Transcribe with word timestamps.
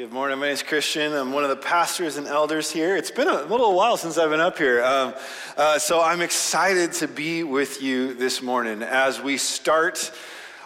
Good 0.00 0.14
morning. 0.14 0.38
My 0.38 0.46
name 0.46 0.54
is 0.54 0.62
Christian. 0.62 1.12
I'm 1.12 1.30
one 1.30 1.44
of 1.44 1.50
the 1.50 1.56
pastors 1.56 2.16
and 2.16 2.26
elders 2.26 2.70
here. 2.70 2.96
It's 2.96 3.10
been 3.10 3.28
a 3.28 3.42
little 3.42 3.74
while 3.74 3.98
since 3.98 4.16
I've 4.16 4.30
been 4.30 4.40
up 4.40 4.56
here. 4.56 4.82
Um, 4.82 5.12
uh, 5.58 5.78
so 5.78 6.00
I'm 6.00 6.22
excited 6.22 6.92
to 6.94 7.06
be 7.06 7.42
with 7.42 7.82
you 7.82 8.14
this 8.14 8.40
morning 8.40 8.82
as 8.82 9.20
we 9.20 9.36
start 9.36 10.10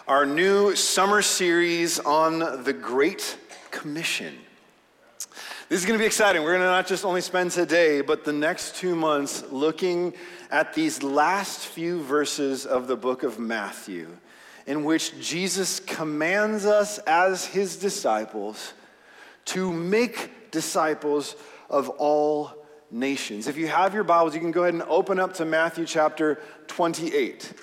our 0.07 0.25
new 0.25 0.73
summer 0.73 1.21
series 1.21 1.99
on 1.99 2.63
the 2.63 2.71
Great 2.71 3.37
Commission. 3.71 4.37
This 5.67 5.81
is 5.81 5.85
going 5.85 5.99
to 5.99 6.01
be 6.01 6.07
exciting. 6.07 6.41
We're 6.41 6.53
going 6.53 6.61
to 6.61 6.67
not 6.67 6.87
just 6.87 7.03
only 7.03 7.19
spend 7.19 7.51
today, 7.51 7.99
but 7.99 8.23
the 8.23 8.31
next 8.31 8.77
two 8.77 8.95
months 8.95 9.43
looking 9.51 10.13
at 10.49 10.73
these 10.73 11.03
last 11.03 11.65
few 11.67 12.01
verses 12.03 12.65
of 12.65 12.87
the 12.87 12.95
book 12.95 13.23
of 13.23 13.37
Matthew, 13.37 14.15
in 14.65 14.85
which 14.85 15.19
Jesus 15.19 15.81
commands 15.81 16.65
us 16.65 16.99
as 16.99 17.43
his 17.43 17.75
disciples 17.75 18.71
to 19.45 19.71
make 19.71 20.51
disciples 20.51 21.35
of 21.69 21.89
all 21.89 22.65
nations. 22.91 23.47
If 23.47 23.57
you 23.57 23.67
have 23.67 23.93
your 23.93 24.03
Bibles, 24.03 24.33
you 24.33 24.41
can 24.41 24.51
go 24.51 24.63
ahead 24.63 24.73
and 24.73 24.83
open 24.83 25.19
up 25.19 25.33
to 25.35 25.45
Matthew 25.45 25.85
chapter 25.85 26.41
28. 26.67 27.53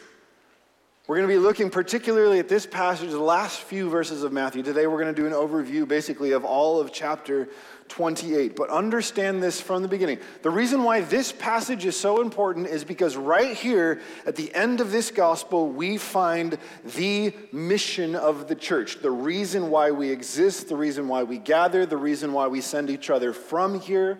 We're 1.07 1.17
going 1.17 1.29
to 1.29 1.35
be 1.35 1.39
looking 1.39 1.69
particularly 1.69 2.39
at 2.39 2.49
this 2.49 2.65
passage, 2.65 3.11
the 3.11 3.19
last 3.19 3.59
few 3.59 3.91
verses 3.91 4.23
of 4.23 4.33
Matthew. 4.33 4.63
Today, 4.63 4.87
we're 4.87 5.03
going 5.03 5.15
to 5.15 5.21
do 5.21 5.27
an 5.27 5.33
overview 5.33 5.87
basically 5.87 6.33
of 6.33 6.45
all 6.45 6.81
of 6.81 6.93
chapter 6.93 7.49
28. 7.93 8.57
But 8.57 8.71
understand 8.71 9.43
this 9.43 9.61
from 9.61 9.83
the 9.83 9.89
beginning. 9.89 10.19
The 10.41 10.49
reason 10.49 10.83
why 10.83 11.03
this 11.03 11.31
passage 11.31 11.85
is 11.85 11.95
so 11.95 12.23
important 12.23 12.67
is 12.67 12.85
because 12.85 13.19
right 13.19 13.55
here 13.55 14.01
at 14.25 14.35
the 14.35 14.53
end 14.55 14.81
of 14.81 14.91
this 14.91 15.11
gospel, 15.11 15.69
we 15.69 15.99
find 15.99 16.57
the 16.97 17.35
mission 17.53 18.17
of 18.17 18.49
the 18.49 18.55
church. 18.55 19.03
The 19.03 19.11
reason 19.11 19.69
why 19.69 19.91
we 19.91 20.09
exist, 20.09 20.71
the 20.71 20.77
reason 20.77 21.07
why 21.07 21.25
we 21.25 21.37
gather, 21.37 21.85
the 21.85 21.99
reason 21.99 22.33
why 22.33 22.47
we 22.47 22.63
send 22.63 22.89
each 22.89 23.11
other 23.11 23.35
from 23.35 23.79
here 23.79 24.19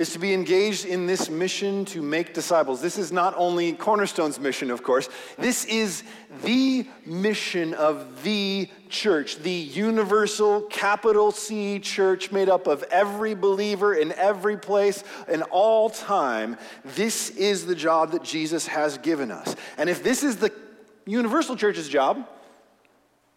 is 0.00 0.14
to 0.14 0.18
be 0.18 0.32
engaged 0.32 0.86
in 0.86 1.04
this 1.04 1.28
mission 1.28 1.84
to 1.84 2.00
make 2.00 2.32
disciples. 2.32 2.80
This 2.80 2.96
is 2.96 3.12
not 3.12 3.34
only 3.36 3.74
Cornerstone's 3.74 4.40
mission, 4.40 4.70
of 4.70 4.82
course, 4.82 5.10
this 5.36 5.66
is 5.66 6.04
the 6.42 6.86
mission 7.04 7.74
of 7.74 8.22
the 8.22 8.70
church, 8.88 9.36
the 9.40 9.52
universal 9.52 10.62
capital 10.62 11.32
C 11.32 11.78
church 11.78 12.32
made 12.32 12.48
up 12.48 12.66
of 12.66 12.82
every 12.84 13.34
believer 13.34 13.92
in 13.92 14.12
every 14.12 14.56
place 14.56 15.04
in 15.28 15.42
all 15.42 15.90
time. 15.90 16.56
This 16.96 17.28
is 17.36 17.66
the 17.66 17.74
job 17.74 18.12
that 18.12 18.22
Jesus 18.22 18.66
has 18.68 18.96
given 18.96 19.30
us. 19.30 19.54
And 19.76 19.90
if 19.90 20.02
this 20.02 20.22
is 20.22 20.36
the 20.36 20.50
universal 21.04 21.56
church's 21.56 21.90
job, 21.90 22.26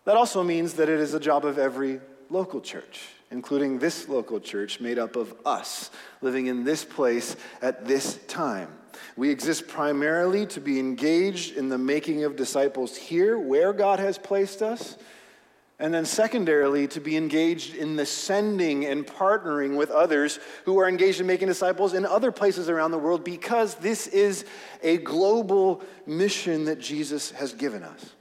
that 0.06 0.16
also 0.16 0.46
means 0.46 0.76
that 0.76 0.88
it 0.88 1.02
is 1.02 1.14
a 1.14 1.20
job 1.20 1.44
of 1.44 1.60
every 1.60 2.00
local 2.30 2.62
church 2.62 3.02
including 3.34 3.80
this 3.80 4.08
local 4.08 4.40
church 4.40 4.80
made 4.80 5.00
up 5.00 5.16
of 5.18 5.34
us 5.46 5.90
living 6.22 6.46
in 6.46 6.64
this 6.64 6.86
place 6.86 7.36
at 7.62 7.86
this 7.86 8.20
time. 8.28 8.70
We 9.18 9.30
exist 9.30 9.68
primarily 9.68 10.46
to 10.48 10.62
be 10.62 10.80
engaged 10.80 11.58
in 11.58 11.68
the 11.68 11.78
making 11.78 12.24
of 12.24 12.36
disciples 12.36 12.96
here, 12.96 13.38
where 13.38 13.74
God 13.74 14.00
has 14.00 14.18
placed 14.18 14.62
us, 14.62 14.98
and 15.80 15.92
then 15.92 16.06
secondarily, 16.06 16.88
to 16.90 17.02
be 17.02 17.18
engaged 17.18 17.76
in 17.76 17.96
the 17.96 18.06
sending 18.06 18.86
and 18.86 19.06
partnering 19.06 19.76
with 19.76 19.90
others 19.90 20.40
who 20.66 20.80
are 20.80 20.88
engaged 20.88 21.20
in 21.20 21.26
making 21.26 21.48
disciples 21.48 21.96
in 21.96 22.06
other 22.06 22.32
places 22.32 22.70
around 22.70 22.92
the 22.92 23.00
world 23.00 23.24
because 23.24 23.76
this 23.76 24.06
is 24.08 24.46
a 24.84 24.98
global 24.98 25.82
mission 26.06 26.66
that 26.66 26.80
Jesus 26.80 27.32
has 27.32 27.52
given 27.54 27.84
us. 27.84 28.14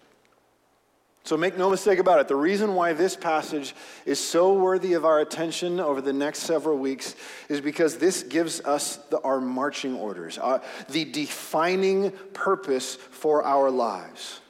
So 1.24 1.36
make 1.36 1.56
no 1.56 1.70
mistake 1.70 2.00
about 2.00 2.18
it. 2.18 2.26
The 2.26 2.34
reason 2.34 2.74
why 2.74 2.94
this 2.94 3.14
passage 3.14 3.74
is 4.04 4.18
so 4.18 4.54
worthy 4.54 4.94
of 4.94 5.04
our 5.04 5.20
attention 5.20 5.78
over 5.78 6.00
the 6.00 6.12
next 6.12 6.40
several 6.40 6.76
weeks 6.76 7.14
is 7.48 7.60
because 7.60 7.96
this 7.98 8.24
gives 8.24 8.60
us 8.60 8.96
the, 8.96 9.20
our 9.20 9.40
marching 9.40 9.94
orders, 9.94 10.38
uh, 10.38 10.58
the 10.88 11.04
defining 11.04 12.11
purpose 12.32 12.96
for 12.96 13.44
our 13.44 13.70
lives. 13.70 14.40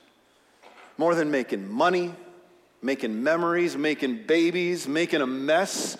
More 0.97 1.15
than 1.15 1.31
making 1.31 1.71
money, 1.71 2.15
making 2.81 3.23
memories, 3.23 3.77
making 3.77 4.25
babies, 4.27 4.89
making 4.89 5.21
a 5.21 5.27
mess, 5.27 5.99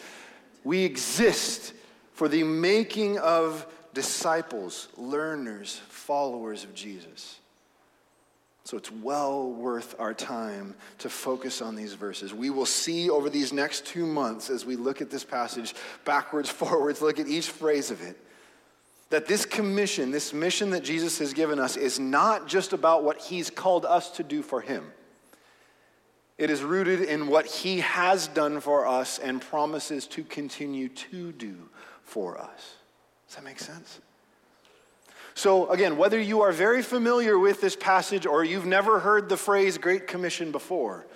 we 0.65 0.85
exist 0.85 1.75
for 2.15 2.29
the 2.29 2.45
making 2.45 3.19
of 3.19 3.67
disciples, 3.93 4.89
learners, 4.97 5.83
followers 5.89 6.65
of 6.65 6.75
Jesus. 6.75 7.39
So 8.65 8.77
it's 8.77 8.93
well 8.93 9.51
worth 9.51 9.97
our 9.99 10.15
time 10.15 10.75
to 10.99 11.09
focus 11.09 11.61
on 11.61 11.75
these 11.75 11.95
verses. 11.95 12.33
We 12.33 12.51
will 12.51 12.67
see 12.67 13.11
over 13.11 13.29
these 13.29 13.53
next 13.53 13.87
two 13.87 14.07
months 14.07 14.51
as 14.51 14.65
we 14.65 14.77
look 14.77 15.03
at 15.03 15.11
this 15.11 15.25
passage 15.25 15.75
backwards, 16.05 16.49
forwards, 16.51 17.03
look 17.03 17.19
at 17.19 17.27
each 17.27 17.51
phrase 17.51 17.91
of 17.91 18.01
it, 18.03 18.17
that 19.11 19.27
this 19.27 19.45
commission, 19.45 20.11
this 20.11 20.33
mission 20.33 20.71
that 20.71 20.85
Jesus 20.85 21.19
has 21.19 21.33
given 21.33 21.59
us, 21.59 21.77
is 21.77 21.99
not 21.99 22.47
just 22.47 22.73
about 22.73 23.03
what 23.03 23.21
he's 23.21 23.51
called 23.51 23.85
us 23.85 24.11
to 24.13 24.23
do 24.23 24.43
for 24.43 24.61
him. 24.61 24.93
It 26.39 26.49
is 26.49 26.63
rooted 26.63 27.03
in 27.03 27.27
what 27.27 27.47
he 27.47 27.81
has 27.81 28.27
done 28.29 28.61
for 28.61 28.87
us 28.87 29.19
and 29.19 29.41
promises 29.41 30.07
to 30.09 30.25
continue 30.25 30.89
to 30.89 31.33
do 31.33 31.69
for 32.05 32.39
us. 32.39 32.77
Does 33.27 33.37
that 33.37 33.45
make 33.45 33.59
sense? 33.59 34.01
So, 35.35 35.71
again, 35.71 35.97
whether 35.97 36.21
you 36.21 36.43
are 36.43 36.53
very 36.53 36.83
familiar 36.83 37.39
with 37.39 37.61
this 37.61 37.77
passage 37.77 38.27
or 38.27 38.45
you've 38.45 38.67
never 38.67 39.01
heard 39.01 39.29
the 39.29 39.37
phrase 39.37 39.79
Great 39.79 40.07
Commission 40.07 40.53
before, 40.53 41.07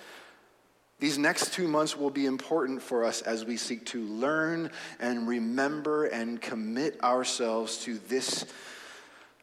these 0.98 1.18
next 1.18 1.52
two 1.52 1.68
months 1.68 1.96
will 1.96 2.10
be 2.10 2.24
important 2.24 2.80
for 2.80 3.04
us 3.04 3.20
as 3.20 3.44
we 3.44 3.58
seek 3.58 3.84
to 3.86 4.02
learn 4.04 4.70
and 4.98 5.28
remember 5.28 6.06
and 6.06 6.40
commit 6.40 7.02
ourselves 7.02 7.78
to 7.84 7.98
this 8.08 8.46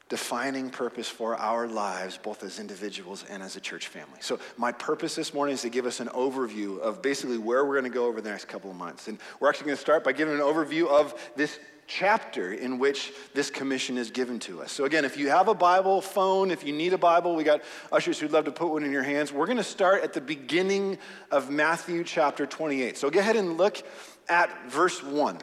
defining 0.09 0.69
purpose 0.69 1.07
for 1.07 1.35
our 1.38 1.67
lives, 1.67 2.17
both 2.22 2.44
as 2.44 2.59
individuals 2.59 3.23
and 3.29 3.41
as 3.41 3.55
a 3.55 3.59
church 3.59 3.88
family. 3.88 4.17
So, 4.19 4.40
my 4.57 4.72
purpose 4.72 5.16
this 5.16 5.34
morning 5.34 5.53
is 5.53 5.61
to 5.61 5.69
give 5.69 5.85
us 5.85 6.00
an 6.00 6.07
overview 6.09 6.79
of 6.79 7.01
basically 7.01 7.38
where 7.38 7.66
we're 7.66 7.79
going 7.79 7.91
to 7.91 7.95
go 7.95 8.05
over 8.05 8.22
the 8.22 8.29
next 8.29 8.45
couple 8.45 8.72
of 8.72 8.75
months. 8.75 9.07
And 9.07 9.19
we're 9.40 9.50
actually 9.50 9.67
going 9.67 9.78
to 9.78 9.81
start 9.81 10.03
by 10.03 10.11
giving 10.11 10.34
an 10.34 10.41
overview 10.41 10.88
of 10.88 11.13
this 11.35 11.59
chapter 11.88 12.54
in 12.54 12.80
which 12.80 13.14
this 13.34 13.50
commission 13.50 13.98
is 13.98 14.12
given 14.12 14.40
to 14.40 14.62
us. 14.62 14.72
So, 14.72 14.86
again, 14.86 15.06
if 15.06 15.18
you 15.18 15.30
have 15.30 15.48
a 15.48 15.54
Bible, 15.54 16.02
phone, 16.02 16.52
if 16.52 16.64
you 16.64 16.74
need 16.74 16.94
a 16.94 16.98
Bible, 16.98 17.36
we 17.36 17.44
got 17.44 17.62
ushers 17.92 18.20
who'd 18.20 18.32
love 18.32 18.46
to 18.46 18.52
put 18.52 18.70
one 18.70 18.84
in 18.84 18.92
your 18.92 19.04
hands. 19.04 19.32
We're 19.32 19.46
going 19.46 19.58
to 19.58 19.64
start 19.64 20.04
at 20.04 20.14
the 20.14 20.22
beginning 20.22 20.98
of 21.32 21.50
Matthew 21.50 22.04
chapter 22.04 22.46
28. 22.46 22.98
So, 22.98 23.10
go 23.10 23.20
ahead 23.20 23.36
and 23.36 23.58
look 23.58 23.82
at 24.30 24.70
verse 24.70 25.04
1. 25.04 25.40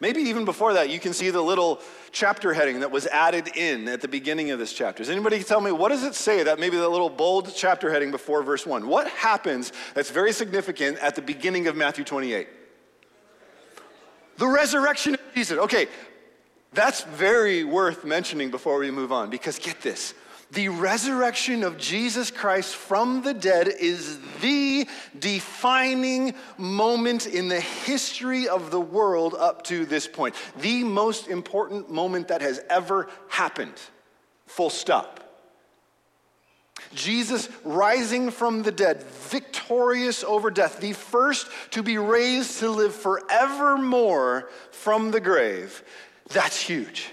Maybe 0.00 0.20
even 0.22 0.44
before 0.44 0.74
that, 0.74 0.90
you 0.90 1.00
can 1.00 1.12
see 1.12 1.30
the 1.30 1.42
little 1.42 1.80
chapter 2.12 2.52
heading 2.54 2.80
that 2.80 2.90
was 2.90 3.06
added 3.06 3.48
in 3.56 3.88
at 3.88 4.00
the 4.00 4.06
beginning 4.06 4.52
of 4.52 4.58
this 4.58 4.72
chapter. 4.72 5.02
Does 5.02 5.10
anybody 5.10 5.42
tell 5.42 5.60
me 5.60 5.72
what 5.72 5.88
does 5.88 6.04
it 6.04 6.14
say 6.14 6.44
that 6.44 6.60
maybe 6.60 6.76
the 6.76 6.88
little 6.88 7.10
bold 7.10 7.52
chapter 7.54 7.90
heading 7.90 8.12
before 8.12 8.42
verse 8.42 8.64
1? 8.64 8.86
What 8.86 9.08
happens 9.08 9.72
that's 9.94 10.10
very 10.10 10.32
significant 10.32 10.98
at 10.98 11.16
the 11.16 11.22
beginning 11.22 11.66
of 11.66 11.74
Matthew 11.74 12.04
28? 12.04 12.48
The 14.38 14.46
resurrection 14.46 15.14
of 15.14 15.20
Jesus. 15.34 15.58
Okay, 15.58 15.88
that's 16.72 17.02
very 17.02 17.64
worth 17.64 18.04
mentioning 18.04 18.50
before 18.50 18.78
we 18.78 18.90
move 18.90 19.12
on 19.12 19.30
because 19.30 19.58
get 19.58 19.80
this. 19.80 20.14
The 20.50 20.70
resurrection 20.70 21.62
of 21.62 21.76
Jesus 21.76 22.30
Christ 22.30 22.74
from 22.74 23.22
the 23.22 23.34
dead 23.34 23.68
is 23.68 24.18
the 24.40 24.88
defining 25.18 26.34
moment 26.56 27.26
in 27.26 27.48
the 27.48 27.60
history 27.60 28.48
of 28.48 28.70
the 28.70 28.80
world 28.80 29.34
up 29.34 29.64
to 29.64 29.84
this 29.84 30.06
point. 30.06 30.34
The 30.60 30.84
most 30.84 31.28
important 31.28 31.90
moment 31.90 32.28
that 32.28 32.40
has 32.40 32.62
ever 32.70 33.10
happened. 33.28 33.74
Full 34.46 34.70
stop. 34.70 35.27
Jesus 36.94 37.48
rising 37.64 38.30
from 38.30 38.62
the 38.62 38.72
dead, 38.72 39.02
victorious 39.02 40.24
over 40.24 40.50
death, 40.50 40.80
the 40.80 40.92
first 40.92 41.48
to 41.70 41.82
be 41.82 41.98
raised 41.98 42.58
to 42.60 42.70
live 42.70 42.94
forevermore 42.94 44.48
from 44.70 45.10
the 45.10 45.20
grave. 45.20 45.82
That's 46.30 46.60
huge. 46.60 47.10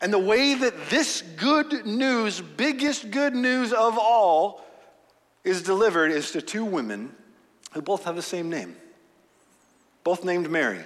And 0.00 0.12
the 0.12 0.18
way 0.18 0.54
that 0.54 0.90
this 0.90 1.22
good 1.22 1.86
news, 1.86 2.40
biggest 2.40 3.10
good 3.10 3.34
news 3.34 3.72
of 3.72 3.98
all, 3.98 4.64
is 5.42 5.62
delivered 5.62 6.10
is 6.10 6.32
to 6.32 6.42
two 6.42 6.64
women 6.64 7.14
who 7.72 7.80
both 7.80 8.04
have 8.04 8.16
the 8.16 8.22
same 8.22 8.50
name, 8.50 8.76
both 10.04 10.24
named 10.24 10.50
Mary. 10.50 10.84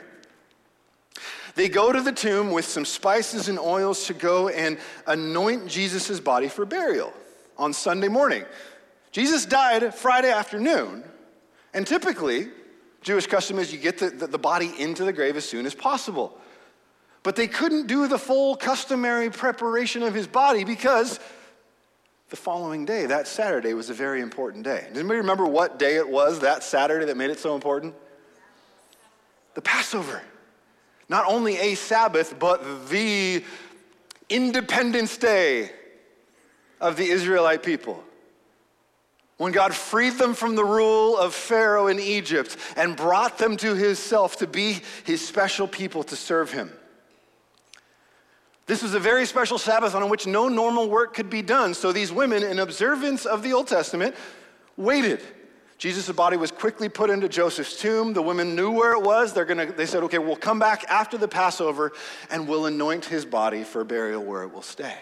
They 1.56 1.68
go 1.68 1.92
to 1.92 2.00
the 2.00 2.12
tomb 2.12 2.52
with 2.52 2.64
some 2.64 2.84
spices 2.84 3.48
and 3.48 3.58
oils 3.58 4.06
to 4.06 4.14
go 4.14 4.48
and 4.48 4.78
anoint 5.06 5.66
Jesus' 5.66 6.20
body 6.20 6.48
for 6.48 6.64
burial 6.64 7.12
on 7.60 7.72
Sunday 7.74 8.08
morning. 8.08 8.44
Jesus 9.12 9.44
died 9.44 9.94
Friday 9.94 10.30
afternoon, 10.30 11.04
and 11.74 11.86
typically, 11.86 12.48
Jewish 13.02 13.26
custom 13.26 13.58
is 13.58 13.72
you 13.72 13.78
get 13.78 13.98
the, 13.98 14.10
the, 14.10 14.26
the, 14.26 14.38
body 14.38 14.72
into 14.78 15.04
the 15.04 15.12
grave 15.12 15.36
as 15.36 15.44
soon 15.44 15.66
as 15.66 15.74
possible. 15.74 16.36
But 17.22 17.36
they 17.36 17.46
couldn't 17.46 17.86
do 17.86 18.08
the 18.08 18.18
full 18.18 18.56
customary 18.56 19.30
preparation 19.30 20.02
of 20.02 20.14
his 20.14 20.26
body 20.26 20.64
because 20.64 21.20
the 22.30 22.36
following 22.36 22.84
day, 22.84 23.06
that 23.06 23.26
Saturday, 23.26 23.74
was 23.74 23.90
a 23.90 23.94
very 23.94 24.20
important 24.20 24.64
day. 24.64 24.86
Does 24.88 24.98
anybody 24.98 25.18
remember 25.18 25.44
what 25.44 25.78
day 25.78 25.96
it 25.96 26.08
was 26.08 26.40
that 26.40 26.62
Saturday 26.62 27.04
that 27.06 27.16
made 27.16 27.30
it 27.30 27.38
so 27.38 27.54
important? 27.54 27.94
The 29.54 29.60
Passover. 29.60 30.22
Not 31.08 31.26
only 31.26 31.58
a 31.58 31.74
Sabbath, 31.74 32.38
but 32.38 32.88
the 32.88 33.44
Independence 34.28 35.16
Day 35.16 35.72
of 36.80 36.96
the 36.96 37.08
Israelite 37.08 37.62
people. 37.62 38.02
When 39.36 39.52
God 39.52 39.74
freed 39.74 40.14
them 40.14 40.34
from 40.34 40.54
the 40.54 40.64
rule 40.64 41.16
of 41.16 41.34
Pharaoh 41.34 41.86
in 41.86 41.98
Egypt 41.98 42.56
and 42.76 42.96
brought 42.96 43.38
them 43.38 43.56
to 43.58 43.74
himself 43.74 44.36
to 44.36 44.46
be 44.46 44.80
his 45.04 45.26
special 45.26 45.66
people 45.66 46.02
to 46.04 46.16
serve 46.16 46.52
him. 46.52 46.70
This 48.66 48.82
was 48.82 48.94
a 48.94 49.00
very 49.00 49.26
special 49.26 49.58
Sabbath 49.58 49.94
on 49.94 50.08
which 50.10 50.26
no 50.26 50.48
normal 50.48 50.88
work 50.88 51.14
could 51.14 51.30
be 51.30 51.42
done. 51.42 51.74
So 51.74 51.90
these 51.90 52.12
women, 52.12 52.42
in 52.42 52.58
observance 52.58 53.26
of 53.26 53.42
the 53.42 53.52
Old 53.52 53.66
Testament, 53.66 54.14
waited. 54.76 55.20
Jesus' 55.78 56.12
body 56.12 56.36
was 56.36 56.50
quickly 56.50 56.90
put 56.90 57.08
into 57.08 57.26
Joseph's 57.26 57.80
tomb. 57.80 58.12
The 58.12 58.20
women 58.20 58.54
knew 58.54 58.70
where 58.70 58.92
it 58.92 59.02
was. 59.02 59.32
They're 59.32 59.46
gonna, 59.46 59.72
they 59.72 59.86
said, 59.86 60.02
okay, 60.04 60.18
we'll 60.18 60.36
come 60.36 60.58
back 60.58 60.84
after 60.90 61.16
the 61.16 61.26
Passover 61.26 61.92
and 62.30 62.46
we'll 62.46 62.66
anoint 62.66 63.06
his 63.06 63.24
body 63.24 63.64
for 63.64 63.82
burial 63.84 64.22
where 64.22 64.42
it 64.42 64.52
will 64.52 64.60
stay. 64.60 64.98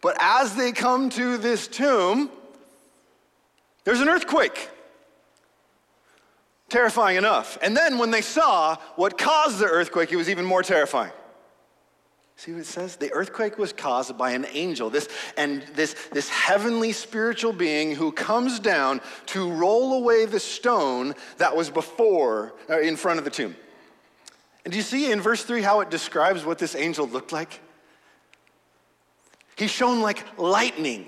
But 0.00 0.16
as 0.20 0.54
they 0.54 0.72
come 0.72 1.10
to 1.10 1.36
this 1.36 1.68
tomb, 1.68 2.30
there's 3.84 4.00
an 4.00 4.08
earthquake. 4.08 4.70
Terrifying 6.68 7.16
enough. 7.16 7.58
And 7.62 7.76
then 7.76 7.98
when 7.98 8.10
they 8.10 8.20
saw 8.20 8.76
what 8.96 9.18
caused 9.18 9.58
the 9.58 9.66
earthquake, 9.66 10.12
it 10.12 10.16
was 10.16 10.30
even 10.30 10.44
more 10.44 10.62
terrifying. 10.62 11.12
See 12.36 12.52
what 12.52 12.62
it 12.62 12.66
says? 12.66 12.96
The 12.96 13.12
earthquake 13.12 13.58
was 13.58 13.70
caused 13.70 14.16
by 14.16 14.30
an 14.30 14.46
angel, 14.52 14.88
this 14.88 15.10
and 15.36 15.62
this, 15.74 15.94
this 16.10 16.30
heavenly 16.30 16.92
spiritual 16.92 17.52
being 17.52 17.94
who 17.94 18.12
comes 18.12 18.58
down 18.58 19.02
to 19.26 19.50
roll 19.50 19.92
away 19.92 20.24
the 20.24 20.40
stone 20.40 21.14
that 21.36 21.54
was 21.54 21.68
before, 21.68 22.54
uh, 22.70 22.80
in 22.80 22.96
front 22.96 23.18
of 23.18 23.26
the 23.26 23.30
tomb. 23.30 23.54
And 24.64 24.72
do 24.72 24.78
you 24.78 24.82
see 24.82 25.12
in 25.12 25.20
verse 25.20 25.44
3 25.44 25.60
how 25.60 25.80
it 25.80 25.90
describes 25.90 26.42
what 26.42 26.56
this 26.56 26.74
angel 26.74 27.06
looked 27.06 27.30
like? 27.30 27.60
He 29.60 29.66
shone 29.66 30.00
like 30.00 30.24
lightning. 30.38 31.04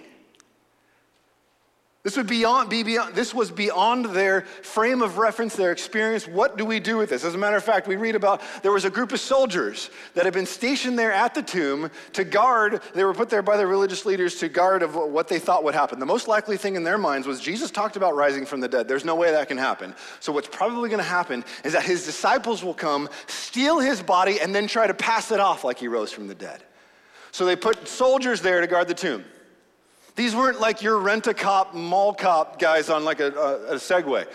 This 2.02 2.19
would 2.19 2.26
beyond, 2.26 2.69
be 2.69 2.82
beyond, 2.82 3.14
this 3.14 3.32
was 3.32 3.50
beyond 3.50 4.06
their 4.06 4.43
frame 4.43 5.00
of 5.00 5.16
reference, 5.16 5.56
their 5.56 5.72
experience. 5.72 6.28
What 6.28 6.58
do 6.58 6.66
we 6.66 6.78
do 6.78 6.99
with 6.99 7.08
this? 7.08 7.25
As 7.25 7.34
a 7.34 7.38
matter 7.38 7.56
of 7.56 7.64
fact, 7.64 7.88
we 7.88 7.96
read 7.96 8.14
about 8.14 8.43
there 8.62 8.70
was 8.72 8.84
a 8.84 8.90
group 8.90 9.12
of 9.12 9.20
soldiers 9.20 9.88
that 10.12 10.26
had 10.26 10.34
been 10.34 10.44
stationed 10.44 10.99
there 10.99 11.12
at 11.12 11.32
the 11.32 11.40
tomb 11.40 11.90
to 12.12 12.25
guard, 12.25 12.82
they 12.93 13.04
were 13.04 13.14
put 13.14 13.31
there 13.31 13.40
by 13.40 13.56
the 13.56 13.66
religious 13.66 14.04
leaders 14.04 14.34
to 14.40 14.50
guard 14.50 14.82
of 14.82 14.96
what 14.96 15.28
they 15.28 15.38
thought 15.38 15.64
would 15.64 15.75
happen. 15.75 15.99
The 15.99 16.04
most 16.04 16.28
likely 16.28 16.58
thing 16.58 16.76
in 16.76 16.84
their 16.84 16.99
minds 16.99 17.26
was 17.26 17.40
Jesus 17.40 17.70
talked 17.70 17.96
about 17.96 18.14
rising 18.14 18.44
from 18.44 18.60
the 18.60 18.69
dead. 18.69 18.87
There's 18.87 19.06
no 19.06 19.14
way 19.14 19.31
that 19.31 19.49
can 19.49 19.56
happen. 19.56 19.94
So 20.20 20.31
what's 20.31 20.49
probably 20.49 20.90
going 20.90 20.99
to 20.99 21.04
happen 21.04 21.43
is 21.64 21.72
that 21.72 21.84
his 21.84 22.04
disciples 22.04 22.62
will 22.62 22.75
come, 22.75 23.08
steal 23.28 23.81
his 23.81 24.02
body, 24.02 24.43
and 24.43 24.54
then 24.54 24.66
try 24.66 24.87
to 24.87 24.94
pass 24.94 25.31
it 25.31 25.40
off 25.40 25.64
like 25.64 25.78
he 25.78 25.88
rose 25.88 26.12
from 26.12 26.28
the 26.28 26.34
dead. 26.34 26.62
So 27.32 27.46
they 27.46 27.56
put 27.56 27.88
soldiers 27.88 28.40
there 28.43 28.61
to 28.61 28.67
guard 28.67 28.87
the 28.88 28.94
tomb. 28.94 29.25
These 30.14 30.37
weren't 30.37 30.61
like 30.61 30.82
your 30.82 30.99
rent 30.99 31.26
a 31.26 31.34
cop, 31.34 31.75
mall 31.75 32.12
cop 32.12 32.58
guys 32.58 32.90
on 32.90 33.05
like 33.05 33.20
a, 33.20 33.32
a, 33.32 33.67
a 33.69 33.75
Segway. 33.76 34.26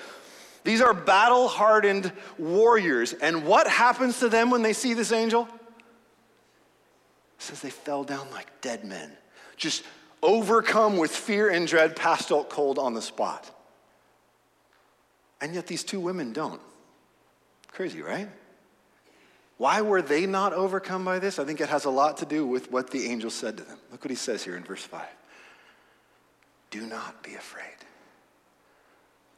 These 0.63 0.81
are 0.81 0.93
battle 0.93 1.47
hardened 1.47 2.11
warriors. 2.37 3.13
And 3.13 3.45
what 3.45 3.67
happens 3.67 4.19
to 4.19 4.29
them 4.29 4.49
when 4.49 4.63
they 4.63 4.73
see 4.73 4.95
this 4.95 5.11
angel? 5.11 5.47
It 7.37 7.43
says 7.43 7.61
they 7.61 7.69
fell 7.69 8.03
down 8.03 8.29
like 8.31 8.47
dead 8.61 8.83
men, 8.83 9.11
just 9.55 9.83
overcome 10.23 10.97
with 10.97 11.11
fear 11.11 11.49
and 11.51 11.67
dread, 11.67 11.95
passed 11.95 12.31
out 12.31 12.49
cold 12.49 12.79
on 12.79 12.95
the 12.95 13.01
spot. 13.01 13.49
And 15.39 15.53
yet 15.53 15.67
these 15.67 15.83
two 15.83 15.99
women 15.99 16.33
don't. 16.33 16.59
Crazy, 17.67 18.01
right? 18.01 18.27
Why 19.57 19.81
were 19.81 20.01
they 20.01 20.25
not 20.25 20.53
overcome 20.53 21.03
by 21.03 21.19
this? 21.19 21.39
I 21.39 21.43
think 21.43 21.61
it 21.61 21.69
has 21.69 21.85
a 21.85 21.89
lot 21.89 22.17
to 22.17 22.25
do 22.25 22.45
with 22.45 22.71
what 22.71 22.91
the 22.91 23.07
angel 23.07 23.31
said 23.31 23.57
to 23.57 23.63
them. 23.63 23.77
Look 23.91 24.03
what 24.03 24.11
he 24.11 24.15
says 24.15 24.43
here 24.43 24.55
in 24.55 24.63
verse 24.63 24.83
5. 24.83 25.01
Do 26.69 26.85
not 26.85 27.23
be 27.23 27.33
afraid. 27.33 27.65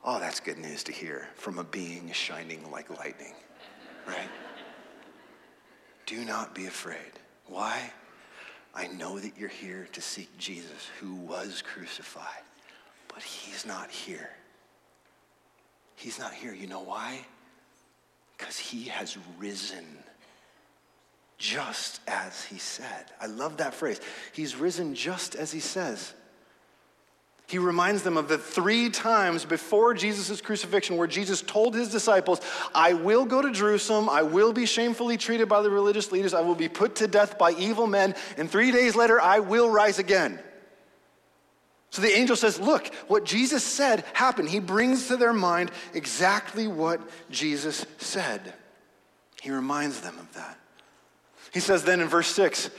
Oh, 0.03 0.19
that's 0.19 0.39
good 0.39 0.57
news 0.57 0.83
to 0.85 0.91
hear 0.91 1.27
from 1.35 1.57
a 1.57 1.63
being 1.63 2.11
shining 2.11 2.69
like 2.71 2.89
lightning, 2.97 3.33
right? 4.07 4.29
Do 6.05 6.25
not 6.25 6.55
be 6.55 6.65
afraid. 6.65 7.19
Why? 7.47 7.91
I 8.73 8.87
know 8.87 9.19
that 9.19 9.37
you're 9.37 9.49
here 9.49 9.87
to 9.91 10.01
seek 10.01 10.35
Jesus 10.37 10.89
who 10.99 11.15
was 11.15 11.61
crucified, 11.61 12.43
but 13.07 13.21
he's 13.21 13.65
not 13.65 13.89
here. 13.89 14.29
He's 15.95 16.17
not 16.17 16.33
here. 16.33 16.53
You 16.53 16.67
know 16.67 16.81
why? 16.81 17.25
Because 18.39 18.57
he 18.57 18.85
has 18.85 19.17
risen 19.37 19.85
just 21.37 21.99
as 22.07 22.43
he 22.45 22.57
said. 22.57 23.05
I 23.21 23.27
love 23.27 23.57
that 23.57 23.73
phrase. 23.73 23.99
He's 24.33 24.55
risen 24.55 24.95
just 24.95 25.35
as 25.35 25.51
he 25.51 25.59
says. 25.59 26.13
He 27.47 27.57
reminds 27.57 28.03
them 28.03 28.15
of 28.15 28.27
the 28.27 28.37
three 28.37 28.89
times 28.89 29.43
before 29.43 29.93
Jesus' 29.93 30.39
crucifixion 30.39 30.97
where 30.97 31.07
Jesus 31.07 31.41
told 31.41 31.75
his 31.75 31.89
disciples, 31.89 32.39
I 32.75 32.93
will 32.93 33.25
go 33.25 33.41
to 33.41 33.51
Jerusalem, 33.51 34.07
I 34.07 34.21
will 34.21 34.53
be 34.53 34.67
shamefully 34.67 35.17
treated 35.17 35.49
by 35.49 35.61
the 35.61 35.69
religious 35.69 36.11
leaders, 36.11 36.33
I 36.33 36.41
will 36.41 36.55
be 36.55 36.69
put 36.69 36.95
to 36.97 37.07
death 37.07 37.39
by 37.39 37.53
evil 37.53 37.87
men, 37.87 38.13
and 38.37 38.49
three 38.49 38.71
days 38.71 38.95
later 38.95 39.19
I 39.19 39.39
will 39.39 39.69
rise 39.69 39.97
again. 39.97 40.39
So 41.99 42.05
the 42.05 42.17
angel 42.17 42.37
says, 42.37 42.57
Look, 42.61 42.95
what 43.09 43.25
Jesus 43.25 43.61
said 43.61 44.05
happened. 44.13 44.47
He 44.47 44.61
brings 44.61 45.07
to 45.07 45.17
their 45.17 45.33
mind 45.33 45.69
exactly 45.93 46.65
what 46.65 47.01
Jesus 47.29 47.85
said. 47.97 48.53
He 49.41 49.51
reminds 49.51 49.99
them 49.99 50.17
of 50.17 50.33
that. 50.33 50.57
He 51.53 51.59
says 51.59 51.83
then 51.83 51.99
in 51.99 52.07
verse 52.07 52.29
6, 52.29 52.69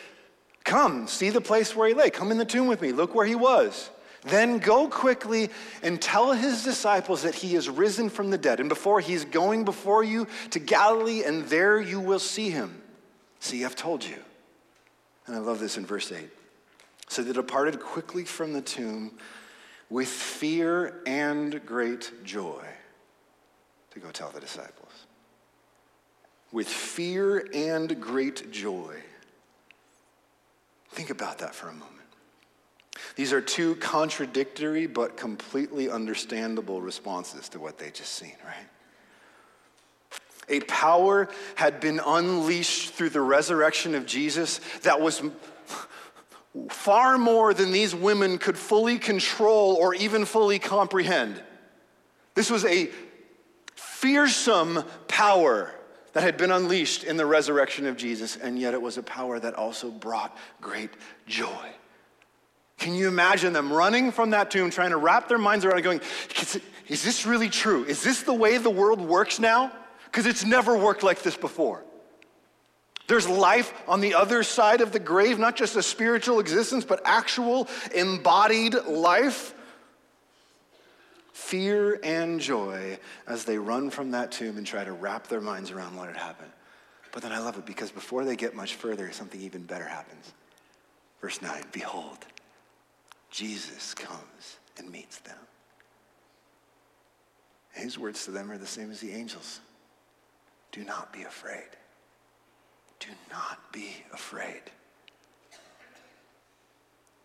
Come, 0.64 1.06
see 1.06 1.28
the 1.28 1.42
place 1.42 1.76
where 1.76 1.86
he 1.86 1.92
lay. 1.92 2.08
Come 2.08 2.30
in 2.30 2.38
the 2.38 2.46
tomb 2.46 2.66
with 2.66 2.80
me. 2.80 2.92
Look 2.92 3.14
where 3.14 3.26
he 3.26 3.34
was. 3.34 3.90
Then 4.22 4.58
go 4.58 4.88
quickly 4.88 5.50
and 5.82 6.00
tell 6.00 6.32
his 6.32 6.64
disciples 6.64 7.22
that 7.22 7.34
he 7.34 7.56
is 7.56 7.68
risen 7.68 8.08
from 8.08 8.30
the 8.30 8.38
dead. 8.38 8.58
And 8.58 8.70
before 8.70 9.00
he's 9.00 9.26
going 9.26 9.66
before 9.66 10.02
you 10.02 10.28
to 10.50 10.58
Galilee, 10.58 11.24
and 11.24 11.44
there 11.44 11.78
you 11.78 12.00
will 12.00 12.18
see 12.18 12.48
him. 12.48 12.80
See, 13.38 13.66
I've 13.66 13.76
told 13.76 14.02
you. 14.02 14.16
And 15.26 15.36
I 15.36 15.40
love 15.40 15.60
this 15.60 15.76
in 15.76 15.84
verse 15.84 16.10
8. 16.10 16.30
So 17.10 17.24
they 17.24 17.32
departed 17.32 17.80
quickly 17.80 18.24
from 18.24 18.52
the 18.52 18.60
tomb 18.60 19.18
with 19.90 20.06
fear 20.06 21.02
and 21.06 21.60
great 21.66 22.12
joy 22.22 22.64
to 23.90 23.98
go 23.98 24.12
tell 24.12 24.30
the 24.30 24.38
disciples. 24.38 24.92
With 26.52 26.68
fear 26.68 27.48
and 27.52 28.00
great 28.00 28.52
joy. 28.52 28.94
Think 30.90 31.10
about 31.10 31.38
that 31.38 31.52
for 31.52 31.68
a 31.68 31.72
moment. 31.72 31.90
These 33.16 33.32
are 33.32 33.40
two 33.40 33.74
contradictory 33.76 34.86
but 34.86 35.16
completely 35.16 35.90
understandable 35.90 36.80
responses 36.80 37.48
to 37.48 37.58
what 37.58 37.76
they 37.76 37.90
just 37.90 38.12
seen, 38.12 38.36
right? 38.44 38.68
A 40.48 40.60
power 40.60 41.28
had 41.56 41.80
been 41.80 42.00
unleashed 42.04 42.90
through 42.90 43.10
the 43.10 43.20
resurrection 43.20 43.96
of 43.96 44.06
Jesus 44.06 44.60
that 44.82 45.00
was 45.00 45.22
far 46.68 47.16
more 47.16 47.54
than 47.54 47.72
these 47.72 47.94
women 47.94 48.38
could 48.38 48.58
fully 48.58 48.98
control 48.98 49.74
or 49.74 49.94
even 49.94 50.24
fully 50.24 50.58
comprehend. 50.58 51.42
This 52.34 52.50
was 52.50 52.64
a 52.64 52.90
fearsome 53.74 54.82
power 55.08 55.74
that 56.12 56.22
had 56.22 56.36
been 56.36 56.50
unleashed 56.50 57.04
in 57.04 57.16
the 57.16 57.26
resurrection 57.26 57.86
of 57.86 57.96
Jesus, 57.96 58.36
and 58.36 58.58
yet 58.58 58.74
it 58.74 58.82
was 58.82 58.98
a 58.98 59.02
power 59.02 59.38
that 59.38 59.54
also 59.54 59.90
brought 59.90 60.36
great 60.60 60.90
joy. 61.26 61.68
Can 62.78 62.94
you 62.94 63.08
imagine 63.08 63.52
them 63.52 63.72
running 63.72 64.10
from 64.10 64.30
that 64.30 64.50
tomb, 64.50 64.70
trying 64.70 64.90
to 64.90 64.96
wrap 64.96 65.28
their 65.28 65.38
minds 65.38 65.64
around 65.64 65.78
it, 65.78 65.82
going, 65.82 66.00
Is 66.88 67.04
this 67.04 67.26
really 67.26 67.48
true? 67.48 67.84
Is 67.84 68.02
this 68.02 68.22
the 68.22 68.34
way 68.34 68.58
the 68.58 68.70
world 68.70 69.00
works 69.00 69.38
now? 69.38 69.70
Because 70.06 70.26
it's 70.26 70.44
never 70.44 70.76
worked 70.76 71.02
like 71.04 71.22
this 71.22 71.36
before. 71.36 71.84
There's 73.10 73.28
life 73.28 73.74
on 73.88 74.00
the 74.00 74.14
other 74.14 74.44
side 74.44 74.80
of 74.80 74.92
the 74.92 75.00
grave, 75.00 75.36
not 75.36 75.56
just 75.56 75.74
a 75.74 75.82
spiritual 75.82 76.38
existence, 76.38 76.84
but 76.84 77.02
actual 77.04 77.66
embodied 77.92 78.74
life. 78.86 79.52
Fear 81.32 81.98
and 82.04 82.38
joy 82.38 83.00
as 83.26 83.44
they 83.44 83.58
run 83.58 83.90
from 83.90 84.12
that 84.12 84.30
tomb 84.30 84.56
and 84.58 84.64
try 84.64 84.84
to 84.84 84.92
wrap 84.92 85.26
their 85.26 85.40
minds 85.40 85.72
around 85.72 85.96
what 85.96 86.06
had 86.06 86.16
happened. 86.18 86.52
But 87.10 87.24
then 87.24 87.32
I 87.32 87.40
love 87.40 87.58
it 87.58 87.66
because 87.66 87.90
before 87.90 88.24
they 88.24 88.36
get 88.36 88.54
much 88.54 88.76
further, 88.76 89.10
something 89.10 89.40
even 89.40 89.64
better 89.64 89.88
happens. 89.88 90.32
Verse 91.20 91.42
9 91.42 91.64
Behold, 91.72 92.18
Jesus 93.28 93.92
comes 93.92 94.58
and 94.78 94.88
meets 94.88 95.18
them. 95.18 95.36
His 97.72 97.98
words 97.98 98.24
to 98.26 98.30
them 98.30 98.52
are 98.52 98.58
the 98.58 98.68
same 98.68 98.92
as 98.92 99.00
the 99.00 99.10
angels 99.10 99.58
Do 100.70 100.84
not 100.84 101.12
be 101.12 101.22
afraid. 101.22 101.70
Do 103.00 103.08
not 103.30 103.72
be 103.72 104.04
afraid. 104.12 104.62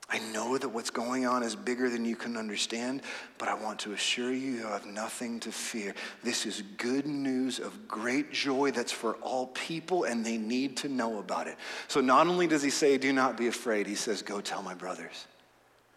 I 0.08 0.20
know 0.32 0.58
that 0.58 0.70
what's 0.70 0.92
going 0.92 1.26
on 1.26 1.42
is 1.42 1.56
bigger 1.56 1.90
than 1.90 2.06
you 2.06 2.16
can 2.16 2.38
understand, 2.38 3.02
but 3.40 3.50
I 3.50 3.56
want 3.56 3.80
to 3.80 3.94
assure 3.94 4.32
you, 4.32 4.52
you 4.52 4.64
have 4.68 4.86
nothing 4.86 5.40
to 5.42 5.52
fear. 5.52 5.96
This 6.24 6.46
is 6.46 6.62
good 6.78 7.08
news 7.08 7.60
of 7.60 7.88
great 7.88 8.32
joy 8.32 8.72
that's 8.72 8.92
for 8.92 9.16
all 9.16 9.48
people, 9.48 10.04
and 10.04 10.24
they 10.24 10.38
need 10.38 10.78
to 10.78 10.90
know 10.90 11.18
about 11.18 11.48
it. 11.48 11.58
So 11.88 12.02
not 12.02 12.28
only 12.28 12.46
does 12.46 12.62
he 12.62 12.70
say, 12.70 12.98
Do 12.98 13.12
not 13.14 13.36
be 13.36 13.48
afraid, 13.48 13.88
he 13.88 13.96
says, 13.96 14.22
Go 14.22 14.42
tell 14.42 14.62
my 14.62 14.76
brothers 14.76 15.26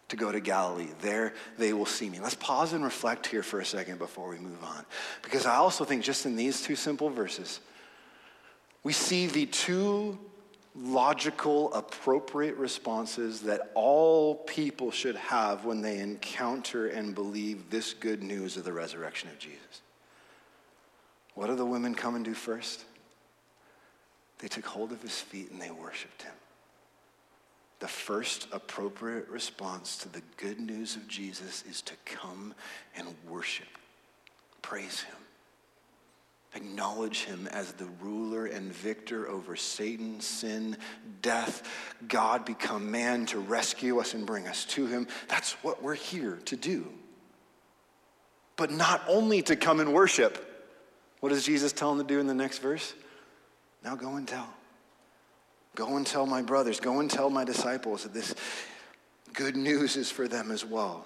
to 0.09 0.17
go 0.17 0.33
to 0.33 0.41
Galilee. 0.41 0.89
There 1.03 1.35
they 1.59 1.75
will 1.75 1.87
see 1.87 2.09
me. 2.09 2.19
Let's 2.19 2.35
pause 2.35 2.73
and 2.73 2.83
reflect 2.83 3.27
here 3.27 3.43
for 3.43 3.61
a 3.61 3.65
second 3.65 3.99
before 3.99 4.31
we 4.31 4.39
move 4.39 4.63
on. 4.65 4.87
Because 5.23 5.45
I 5.45 5.57
also 5.57 5.85
think 5.85 6.03
just 6.03 6.25
in 6.25 6.35
these 6.35 6.63
two 6.63 6.77
simple 6.77 7.11
verses, 7.11 7.61
we 8.83 8.93
see 8.93 9.27
the 9.27 9.47
two 9.47 10.19
logical, 10.75 11.73
appropriate 11.75 12.57
responses 12.57 13.41
that 13.41 13.71
all 13.75 14.37
people 14.37 14.91
should 14.91 15.17
have 15.17 15.65
when 15.65 15.81
they 15.81 15.99
encounter 15.99 16.89
and 16.89 17.15
believe 17.15 17.71
this 17.71 17.93
good 17.95 18.23
news 18.23 18.57
of 18.57 18.65
the 18.65 18.73
resurrection 18.73 19.29
of 19.29 19.39
Jesus. 19.39 19.83
What 21.35 21.49
do 21.49 21.57
the 21.57 21.67
women 21.67 21.95
come 21.95 22.15
and 22.15 22.25
do 22.25 22.35
first? 22.35 22.85
They 24.39 24.49
took 24.49 24.67
hold 24.67 24.93
of 24.93 25.03
his 25.03 25.21
feet 25.21 25.51
and 25.51 25.61
they 25.61 25.71
worshiped 25.71 26.23
him. 26.23 26.33
The 27.81 27.89
first 27.89 28.49
appropriate 28.53 29.29
response 29.29 29.99
to 29.99 30.09
the 30.09 30.23
good 30.37 30.59
news 30.59 30.97
of 30.97 31.07
Jesus 31.07 31.65
is 31.69 31.81
to 31.83 31.95
come 32.05 32.55
and 32.97 33.07
worship, 33.29 33.69
praise 34.63 35.01
him. 35.01 35.18
Acknowledge 36.59 37.23
him 37.23 37.47
as 37.53 37.71
the 37.71 37.87
ruler 38.01 38.47
and 38.47 38.73
victor 38.73 39.29
over 39.29 39.55
Satan, 39.55 40.21
sin, 40.21 40.77
death. 41.23 41.63
God 42.09 42.45
become 42.45 42.91
man 42.91 43.27
to 43.27 43.39
rescue 43.39 44.01
us 44.01 44.13
and 44.13 44.27
bring 44.27 44.49
us 44.49 44.65
to 44.65 44.87
him. 44.87 45.07
That's 45.29 45.53
what 45.63 45.85
we're 45.85 45.95
here 45.95 46.41
to 46.47 46.57
do. 46.57 46.89
But 48.57 48.73
not 48.73 49.05
only 49.07 49.41
to 49.43 49.55
come 49.55 49.79
and 49.79 49.95
worship. 49.95 50.45
What 51.21 51.29
does 51.29 51.45
Jesus 51.45 51.73
tell 51.73 51.93
him 51.93 51.99
to 51.99 52.05
do 52.05 52.19
in 52.19 52.27
the 52.27 52.35
next 52.35 52.59
verse? 52.59 52.93
Now 53.85 53.95
go 53.95 54.17
and 54.17 54.27
tell. 54.27 54.53
Go 55.77 55.97
and 55.97 56.05
tell 56.05 56.27
my 56.27 56.43
brothers. 56.43 56.81
Go 56.81 56.99
and 56.99 57.09
tell 57.09 57.31
my 57.31 57.45
disciples 57.45 58.03
that 58.03 58.13
this 58.13 58.35
good 59.33 59.55
news 59.55 59.97
is 59.97 60.11
for 60.11 60.27
them 60.27 60.51
as 60.51 60.65
well. 60.65 61.05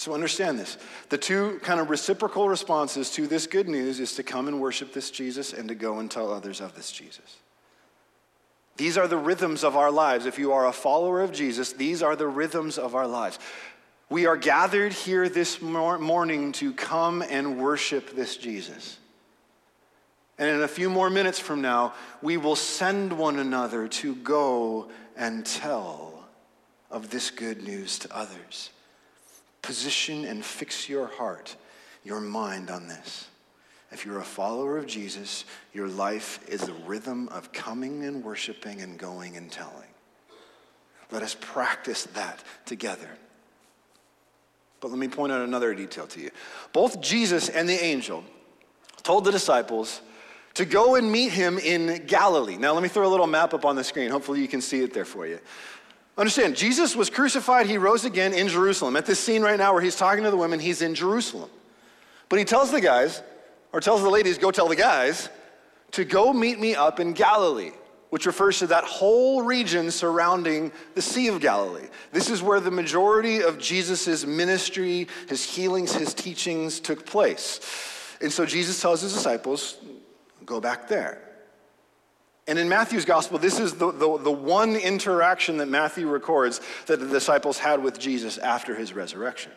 So 0.00 0.14
understand 0.14 0.58
this. 0.58 0.78
The 1.10 1.18
two 1.18 1.60
kind 1.62 1.78
of 1.78 1.90
reciprocal 1.90 2.48
responses 2.48 3.10
to 3.10 3.26
this 3.26 3.46
good 3.46 3.68
news 3.68 4.00
is 4.00 4.14
to 4.14 4.22
come 4.22 4.48
and 4.48 4.58
worship 4.58 4.94
this 4.94 5.10
Jesus 5.10 5.52
and 5.52 5.68
to 5.68 5.74
go 5.74 5.98
and 5.98 6.10
tell 6.10 6.32
others 6.32 6.62
of 6.62 6.74
this 6.74 6.90
Jesus. 6.90 7.36
These 8.78 8.96
are 8.96 9.06
the 9.06 9.18
rhythms 9.18 9.62
of 9.62 9.76
our 9.76 9.90
lives. 9.90 10.24
If 10.24 10.38
you 10.38 10.54
are 10.54 10.66
a 10.66 10.72
follower 10.72 11.20
of 11.20 11.32
Jesus, 11.32 11.74
these 11.74 12.02
are 12.02 12.16
the 12.16 12.26
rhythms 12.26 12.78
of 12.78 12.94
our 12.94 13.06
lives. 13.06 13.38
We 14.08 14.24
are 14.24 14.38
gathered 14.38 14.94
here 14.94 15.28
this 15.28 15.60
morning 15.60 16.52
to 16.52 16.72
come 16.72 17.20
and 17.20 17.58
worship 17.58 18.16
this 18.16 18.38
Jesus. 18.38 18.96
And 20.38 20.48
in 20.48 20.62
a 20.62 20.68
few 20.68 20.88
more 20.88 21.10
minutes 21.10 21.38
from 21.38 21.60
now, 21.60 21.92
we 22.22 22.38
will 22.38 22.56
send 22.56 23.18
one 23.18 23.38
another 23.38 23.86
to 23.86 24.14
go 24.14 24.88
and 25.14 25.44
tell 25.44 26.24
of 26.90 27.10
this 27.10 27.30
good 27.30 27.62
news 27.62 27.98
to 27.98 28.16
others. 28.16 28.70
Position 29.62 30.24
and 30.24 30.44
fix 30.44 30.88
your 30.88 31.06
heart, 31.06 31.56
your 32.04 32.20
mind 32.20 32.70
on 32.70 32.88
this. 32.88 33.28
If 33.92 34.06
you're 34.06 34.20
a 34.20 34.24
follower 34.24 34.78
of 34.78 34.86
Jesus, 34.86 35.44
your 35.72 35.88
life 35.88 36.40
is 36.48 36.68
a 36.68 36.72
rhythm 36.72 37.28
of 37.28 37.52
coming 37.52 38.04
and 38.04 38.24
worshiping 38.24 38.80
and 38.80 38.98
going 38.98 39.36
and 39.36 39.50
telling. 39.50 39.88
Let 41.10 41.22
us 41.22 41.36
practice 41.40 42.04
that 42.14 42.44
together. 42.66 43.08
But 44.80 44.90
let 44.90 44.98
me 44.98 45.08
point 45.08 45.32
out 45.32 45.42
another 45.42 45.74
detail 45.74 46.06
to 46.06 46.20
you. 46.20 46.30
Both 46.72 47.00
Jesus 47.00 47.48
and 47.48 47.68
the 47.68 47.84
angel 47.84 48.24
told 49.02 49.24
the 49.24 49.32
disciples 49.32 50.00
to 50.54 50.64
go 50.64 50.94
and 50.94 51.10
meet 51.10 51.32
him 51.32 51.58
in 51.58 52.06
Galilee. 52.06 52.56
Now, 52.56 52.72
let 52.72 52.82
me 52.82 52.88
throw 52.88 53.06
a 53.06 53.10
little 53.10 53.26
map 53.26 53.54
up 53.54 53.64
on 53.64 53.76
the 53.76 53.84
screen. 53.84 54.10
Hopefully, 54.10 54.40
you 54.40 54.48
can 54.48 54.60
see 54.60 54.82
it 54.82 54.92
there 54.92 55.04
for 55.04 55.26
you. 55.26 55.38
Understand, 56.20 56.54
Jesus 56.54 56.94
was 56.94 57.08
crucified, 57.08 57.64
he 57.64 57.78
rose 57.78 58.04
again 58.04 58.34
in 58.34 58.46
Jerusalem. 58.46 58.94
At 58.94 59.06
this 59.06 59.18
scene 59.18 59.40
right 59.40 59.58
now 59.58 59.72
where 59.72 59.80
he's 59.80 59.96
talking 59.96 60.22
to 60.24 60.30
the 60.30 60.36
women, 60.36 60.60
he's 60.60 60.82
in 60.82 60.94
Jerusalem. 60.94 61.48
But 62.28 62.38
he 62.38 62.44
tells 62.44 62.70
the 62.70 62.82
guys, 62.82 63.22
or 63.72 63.80
tells 63.80 64.02
the 64.02 64.10
ladies, 64.10 64.36
go 64.36 64.50
tell 64.50 64.68
the 64.68 64.76
guys, 64.76 65.30
to 65.92 66.04
go 66.04 66.34
meet 66.34 66.60
me 66.60 66.74
up 66.74 67.00
in 67.00 67.14
Galilee, 67.14 67.72
which 68.10 68.26
refers 68.26 68.58
to 68.58 68.66
that 68.66 68.84
whole 68.84 69.40
region 69.40 69.90
surrounding 69.90 70.72
the 70.94 71.00
Sea 71.00 71.28
of 71.28 71.40
Galilee. 71.40 71.88
This 72.12 72.28
is 72.28 72.42
where 72.42 72.60
the 72.60 72.70
majority 72.70 73.42
of 73.42 73.58
Jesus' 73.58 74.26
ministry, 74.26 75.08
his 75.26 75.42
healings, 75.42 75.94
his 75.94 76.12
teachings 76.12 76.80
took 76.80 77.06
place. 77.06 77.60
And 78.20 78.30
so 78.30 78.44
Jesus 78.44 78.78
tells 78.78 79.00
his 79.00 79.14
disciples, 79.14 79.78
go 80.44 80.60
back 80.60 80.86
there. 80.86 81.29
And 82.50 82.58
in 82.58 82.68
Matthew's 82.68 83.04
gospel, 83.04 83.38
this 83.38 83.60
is 83.60 83.74
the, 83.74 83.92
the, 83.92 84.18
the, 84.18 84.32
one 84.32 84.74
interaction 84.74 85.58
that 85.58 85.68
Matthew 85.68 86.08
records 86.08 86.60
that 86.86 86.98
the 86.98 87.06
disciples 87.06 87.58
had 87.58 87.80
with 87.80 87.96
Jesus 88.00 88.38
after 88.38 88.74
his 88.74 88.92
resurrection. 88.92 89.52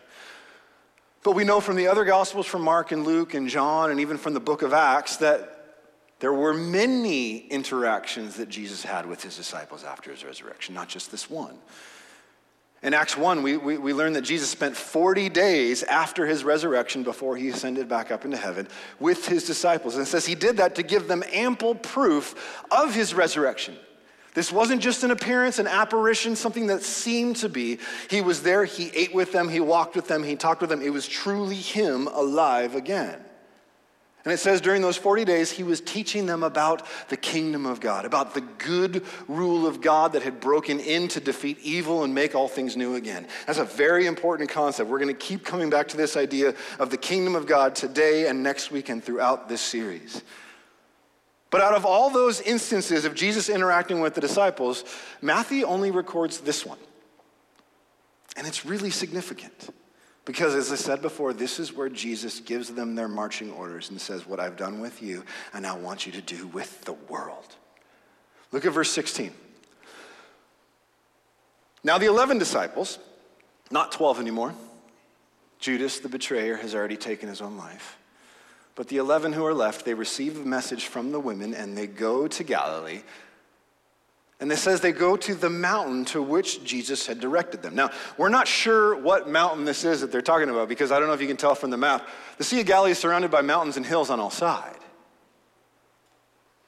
But 1.23 1.31
we 1.31 1.43
know 1.43 1.59
from 1.59 1.75
the 1.75 1.87
other 1.87 2.05
gospels, 2.05 2.45
from 2.45 2.61
Mark 2.61 2.91
and 2.91 3.03
Luke 3.03 3.33
and 3.33 3.49
John, 3.49 3.89
and 3.89 3.99
even 3.99 4.19
from 4.19 4.35
the 4.35 4.39
book 4.39 4.61
of 4.61 4.73
Acts, 4.73 5.17
that 5.17 5.79
there 6.19 6.33
were 6.33 6.53
many 6.53 7.37
interactions 7.37 8.35
that 8.35 8.49
Jesus 8.49 8.83
had 8.83 9.07
with 9.07 9.23
his 9.23 9.35
disciples 9.35 9.83
after 9.83 10.11
his 10.11 10.23
resurrection, 10.23 10.75
not 10.75 10.87
just 10.87 11.09
this 11.09 11.27
one. 11.27 11.57
In 12.83 12.93
Acts 12.93 13.15
1, 13.15 13.43
we, 13.43 13.55
we, 13.55 13.77
we, 13.77 13.93
learn 13.93 14.11
that 14.13 14.23
Jesus 14.23 14.49
spent 14.49 14.75
40 14.75 15.29
days 15.29 15.83
after 15.83 16.25
his 16.25 16.43
resurrection 16.43 17.03
before 17.03 17.37
he 17.37 17.47
ascended 17.47 17.87
back 17.87 18.11
up 18.11 18.25
into 18.25 18.35
heaven 18.35 18.67
with 18.99 19.25
his 19.25 19.45
disciples. 19.45 19.95
And 19.95 20.05
it 20.05 20.09
says 20.09 20.25
he 20.25 20.35
did 20.35 20.57
that 20.57 20.75
to 20.75 20.83
give 20.83 21.07
them 21.07 21.23
ample 21.31 21.75
proof 21.75 22.61
of 22.69 22.93
his 22.93 23.13
resurrection. 23.13 23.77
This 24.33 24.51
wasn't 24.51 24.81
just 24.81 25.03
an 25.03 25.11
appearance, 25.11 25.59
an 25.59 25.67
apparition, 25.67 26.35
something 26.35 26.67
that 26.67 26.83
seemed 26.83 27.37
to 27.37 27.47
be. 27.47 27.79
He 28.09 28.19
was 28.19 28.43
there, 28.43 28.65
he 28.65 28.91
ate 28.93 29.13
with 29.13 29.31
them, 29.31 29.47
he 29.47 29.61
walked 29.61 29.95
with 29.95 30.09
them, 30.09 30.21
he 30.21 30.35
talked 30.35 30.59
with 30.59 30.69
them. 30.69 30.81
It 30.81 30.91
was 30.91 31.07
truly 31.07 31.55
him 31.55 32.07
alive 32.07 32.75
again. 32.75 33.23
And 34.25 34.33
it 34.33 34.37
says 34.37 34.61
during 34.61 34.81
those 34.81 34.95
40 34.95 35.25
days, 35.25 35.51
he 35.51 35.63
was 35.63 35.81
teaching 35.81 36.25
them 36.25 36.43
about 36.43 36.87
the 37.09 37.17
kingdom 37.17 37.65
of 37.65 37.81
God, 37.81 38.05
about 38.05 38.33
the 38.33 38.41
good 38.41 39.03
rule 39.27 39.67
of 39.67 39.81
God 39.81 40.13
that 40.13 40.23
had 40.23 40.39
broken 40.39 40.79
in 40.79 41.09
to 41.09 41.19
defeat 41.19 41.59
evil 41.61 42.03
and 42.03 42.15
make 42.15 42.33
all 42.33 42.47
things 42.47 42.77
new 42.77 42.95
again. 42.95 43.27
That's 43.45 43.59
a 43.59 43.65
very 43.65 44.05
important 44.05 44.49
concept. 44.49 44.89
We're 44.89 44.99
going 44.99 45.13
to 45.13 45.13
keep 45.13 45.43
coming 45.43 45.69
back 45.69 45.89
to 45.89 45.97
this 45.97 46.15
idea 46.15 46.55
of 46.79 46.89
the 46.89 46.97
kingdom 46.97 47.35
of 47.35 47.45
God 47.45 47.75
today 47.75 48.27
and 48.27 48.41
next 48.41 48.71
week 48.71 48.87
and 48.87 49.03
throughout 49.03 49.49
this 49.49 49.61
series. 49.61 50.23
But 51.49 51.59
out 51.59 51.75
of 51.75 51.85
all 51.85 52.09
those 52.09 52.39
instances 52.39 53.03
of 53.03 53.15
Jesus 53.15 53.49
interacting 53.49 53.99
with 53.99 54.15
the 54.15 54.21
disciples, 54.21 54.85
Matthew 55.21 55.65
only 55.65 55.91
records 55.91 56.39
this 56.39 56.65
one. 56.65 56.79
And 58.37 58.47
it's 58.47 58.65
really 58.65 58.89
significant. 58.89 59.69
Because, 60.25 60.55
as 60.55 60.71
I 60.71 60.75
said 60.75 61.01
before, 61.01 61.33
this 61.33 61.59
is 61.59 61.73
where 61.73 61.89
Jesus 61.89 62.39
gives 62.39 62.69
them 62.69 62.95
their 62.95 63.09
marching 63.09 63.51
orders 63.51 63.89
and 63.89 63.99
says, 63.99 64.25
What 64.25 64.39
I've 64.39 64.55
done 64.55 64.79
with 64.79 65.03
you, 65.03 65.23
I 65.53 65.59
now 65.59 65.77
want 65.77 66.05
you 66.05 66.13
to 66.13 66.21
do 66.21 66.47
with 66.47 66.85
the 66.85 66.93
world. 66.93 67.55
Look 68.51 68.65
at 68.65 68.71
verse 68.71 68.91
16. 68.91 69.33
Now, 71.83 71.97
the 71.97 72.05
11 72.05 72.37
disciples, 72.37 72.99
not 73.69 73.91
12 73.91 74.21
anymore, 74.21 74.53
Judas, 75.59 75.99
the 75.99 76.09
betrayer, 76.09 76.55
has 76.57 76.73
already 76.73 76.95
taken 76.95 77.27
his 77.27 77.41
own 77.41 77.57
life. 77.57 77.97
But 78.75 78.87
the 78.87 78.97
11 78.97 79.33
who 79.33 79.45
are 79.45 79.53
left, 79.53 79.85
they 79.85 79.93
receive 79.93 80.37
a 80.37 80.45
message 80.45 80.87
from 80.87 81.11
the 81.11 81.19
women 81.19 81.53
and 81.53 81.77
they 81.77 81.87
go 81.87 82.27
to 82.27 82.43
Galilee 82.43 83.01
and 84.43 84.51
it 84.51 84.57
says 84.57 84.81
they 84.81 84.91
go 84.91 85.15
to 85.15 85.35
the 85.35 85.49
mountain 85.49 86.03
to 86.03 86.21
which 86.21 86.65
Jesus 86.65 87.07
had 87.07 87.21
directed 87.21 87.61
them. 87.61 87.75
Now, 87.75 87.91
we're 88.17 88.27
not 88.27 88.45
sure 88.45 88.93
what 88.93 89.29
mountain 89.29 89.63
this 89.63 89.85
is 89.85 90.01
that 90.01 90.11
they're 90.11 90.21
talking 90.21 90.49
about 90.49 90.67
because 90.67 90.91
I 90.91 90.99
don't 90.99 91.07
know 91.07 91.13
if 91.13 91.21
you 91.21 91.29
can 91.29 91.37
tell 91.37 91.55
from 91.55 91.69
the 91.69 91.77
map. 91.77 92.05
The 92.37 92.43
Sea 92.43 92.59
of 92.59 92.65
Galilee 92.65 92.91
is 92.91 92.99
surrounded 92.99 93.31
by 93.31 93.41
mountains 93.41 93.77
and 93.77 93.85
hills 93.85 94.09
on 94.09 94.19
all 94.19 94.29
sides. 94.29 94.77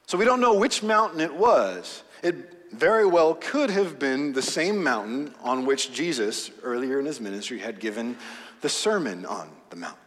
So 0.07 0.17
we 0.17 0.23
don't 0.23 0.39
know 0.39 0.53
which 0.53 0.83
mountain 0.83 1.19
it 1.19 1.35
was. 1.35 2.03
It 2.23 2.71
very 2.71 3.05
well 3.05 3.35
could 3.35 3.69
have 3.71 3.99
been 3.99 4.31
the 4.31 4.41
same 4.41 4.81
mountain 4.81 5.35
on 5.43 5.65
which 5.65 5.91
Jesus, 5.91 6.51
earlier 6.63 7.01
in 7.01 7.05
his 7.05 7.19
ministry, 7.19 7.59
had 7.59 7.81
given 7.81 8.15
the 8.61 8.69
Sermon 8.69 9.25
on 9.25 9.49
the 9.69 9.75
Mount 9.75 9.97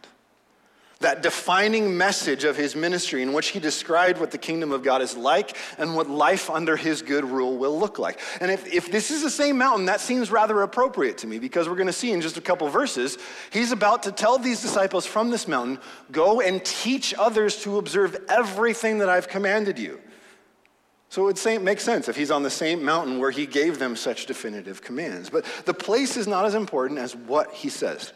that 0.99 1.23
defining 1.23 1.97
message 1.97 2.43
of 2.43 2.57
his 2.57 2.75
ministry 2.75 3.21
in 3.21 3.31
which 3.31 3.49
he 3.49 3.59
described 3.59 4.19
what 4.19 4.31
the 4.31 4.37
kingdom 4.37 4.73
of 4.73 4.83
God 4.83 5.01
is 5.01 5.15
like 5.15 5.55
and 5.77 5.95
what 5.95 6.09
life 6.09 6.49
under 6.49 6.75
his 6.75 7.01
good 7.01 7.23
rule 7.23 7.57
will 7.57 7.79
look 7.79 7.99
like. 7.99 8.19
And 8.41 8.51
if, 8.51 8.73
if 8.73 8.91
this 8.91 9.09
is 9.09 9.23
the 9.23 9.29
same 9.29 9.57
mountain, 9.57 9.85
that 9.85 10.01
seems 10.01 10.29
rather 10.29 10.61
appropriate 10.61 11.19
to 11.19 11.27
me 11.27 11.39
because 11.39 11.69
we're 11.69 11.75
going 11.75 11.87
to 11.87 11.93
see 11.93 12.11
in 12.11 12.19
just 12.19 12.35
a 12.35 12.41
couple 12.41 12.67
verses, 12.67 13.17
he's 13.49 13.71
about 13.71 14.03
to 14.03 14.11
tell 14.11 14.37
these 14.37 14.61
disciples 14.61 15.05
from 15.05 15.29
this 15.29 15.47
mountain, 15.47 15.79
go 16.11 16.41
and 16.41 16.63
teach 16.65 17.13
others 17.17 17.63
to 17.63 17.77
observe 17.77 18.17
everything 18.27 18.97
that 18.97 19.07
I've 19.07 19.29
commanded 19.29 19.79
you. 19.79 20.01
So 21.07 21.27
it 21.29 21.43
would 21.43 21.63
make 21.63 21.79
sense 21.79 22.09
if 22.09 22.17
he's 22.17 22.29
on 22.29 22.43
the 22.43 22.51
same 22.51 22.83
mountain 22.83 23.19
where 23.19 23.31
he 23.31 23.45
gave 23.45 23.79
them 23.79 23.95
such 23.95 24.25
definitive 24.25 24.81
commands. 24.81 25.29
But 25.29 25.45
the 25.63 25.73
place 25.73 26.17
is 26.17 26.27
not 26.27 26.45
as 26.45 26.55
important 26.55 26.99
as 26.99 27.15
what 27.15 27.53
he 27.53 27.69
says. 27.69 28.11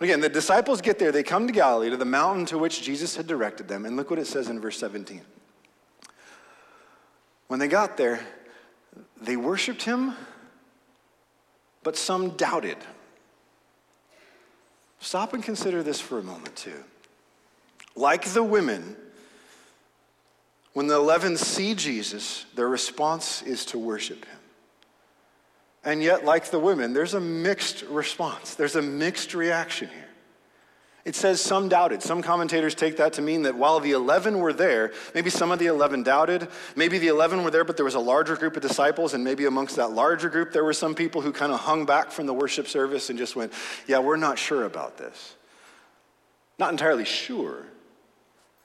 Again, 0.00 0.20
the 0.20 0.28
disciples 0.28 0.82
get 0.82 0.98
there, 0.98 1.10
they 1.10 1.22
come 1.22 1.46
to 1.46 1.52
Galilee, 1.52 1.88
to 1.88 1.96
the 1.96 2.04
mountain 2.04 2.44
to 2.46 2.58
which 2.58 2.82
Jesus 2.82 3.16
had 3.16 3.26
directed 3.26 3.66
them, 3.66 3.86
and 3.86 3.96
look 3.96 4.10
what 4.10 4.18
it 4.18 4.26
says 4.26 4.48
in 4.48 4.60
verse 4.60 4.78
17. 4.78 5.22
When 7.48 7.60
they 7.60 7.68
got 7.68 7.96
there, 7.96 8.20
they 9.20 9.36
worshiped 9.36 9.82
him, 9.82 10.14
but 11.82 11.96
some 11.96 12.30
doubted. 12.30 12.76
Stop 15.00 15.32
and 15.32 15.42
consider 15.42 15.82
this 15.82 16.00
for 16.00 16.18
a 16.18 16.22
moment, 16.22 16.56
too. 16.56 16.84
Like 17.94 18.24
the 18.26 18.42
women, 18.42 18.96
when 20.74 20.88
the 20.88 20.96
eleven 20.96 21.38
see 21.38 21.74
Jesus, 21.74 22.44
their 22.54 22.68
response 22.68 23.40
is 23.42 23.64
to 23.66 23.78
worship 23.78 24.26
him. 24.26 24.38
And 25.86 26.02
yet, 26.02 26.24
like 26.24 26.50
the 26.50 26.58
women, 26.58 26.92
there's 26.92 27.14
a 27.14 27.20
mixed 27.20 27.82
response, 27.82 28.56
there's 28.56 28.74
a 28.74 28.82
mixed 28.82 29.34
reaction 29.34 29.88
here. 29.88 30.02
It 31.04 31.14
says 31.14 31.40
some 31.40 31.68
doubted. 31.68 32.02
Some 32.02 32.20
commentators 32.20 32.74
take 32.74 32.96
that 32.96 33.12
to 33.12 33.22
mean 33.22 33.42
that 33.42 33.54
while 33.54 33.78
the 33.78 33.92
11 33.92 34.40
were 34.40 34.52
there, 34.52 34.92
maybe 35.14 35.30
some 35.30 35.52
of 35.52 35.60
the 35.60 35.66
11 35.66 36.02
doubted. 36.02 36.48
Maybe 36.74 36.98
the 36.98 37.06
11 37.06 37.44
were 37.44 37.52
there, 37.52 37.62
but 37.62 37.76
there 37.76 37.84
was 37.84 37.94
a 37.94 38.00
larger 38.00 38.34
group 38.34 38.56
of 38.56 38.62
disciples, 38.62 39.14
and 39.14 39.22
maybe 39.22 39.44
amongst 39.44 39.76
that 39.76 39.92
larger 39.92 40.28
group, 40.28 40.52
there 40.52 40.64
were 40.64 40.72
some 40.72 40.96
people 40.96 41.20
who 41.20 41.30
kind 41.30 41.52
of 41.52 41.60
hung 41.60 41.86
back 41.86 42.10
from 42.10 42.26
the 42.26 42.34
worship 42.34 42.66
service 42.66 43.08
and 43.08 43.16
just 43.16 43.36
went, 43.36 43.52
Yeah, 43.86 44.00
we're 44.00 44.16
not 44.16 44.36
sure 44.36 44.64
about 44.64 44.98
this. 44.98 45.36
Not 46.58 46.72
entirely 46.72 47.04
sure. 47.04 47.64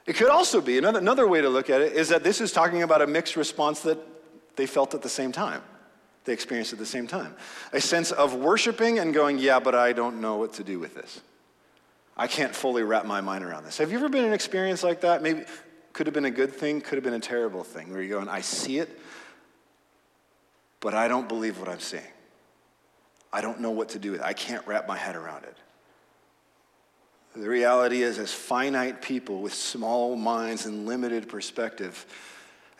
It 0.07 0.15
could 0.15 0.29
also 0.29 0.59
be 0.59 0.79
another, 0.79 0.97
another 0.97 1.27
way 1.27 1.41
to 1.41 1.49
look 1.49 1.69
at 1.69 1.81
it 1.81 1.93
is 1.93 2.09
that 2.09 2.23
this 2.23 2.41
is 2.41 2.51
talking 2.51 2.81
about 2.81 3.03
a 3.03 3.07
mixed 3.07 3.35
response 3.35 3.81
that 3.81 3.99
they 4.55 4.65
felt 4.65 4.95
at 4.95 5.03
the 5.03 5.09
same 5.09 5.31
time. 5.31 5.61
They 6.25 6.33
experience 6.33 6.71
at 6.71 6.79
the 6.79 6.85
same 6.85 7.07
time. 7.07 7.35
A 7.73 7.81
sense 7.81 8.11
of 8.11 8.35
worshiping 8.35 8.99
and 8.99 9.13
going, 9.13 9.39
yeah, 9.39 9.59
but 9.59 9.73
I 9.73 9.93
don't 9.93 10.21
know 10.21 10.37
what 10.37 10.53
to 10.53 10.63
do 10.63 10.79
with 10.79 10.93
this. 10.93 11.21
I 12.15 12.27
can't 12.27 12.53
fully 12.53 12.83
wrap 12.83 13.05
my 13.05 13.21
mind 13.21 13.43
around 13.43 13.63
this. 13.63 13.79
Have 13.79 13.91
you 13.91 13.97
ever 13.97 14.09
been 14.09 14.21
in 14.21 14.27
an 14.27 14.33
experience 14.33 14.83
like 14.83 15.01
that? 15.01 15.23
Maybe 15.23 15.43
could 15.93 16.07
have 16.07 16.13
been 16.13 16.25
a 16.25 16.31
good 16.31 16.53
thing, 16.53 16.81
could 16.81 16.95
have 16.95 17.03
been 17.03 17.13
a 17.13 17.19
terrible 17.19 17.63
thing, 17.63 17.91
where 17.91 18.01
you're 18.01 18.17
going, 18.17 18.29
I 18.29 18.41
see 18.41 18.77
it, 18.77 18.99
but 20.79 20.93
I 20.93 21.07
don't 21.07 21.27
believe 21.27 21.59
what 21.59 21.67
I'm 21.67 21.79
seeing. 21.79 22.03
I 23.33 23.41
don't 23.41 23.59
know 23.59 23.71
what 23.71 23.89
to 23.89 23.99
do 23.99 24.11
with 24.11 24.21
it. 24.21 24.25
I 24.25 24.33
can't 24.33 24.65
wrap 24.67 24.87
my 24.87 24.97
head 24.97 25.15
around 25.15 25.45
it. 25.45 25.57
The 27.35 27.47
reality 27.47 28.03
is, 28.03 28.19
as 28.19 28.33
finite 28.33 29.01
people 29.01 29.41
with 29.41 29.53
small 29.53 30.17
minds 30.17 30.65
and 30.65 30.85
limited 30.85 31.29
perspective, 31.29 32.05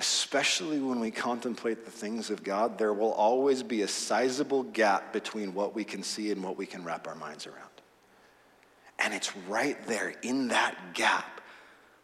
especially 0.02 0.80
when 0.80 1.00
we 1.00 1.12
contemplate 1.12 1.86
the 1.86 1.92
things 1.92 2.32
of 2.32 2.44
God, 2.44 2.80
there 2.80 2.92
will 2.92 3.14
always 3.14 3.62
be 3.62 3.84
a 3.84 3.88
sizable 3.88 4.64
gap 4.64 5.14
between 5.14 5.54
what 5.54 5.76
we 5.76 5.84
can 5.84 6.02
see 6.02 6.32
and 6.32 6.44
what 6.44 6.58
we 6.58 6.66
can 6.66 6.84
wrap 6.84 7.08
our 7.08 7.14
minds 7.14 7.46
around. 7.46 7.70
And 8.98 9.14
it's 9.14 9.38
right 9.48 9.78
there 9.86 10.16
in 10.24 10.48
that 10.48 10.76
gap 10.96 11.40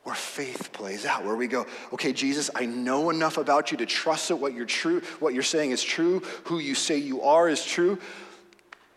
where 0.03 0.13
faith 0.13 0.71
plays 0.73 1.07
out, 1.07 1.25
where 1.25 1.35
we 1.35 1.47
go, 1.47 1.65
okay, 1.91 2.13
Jesus, 2.13 2.51
I 2.53 2.67
know 2.67 3.09
enough 3.09 3.39
about 3.39 3.71
you 3.71 3.77
to 3.79 3.87
trust 3.87 4.27
that 4.27 4.35
what 4.35 4.53
you're 4.53 4.67
true, 4.67 5.01
what 5.19 5.33
you're 5.33 5.41
saying 5.41 5.71
is 5.71 5.83
true, 5.83 6.19
who 6.43 6.59
you 6.59 6.75
say 6.75 6.99
you 6.99 7.23
are 7.23 7.49
is 7.49 7.65
true. 7.65 7.97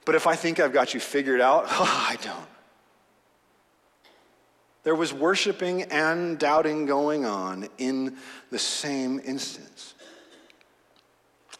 But 0.04 0.14
if 0.14 0.26
I 0.26 0.36
think 0.36 0.60
I've 0.60 0.74
got 0.74 0.92
you 0.92 1.00
figured 1.00 1.40
out, 1.40 1.64
oh, 1.68 2.06
I 2.10 2.18
don't. 2.22 2.48
There 4.82 4.94
was 4.94 5.12
worshiping 5.12 5.82
and 5.82 6.38
doubting 6.38 6.86
going 6.86 7.24
on 7.26 7.68
in 7.78 8.16
the 8.50 8.58
same 8.58 9.20
instance. 9.24 9.94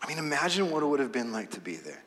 I 0.02 0.08
mean, 0.08 0.18
imagine 0.18 0.70
what 0.70 0.82
it 0.82 0.86
would 0.86 1.00
have 1.00 1.12
been 1.12 1.32
like 1.32 1.50
to 1.50 1.60
be 1.60 1.76
there 1.76 2.02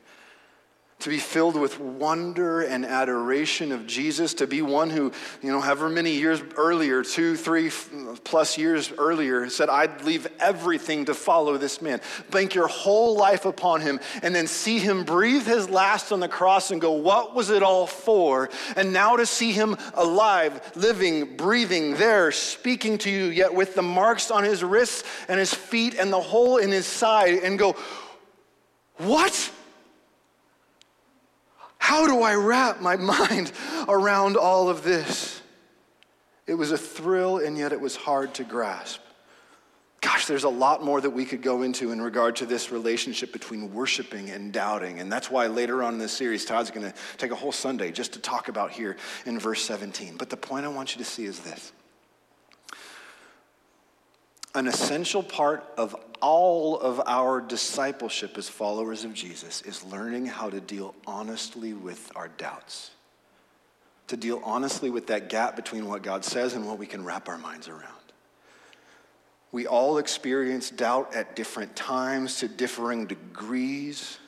to 1.04 1.10
be 1.10 1.18
filled 1.18 1.54
with 1.54 1.78
wonder 1.78 2.62
and 2.62 2.86
adoration 2.86 3.72
of 3.72 3.86
Jesus, 3.86 4.32
to 4.32 4.46
be 4.46 4.62
one 4.62 4.88
who, 4.88 5.12
you 5.42 5.52
know, 5.52 5.60
however 5.60 5.90
many 5.90 6.12
years 6.12 6.40
earlier, 6.56 7.02
two, 7.02 7.36
three 7.36 7.70
plus 8.24 8.56
years 8.56 8.90
earlier, 8.96 9.50
said, 9.50 9.68
I'd 9.68 10.00
leave 10.04 10.26
everything 10.40 11.04
to 11.04 11.12
follow 11.12 11.58
this 11.58 11.82
man. 11.82 12.00
Bank 12.30 12.54
your 12.54 12.68
whole 12.68 13.18
life 13.18 13.44
upon 13.44 13.82
him, 13.82 14.00
and 14.22 14.34
then 14.34 14.46
see 14.46 14.78
him 14.78 15.04
breathe 15.04 15.44
his 15.44 15.68
last 15.68 16.10
on 16.10 16.20
the 16.20 16.28
cross 16.28 16.70
and 16.70 16.80
go, 16.80 16.92
What 16.92 17.34
was 17.34 17.50
it 17.50 17.62
all 17.62 17.86
for? 17.86 18.48
And 18.74 18.94
now 18.94 19.16
to 19.16 19.26
see 19.26 19.52
him 19.52 19.76
alive, 19.92 20.72
living, 20.74 21.36
breathing, 21.36 21.96
there, 21.96 22.32
speaking 22.32 22.96
to 22.98 23.10
you, 23.10 23.24
yet 23.26 23.52
with 23.52 23.74
the 23.74 23.82
marks 23.82 24.30
on 24.30 24.42
his 24.42 24.64
wrists 24.64 25.04
and 25.28 25.38
his 25.38 25.52
feet 25.52 25.96
and 25.96 26.10
the 26.10 26.22
hole 26.22 26.56
in 26.56 26.70
his 26.70 26.86
side, 26.86 27.40
and 27.42 27.58
go, 27.58 27.76
What? 28.96 29.50
How 31.84 32.06
do 32.06 32.22
I 32.22 32.34
wrap 32.34 32.80
my 32.80 32.96
mind 33.18 33.52
around 33.86 34.38
all 34.38 34.70
of 34.70 34.84
this? 34.84 35.42
It 36.46 36.54
was 36.54 36.72
a 36.72 36.78
thrill, 36.78 37.36
and 37.36 37.58
yet 37.58 37.74
it 37.74 37.80
was 37.80 37.94
hard 37.94 38.32
to 38.36 38.44
grasp. 38.44 39.02
Gosh, 40.00 40.24
there's 40.24 40.44
a 40.44 40.48
lot 40.48 40.82
more 40.82 40.98
that 40.98 41.10
we 41.10 41.26
could 41.26 41.42
go 41.42 41.60
into 41.60 41.92
in 41.92 42.00
regard 42.00 42.36
to 42.36 42.46
this 42.46 42.72
relationship 42.72 43.34
between 43.34 43.74
worshiping 43.74 44.30
and 44.30 44.50
doubting. 44.50 44.98
And 44.98 45.12
that's 45.12 45.30
why 45.30 45.46
later 45.46 45.82
on 45.82 45.92
in 45.92 45.98
this 45.98 46.14
series, 46.14 46.46
Todd's 46.46 46.70
going 46.70 46.90
to 46.90 46.94
take 47.18 47.32
a 47.32 47.34
whole 47.34 47.52
Sunday 47.52 47.92
just 47.92 48.14
to 48.14 48.18
talk 48.18 48.48
about 48.48 48.70
here 48.70 48.96
in 49.26 49.38
verse 49.38 49.62
17. 49.62 50.16
But 50.16 50.30
the 50.30 50.38
point 50.38 50.64
I 50.64 50.68
want 50.68 50.96
you 50.96 51.04
to 51.04 51.08
see 51.10 51.26
is 51.26 51.40
this 51.40 51.70
an 54.54 54.68
essential 54.68 55.22
part 55.22 55.64
of 55.76 55.96
all 56.20 56.78
of 56.78 57.02
our 57.06 57.40
discipleship 57.40 58.38
as 58.38 58.48
followers 58.48 59.04
of 59.04 59.12
Jesus 59.12 59.62
is 59.62 59.84
learning 59.84 60.26
how 60.26 60.48
to 60.48 60.60
deal 60.60 60.94
honestly 61.06 61.72
with 61.72 62.10
our 62.14 62.28
doubts. 62.28 62.92
To 64.08 64.16
deal 64.16 64.40
honestly 64.44 64.90
with 64.90 65.08
that 65.08 65.28
gap 65.28 65.56
between 65.56 65.86
what 65.86 66.02
God 66.02 66.24
says 66.24 66.54
and 66.54 66.66
what 66.66 66.78
we 66.78 66.86
can 66.86 67.04
wrap 67.04 67.28
our 67.28 67.38
minds 67.38 67.68
around. 67.68 67.82
We 69.50 69.66
all 69.66 69.98
experience 69.98 70.70
doubt 70.70 71.14
at 71.14 71.36
different 71.36 71.74
times 71.74 72.38
to 72.38 72.48
differing 72.48 73.06
degrees. 73.06 74.18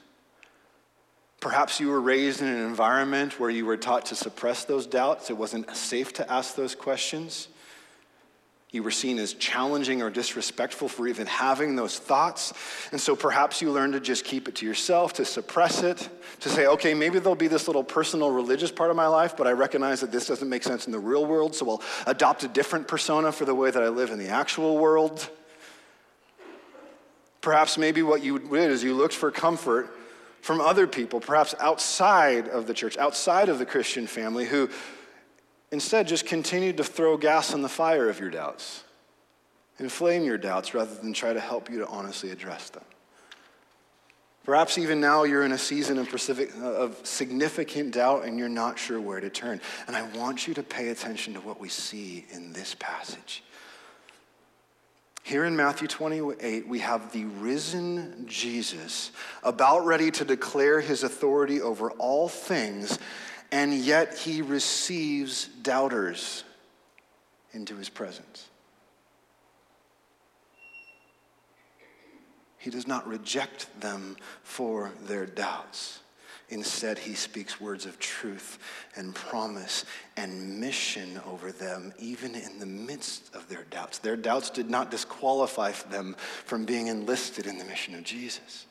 Perhaps 1.40 1.78
you 1.78 1.88
were 1.88 2.00
raised 2.00 2.40
in 2.40 2.48
an 2.48 2.64
environment 2.64 3.38
where 3.38 3.50
you 3.50 3.66
were 3.66 3.76
taught 3.76 4.06
to 4.06 4.14
suppress 4.14 4.64
those 4.64 4.86
doubts. 4.86 5.30
It 5.30 5.36
wasn't 5.36 5.74
safe 5.76 6.12
to 6.14 6.32
ask 6.32 6.54
those 6.54 6.74
questions. 6.74 7.48
You 8.72 8.82
were 8.82 8.90
seen 8.90 9.18
as 9.18 9.32
challenging 9.32 10.02
or 10.02 10.10
disrespectful 10.10 10.88
for 10.88 11.06
even 11.06 11.26
having 11.26 11.76
those 11.76 11.98
thoughts. 11.98 12.52
And 12.90 13.00
so 13.00 13.14
perhaps 13.14 13.62
you 13.62 13.70
learned 13.70 13.92
to 13.92 14.00
just 14.00 14.24
keep 14.24 14.48
it 14.48 14.56
to 14.56 14.66
yourself, 14.66 15.14
to 15.14 15.24
suppress 15.24 15.82
it, 15.82 16.08
to 16.40 16.48
say, 16.48 16.66
okay, 16.66 16.92
maybe 16.92 17.18
there'll 17.18 17.36
be 17.36 17.46
this 17.46 17.68
little 17.68 17.84
personal 17.84 18.30
religious 18.30 18.72
part 18.72 18.90
of 18.90 18.96
my 18.96 19.06
life, 19.06 19.36
but 19.36 19.46
I 19.46 19.52
recognize 19.52 20.00
that 20.00 20.10
this 20.10 20.26
doesn't 20.26 20.48
make 20.48 20.64
sense 20.64 20.86
in 20.86 20.92
the 20.92 20.98
real 20.98 21.24
world, 21.24 21.54
so 21.54 21.70
I'll 21.70 21.82
adopt 22.06 22.42
a 22.42 22.48
different 22.48 22.88
persona 22.88 23.30
for 23.30 23.44
the 23.44 23.54
way 23.54 23.70
that 23.70 23.82
I 23.82 23.88
live 23.88 24.10
in 24.10 24.18
the 24.18 24.28
actual 24.28 24.76
world. 24.76 25.30
Perhaps 27.40 27.78
maybe 27.78 28.02
what 28.02 28.22
you 28.24 28.40
did 28.40 28.70
is 28.70 28.82
you 28.82 28.94
looked 28.94 29.14
for 29.14 29.30
comfort 29.30 29.96
from 30.40 30.60
other 30.60 30.86
people, 30.86 31.20
perhaps 31.20 31.54
outside 31.60 32.48
of 32.48 32.66
the 32.66 32.74
church, 32.74 32.98
outside 32.98 33.48
of 33.48 33.58
the 33.58 33.66
Christian 33.66 34.06
family, 34.06 34.44
who 34.44 34.68
Instead, 35.76 36.08
just 36.08 36.24
continue 36.24 36.72
to 36.72 36.82
throw 36.82 37.18
gas 37.18 37.52
on 37.52 37.60
the 37.60 37.68
fire 37.68 38.08
of 38.08 38.18
your 38.18 38.30
doubts, 38.30 38.82
inflame 39.78 40.24
your 40.24 40.38
doubts 40.38 40.72
rather 40.72 40.94
than 40.94 41.12
try 41.12 41.34
to 41.34 41.38
help 41.38 41.68
you 41.68 41.80
to 41.80 41.86
honestly 41.88 42.30
address 42.30 42.70
them. 42.70 42.82
Perhaps 44.46 44.78
even 44.78 45.02
now 45.02 45.24
you're 45.24 45.42
in 45.42 45.52
a 45.52 45.58
season 45.58 45.98
of, 45.98 47.00
significant 47.02 47.92
doubt 47.92 48.24
and 48.24 48.38
you're 48.38 48.48
not 48.48 48.78
sure 48.78 48.98
where 48.98 49.20
to 49.20 49.28
turn. 49.28 49.60
And 49.86 49.94
I 49.94 50.00
want 50.16 50.48
you 50.48 50.54
to 50.54 50.62
pay 50.62 50.88
attention 50.88 51.34
to 51.34 51.42
what 51.42 51.60
we 51.60 51.68
see 51.68 52.24
in 52.30 52.54
this 52.54 52.74
passage. 52.78 53.42
Here 55.24 55.44
in 55.44 55.56
Matthew 55.56 55.88
28, 55.88 56.66
we 56.66 56.78
have 56.78 57.12
the 57.12 57.26
risen 57.26 58.24
Jesus 58.26 59.10
about 59.42 59.84
ready 59.84 60.10
to 60.12 60.24
declare 60.24 60.80
his 60.80 61.02
authority 61.02 61.60
over 61.60 61.90
all 61.90 62.30
things 62.30 62.98
and 63.52 63.74
yet 63.74 64.16
he 64.16 64.42
receives 64.42 65.46
doubters 65.62 66.44
into 67.52 67.76
his 67.76 67.88
presence. 67.88 68.48
He 72.58 72.70
does 72.70 72.86
not 72.86 73.06
reject 73.06 73.80
them 73.80 74.16
for 74.42 74.90
their 75.06 75.24
doubts. 75.24 76.00
Instead, 76.48 76.98
he 76.98 77.14
speaks 77.14 77.60
words 77.60 77.86
of 77.86 77.98
truth 77.98 78.58
and 78.94 79.14
promise 79.14 79.84
and 80.16 80.60
mission 80.60 81.20
over 81.26 81.50
them, 81.50 81.92
even 81.98 82.36
in 82.36 82.60
the 82.60 82.66
midst 82.66 83.34
of 83.34 83.48
their 83.48 83.64
doubts. 83.64 83.98
Their 83.98 84.16
doubts 84.16 84.50
did 84.50 84.70
not 84.70 84.90
disqualify 84.90 85.72
them 85.90 86.14
from 86.44 86.64
being 86.64 86.86
enlisted 86.86 87.46
in 87.46 87.58
the 87.58 87.64
mission 87.64 87.96
of 87.96 88.04
Jesus. 88.04 88.66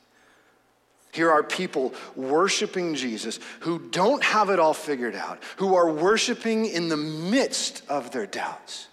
Here 1.16 1.30
are 1.30 1.42
people 1.42 1.94
worshiping 2.14 2.94
Jesus 2.94 3.40
who 3.60 3.78
don't 3.78 4.22
have 4.22 4.50
it 4.50 4.58
all 4.58 4.74
figured 4.74 5.14
out, 5.14 5.42
who 5.56 5.74
are 5.74 5.90
worshiping 5.90 6.66
in 6.66 6.90
the 6.90 6.96
midst 6.98 7.82
of 7.88 8.10
their 8.10 8.26
doubts. 8.26 8.88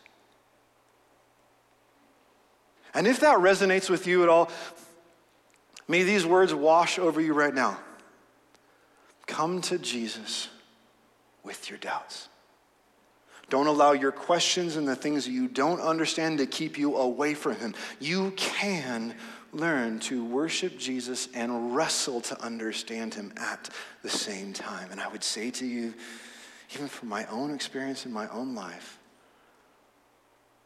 And 2.94 3.08
if 3.08 3.20
that 3.20 3.40
resonates 3.40 3.90
with 3.90 4.08
you 4.08 4.24
at 4.24 4.30
all, 4.30 4.50
may 5.90 6.04
these 6.04 6.26
words 6.26 6.54
wash 6.54 6.98
over 6.98 7.20
you 7.20 7.34
right 7.34 7.54
now. 7.54 7.78
Come 9.28 9.60
to 9.64 9.78
Jesus 9.78 10.48
with 11.44 11.70
your 11.70 11.78
doubts. 11.78 12.30
Don't 13.50 13.68
allow 13.68 13.92
your 13.92 14.14
questions 14.14 14.78
and 14.78 14.88
the 14.88 14.96
things 14.96 15.26
that 15.26 15.32
you 15.32 15.50
don't 15.50 15.82
understand 15.82 16.38
to 16.38 16.46
keep 16.46 16.78
you 16.78 16.96
away 16.96 17.34
from 17.34 17.58
Him. 17.58 17.76
You 18.00 18.32
can 18.38 19.14
learn 19.54 20.00
to 20.00 20.26
worship 20.26 20.78
Jesus 20.78 21.30
and 21.34 21.76
wrestle 21.76 22.22
to 22.22 22.42
understand 22.42 23.14
Him 23.14 23.32
at 23.38 23.70
the 24.02 24.10
same 24.10 24.52
time. 24.54 24.90
And 24.92 25.00
I 25.00 25.08
would 25.08 25.24
say 25.24 25.52
to 25.52 25.66
you, 25.66 25.94
even 26.74 26.88
from 26.88 27.10
my 27.10 27.26
own 27.28 27.54
experience 27.54 28.06
in 28.06 28.12
my 28.12 28.28
own 28.30 28.56
life, 28.56 28.98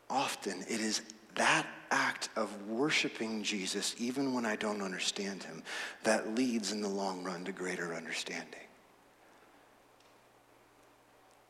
often 0.10 0.62
it 0.62 0.80
is 0.80 1.02
that 1.36 1.67
act 1.91 2.30
of 2.36 2.67
worshiping 2.67 3.43
Jesus, 3.43 3.95
even 4.00 4.34
when 4.34 4.45
I 4.45 4.56
don't 4.56 4.82
understand 4.82 5.43
Him, 5.43 5.63
that 6.04 6.36
leads 6.36 6.71
in 6.71 6.82
the 6.82 6.88
long 6.88 7.23
run 7.23 7.45
to 7.45 7.52
greater 7.52 7.93
understanding. 7.93 8.60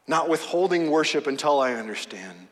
Not 0.07 0.29
withholding 0.29 0.89
worship 0.89 1.27
until 1.27 1.59
I 1.59 1.73
understand, 1.73 2.47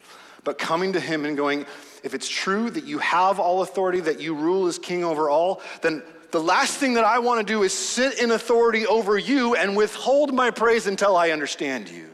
but 0.45 0.57
coming 0.57 0.93
to 0.93 0.99
Him 1.01 1.25
and 1.25 1.35
going, 1.35 1.65
if 2.03 2.13
it's 2.13 2.29
true 2.29 2.69
that 2.69 2.85
you 2.85 2.99
have 2.99 3.39
all 3.39 3.61
authority, 3.61 3.99
that 4.01 4.21
you 4.21 4.33
rule 4.33 4.67
as 4.67 4.79
king 4.79 5.03
over 5.03 5.29
all, 5.29 5.61
then 5.81 6.03
the 6.31 6.39
last 6.39 6.77
thing 6.77 6.93
that 6.93 7.03
I 7.03 7.19
want 7.19 7.45
to 7.45 7.53
do 7.53 7.63
is 7.63 7.73
sit 7.73 8.19
in 8.19 8.31
authority 8.31 8.85
over 8.85 9.17
you 9.17 9.55
and 9.55 9.75
withhold 9.75 10.33
my 10.33 10.51
praise 10.51 10.87
until 10.87 11.17
I 11.17 11.31
understand 11.31 11.89
you. 11.89 12.09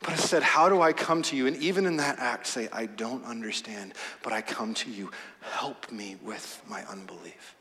But 0.00 0.10
I 0.10 0.16
said, 0.16 0.42
How 0.42 0.68
do 0.68 0.80
I 0.80 0.92
come 0.92 1.22
to 1.22 1.36
you? 1.36 1.48
And 1.48 1.56
even 1.56 1.84
in 1.84 1.96
that 1.96 2.18
act, 2.20 2.46
say, 2.46 2.68
I 2.72 2.86
don't 2.86 3.24
understand, 3.24 3.94
but 4.22 4.32
I 4.32 4.42
come 4.42 4.74
to 4.74 4.90
you. 4.90 5.10
Help 5.40 5.90
me 5.90 6.16
with 6.22 6.62
my 6.68 6.84
unbelief. 6.84 7.56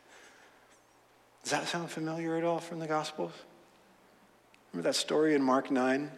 Does 1.41 1.51
that 1.51 1.67
sound 1.67 1.89
familiar 1.89 2.38
at 2.38 2.43
all 2.43 2.60
from 2.60 2.79
the 2.79 2.88
Gospels? 2.88 3.34
Remember 4.71 4.89
that 4.89 4.95
story 4.95 5.34
in 5.34 5.41
Mark 5.41 5.71
9? 5.71 6.12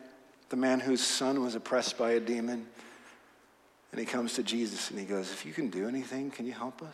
The 0.50 0.56
man 0.56 0.80
whose 0.80 1.02
son 1.02 1.42
was 1.42 1.56
oppressed 1.56 1.98
by 1.98 2.12
a 2.12 2.20
demon. 2.20 2.68
And 3.92 4.00
he 4.00 4.06
comes 4.06 4.34
to 4.34 4.44
Jesus 4.44 4.90
and 4.90 5.00
he 5.00 5.06
goes, 5.06 5.32
If 5.32 5.46
you 5.46 5.54
can 5.54 5.70
do 5.70 5.88
anything, 5.88 6.32
can 6.32 6.46
you 6.46 6.54
help 6.54 6.82
us? 6.82 6.94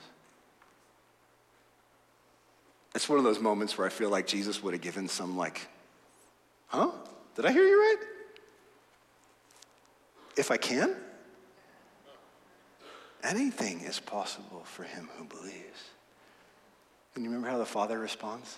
It's 2.96 3.10
one 3.10 3.18
of 3.18 3.24
those 3.24 3.40
moments 3.40 3.78
where 3.78 3.88
I 3.88 3.90
feel 3.90 4.10
like 4.10 4.28
Jesus 4.28 4.62
would 4.62 4.74
have 4.74 4.82
given 4.82 5.08
some, 5.08 5.36
like, 5.36 5.68
huh? 6.68 6.92
Did 7.36 7.46
I 7.46 7.52
hear 7.52 7.64
you 7.64 7.80
right? 7.80 7.98
If 10.38 10.52
I 10.52 10.58
can? 10.58 10.96
Anything 13.24 13.82
is 13.82 14.00
possible 14.00 14.64
for 14.66 14.84
him 14.84 15.10
who 15.18 15.24
believes. 15.24 15.90
And 17.16 17.24
you 17.24 17.30
remember 17.30 17.50
how 17.50 17.58
the 17.58 17.66
Father 17.66 17.98
responds? 17.98 18.58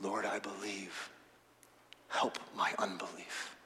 Lord, 0.00 0.24
I 0.24 0.38
believe. 0.38 1.10
Help 2.12 2.38
my 2.54 2.70
unbelief. 2.78 3.56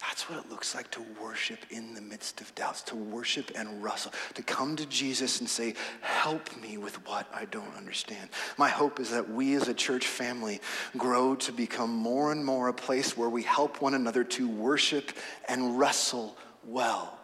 That's 0.00 0.30
what 0.30 0.38
it 0.38 0.48
looks 0.48 0.76
like 0.76 0.88
to 0.92 1.04
worship 1.20 1.58
in 1.70 1.92
the 1.92 2.00
midst 2.00 2.40
of 2.40 2.54
doubts, 2.54 2.82
to 2.82 2.94
worship 2.94 3.50
and 3.56 3.82
wrestle, 3.82 4.12
to 4.34 4.42
come 4.42 4.76
to 4.76 4.86
Jesus 4.86 5.40
and 5.40 5.48
say, 5.48 5.74
Help 6.00 6.56
me 6.62 6.78
with 6.78 7.04
what 7.08 7.26
I 7.34 7.46
don't 7.46 7.76
understand. 7.76 8.30
My 8.56 8.68
hope 8.68 9.00
is 9.00 9.10
that 9.10 9.28
we 9.28 9.54
as 9.54 9.66
a 9.66 9.74
church 9.74 10.06
family 10.06 10.60
grow 10.96 11.34
to 11.36 11.52
become 11.52 11.90
more 11.90 12.30
and 12.30 12.44
more 12.44 12.68
a 12.68 12.72
place 12.72 13.16
where 13.16 13.28
we 13.28 13.42
help 13.42 13.82
one 13.82 13.94
another 13.94 14.22
to 14.22 14.48
worship 14.48 15.10
and 15.48 15.76
wrestle 15.76 16.36
well 16.64 17.18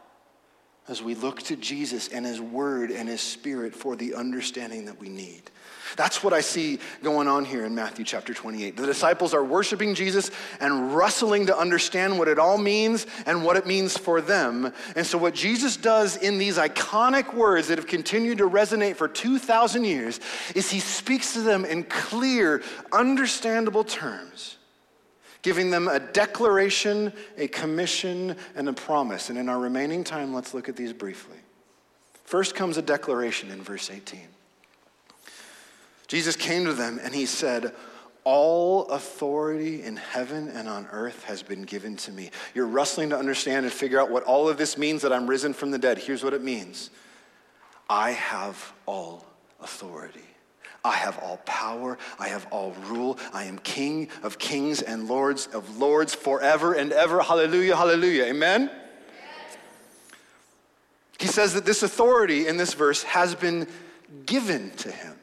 as 0.88 1.00
we 1.02 1.14
look 1.14 1.40
to 1.44 1.56
Jesus 1.56 2.08
and 2.08 2.26
His 2.26 2.40
Word 2.40 2.90
and 2.90 3.08
His 3.08 3.20
Spirit 3.20 3.76
for 3.76 3.94
the 3.94 4.14
understanding 4.14 4.86
that 4.86 4.98
we 4.98 5.08
need. 5.08 5.50
That's 5.96 6.22
what 6.22 6.32
I 6.32 6.40
see 6.40 6.78
going 7.02 7.28
on 7.28 7.44
here 7.44 7.64
in 7.64 7.74
Matthew 7.74 8.04
chapter 8.04 8.34
28. 8.34 8.76
The 8.76 8.86
disciples 8.86 9.34
are 9.34 9.44
worshiping 9.44 9.94
Jesus 9.94 10.30
and 10.60 10.94
wrestling 10.94 11.46
to 11.46 11.56
understand 11.56 12.18
what 12.18 12.28
it 12.28 12.38
all 12.38 12.58
means 12.58 13.06
and 13.26 13.44
what 13.44 13.56
it 13.56 13.66
means 13.66 13.96
for 13.96 14.20
them. 14.20 14.72
And 14.96 15.06
so, 15.06 15.18
what 15.18 15.34
Jesus 15.34 15.76
does 15.76 16.16
in 16.16 16.38
these 16.38 16.56
iconic 16.56 17.34
words 17.34 17.68
that 17.68 17.78
have 17.78 17.86
continued 17.86 18.38
to 18.38 18.48
resonate 18.48 18.96
for 18.96 19.08
2,000 19.08 19.84
years 19.84 20.20
is 20.54 20.70
he 20.70 20.80
speaks 20.80 21.32
to 21.34 21.40
them 21.40 21.64
in 21.64 21.84
clear, 21.84 22.62
understandable 22.92 23.84
terms 23.84 24.56
giving 25.42 25.70
them 25.70 25.88
a 25.88 26.00
declaration, 26.00 27.12
a 27.36 27.46
commission, 27.48 28.34
and 28.56 28.66
a 28.66 28.72
promise. 28.72 29.28
And 29.28 29.38
in 29.38 29.50
our 29.50 29.58
remaining 29.58 30.02
time, 30.02 30.32
let's 30.32 30.54
look 30.54 30.70
at 30.70 30.74
these 30.74 30.94
briefly. 30.94 31.36
First 32.24 32.54
comes 32.54 32.78
a 32.78 32.82
declaration 32.82 33.50
in 33.50 33.62
verse 33.62 33.90
18. 33.90 34.22
Jesus 36.14 36.36
came 36.36 36.64
to 36.66 36.72
them 36.72 37.00
and 37.02 37.12
he 37.12 37.26
said, 37.26 37.74
all 38.22 38.86
authority 38.86 39.82
in 39.82 39.96
heaven 39.96 40.48
and 40.48 40.68
on 40.68 40.86
earth 40.92 41.24
has 41.24 41.42
been 41.42 41.62
given 41.62 41.96
to 41.96 42.12
me. 42.12 42.30
You're 42.54 42.68
wrestling 42.68 43.10
to 43.10 43.18
understand 43.18 43.66
and 43.66 43.72
figure 43.72 44.00
out 44.00 44.12
what 44.12 44.22
all 44.22 44.48
of 44.48 44.56
this 44.56 44.78
means 44.78 45.02
that 45.02 45.12
I'm 45.12 45.26
risen 45.26 45.52
from 45.52 45.72
the 45.72 45.78
dead. 45.78 45.98
Here's 45.98 46.22
what 46.22 46.32
it 46.32 46.40
means 46.40 46.90
I 47.90 48.12
have 48.12 48.72
all 48.86 49.26
authority. 49.60 50.22
I 50.84 50.92
have 50.92 51.18
all 51.18 51.38
power. 51.46 51.98
I 52.20 52.28
have 52.28 52.46
all 52.52 52.76
rule. 52.86 53.18
I 53.32 53.44
am 53.44 53.58
King 53.58 54.08
of 54.22 54.38
kings 54.38 54.82
and 54.82 55.08
Lords 55.08 55.48
of 55.48 55.78
lords 55.78 56.14
forever 56.14 56.74
and 56.74 56.92
ever. 56.92 57.22
Hallelujah, 57.22 57.74
hallelujah. 57.74 58.26
Amen? 58.26 58.70
He 61.18 61.26
says 61.26 61.54
that 61.54 61.64
this 61.64 61.82
authority 61.82 62.46
in 62.46 62.56
this 62.56 62.74
verse 62.74 63.02
has 63.02 63.34
been 63.34 63.66
given 64.26 64.70
to 64.76 64.92
him. 64.92 65.16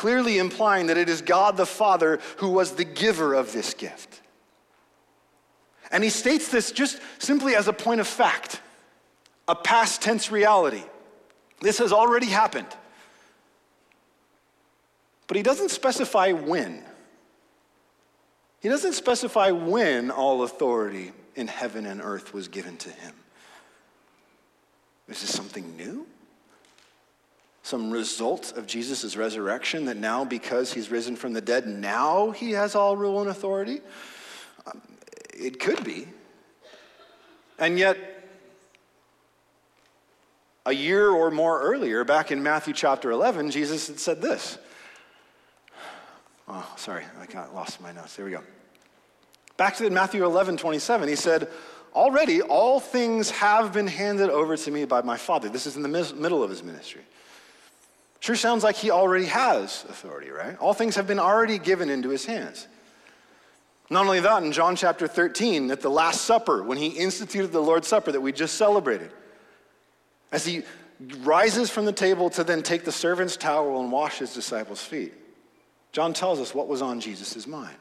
Clearly 0.00 0.38
implying 0.38 0.86
that 0.86 0.96
it 0.96 1.10
is 1.10 1.20
God 1.20 1.58
the 1.58 1.66
Father 1.66 2.20
who 2.38 2.48
was 2.48 2.72
the 2.72 2.86
giver 2.86 3.34
of 3.34 3.52
this 3.52 3.74
gift. 3.74 4.22
And 5.92 6.02
he 6.02 6.08
states 6.08 6.48
this 6.48 6.72
just 6.72 6.98
simply 7.18 7.54
as 7.54 7.68
a 7.68 7.74
point 7.74 8.00
of 8.00 8.06
fact, 8.06 8.62
a 9.46 9.54
past 9.54 10.00
tense 10.00 10.30
reality. 10.30 10.84
This 11.60 11.76
has 11.80 11.92
already 11.92 12.28
happened. 12.28 12.74
But 15.26 15.36
he 15.36 15.42
doesn't 15.42 15.70
specify 15.70 16.32
when. 16.32 16.82
He 18.60 18.70
doesn't 18.70 18.94
specify 18.94 19.50
when 19.50 20.10
all 20.10 20.44
authority 20.44 21.12
in 21.34 21.46
heaven 21.46 21.84
and 21.84 22.00
earth 22.00 22.32
was 22.32 22.48
given 22.48 22.78
to 22.78 22.88
him. 22.88 23.12
Is 25.08 25.20
this 25.20 25.30
something 25.30 25.76
new? 25.76 26.06
Some 27.62 27.90
result 27.90 28.52
of 28.56 28.66
Jesus' 28.66 29.16
resurrection 29.16 29.84
that 29.84 29.96
now, 29.96 30.24
because 30.24 30.72
he's 30.72 30.90
risen 30.90 31.14
from 31.14 31.32
the 31.32 31.40
dead, 31.40 31.66
now 31.66 32.30
he 32.30 32.52
has 32.52 32.74
all 32.74 32.96
rule 32.96 33.20
and 33.20 33.28
authority? 33.28 33.80
Um, 34.66 34.80
it 35.34 35.60
could 35.60 35.84
be. 35.84 36.08
And 37.58 37.78
yet, 37.78 37.98
a 40.64 40.72
year 40.72 41.10
or 41.10 41.30
more 41.30 41.60
earlier, 41.60 42.04
back 42.04 42.32
in 42.32 42.42
Matthew 42.42 42.72
chapter 42.72 43.10
11, 43.10 43.50
Jesus 43.50 43.88
had 43.88 44.00
said 44.00 44.22
this 44.22 44.58
Oh, 46.48 46.72
sorry, 46.76 47.04
I 47.20 47.26
got 47.26 47.54
lost 47.54 47.80
my 47.80 47.92
notes. 47.92 48.16
There 48.16 48.24
we 48.24 48.32
go. 48.32 48.42
Back 49.56 49.76
to 49.76 49.90
Matthew 49.90 50.24
11, 50.24 50.56
27, 50.56 51.08
he 51.08 51.16
said, 51.16 51.48
Already 51.94 52.40
all 52.40 52.80
things 52.80 53.30
have 53.30 53.72
been 53.72 53.86
handed 53.86 54.30
over 54.30 54.56
to 54.56 54.70
me 54.70 54.84
by 54.84 55.02
my 55.02 55.16
Father. 55.16 55.48
This 55.48 55.66
is 55.66 55.76
in 55.76 55.82
the 55.82 55.88
middle 55.88 56.42
of 56.42 56.48
his 56.48 56.62
ministry. 56.62 57.02
Sure 58.20 58.36
sounds 58.36 58.62
like 58.62 58.76
he 58.76 58.90
already 58.90 59.24
has 59.24 59.84
authority, 59.88 60.30
right? 60.30 60.56
All 60.58 60.74
things 60.74 60.96
have 60.96 61.06
been 61.06 61.18
already 61.18 61.58
given 61.58 61.88
into 61.88 62.10
his 62.10 62.26
hands. 62.26 62.68
Not 63.88 64.04
only 64.04 64.20
that, 64.20 64.42
in 64.42 64.52
John 64.52 64.76
chapter 64.76 65.08
13, 65.08 65.70
at 65.70 65.80
the 65.80 65.90
Last 65.90 66.22
Supper, 66.22 66.62
when 66.62 66.78
he 66.78 66.88
instituted 66.88 67.50
the 67.50 67.60
Lord's 67.60 67.88
Supper 67.88 68.12
that 68.12 68.20
we 68.20 68.30
just 68.30 68.54
celebrated, 68.54 69.10
as 70.30 70.46
he 70.46 70.62
rises 71.22 71.70
from 71.70 71.86
the 71.86 71.92
table 71.92 72.30
to 72.30 72.44
then 72.44 72.62
take 72.62 72.84
the 72.84 72.92
servant's 72.92 73.36
towel 73.36 73.80
and 73.80 73.90
wash 73.90 74.18
his 74.18 74.34
disciples' 74.34 74.84
feet, 74.84 75.14
John 75.92 76.12
tells 76.12 76.38
us 76.38 76.54
what 76.54 76.68
was 76.68 76.82
on 76.82 77.00
Jesus' 77.00 77.46
mind. 77.46 77.74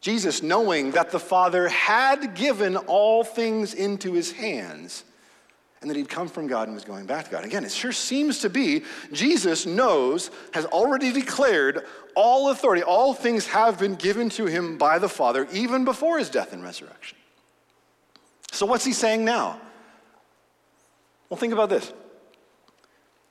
Jesus, 0.00 0.42
knowing 0.42 0.90
that 0.92 1.10
the 1.10 1.20
Father 1.20 1.68
had 1.68 2.34
given 2.34 2.76
all 2.76 3.24
things 3.24 3.72
into 3.72 4.14
his 4.14 4.32
hands 4.32 5.04
and 5.84 5.90
that 5.90 5.98
he'd 5.98 6.08
come 6.08 6.28
from 6.28 6.46
God 6.46 6.66
and 6.66 6.74
was 6.74 6.82
going 6.82 7.04
back 7.04 7.26
to 7.26 7.30
God. 7.30 7.44
Again, 7.44 7.62
it 7.62 7.70
sure 7.70 7.92
seems 7.92 8.38
to 8.38 8.48
be 8.48 8.84
Jesus 9.12 9.66
knows, 9.66 10.30
has 10.54 10.64
already 10.64 11.12
declared 11.12 11.84
all 12.16 12.48
authority, 12.48 12.82
all 12.82 13.12
things 13.12 13.46
have 13.48 13.78
been 13.78 13.94
given 13.94 14.30
to 14.30 14.46
him 14.46 14.78
by 14.78 14.98
the 14.98 15.10
Father 15.10 15.46
even 15.52 15.84
before 15.84 16.18
his 16.18 16.30
death 16.30 16.54
and 16.54 16.62
resurrection. 16.62 17.18
So, 18.50 18.64
what's 18.64 18.86
he 18.86 18.94
saying 18.94 19.26
now? 19.26 19.60
Well, 21.28 21.36
think 21.36 21.52
about 21.52 21.68
this. 21.68 21.92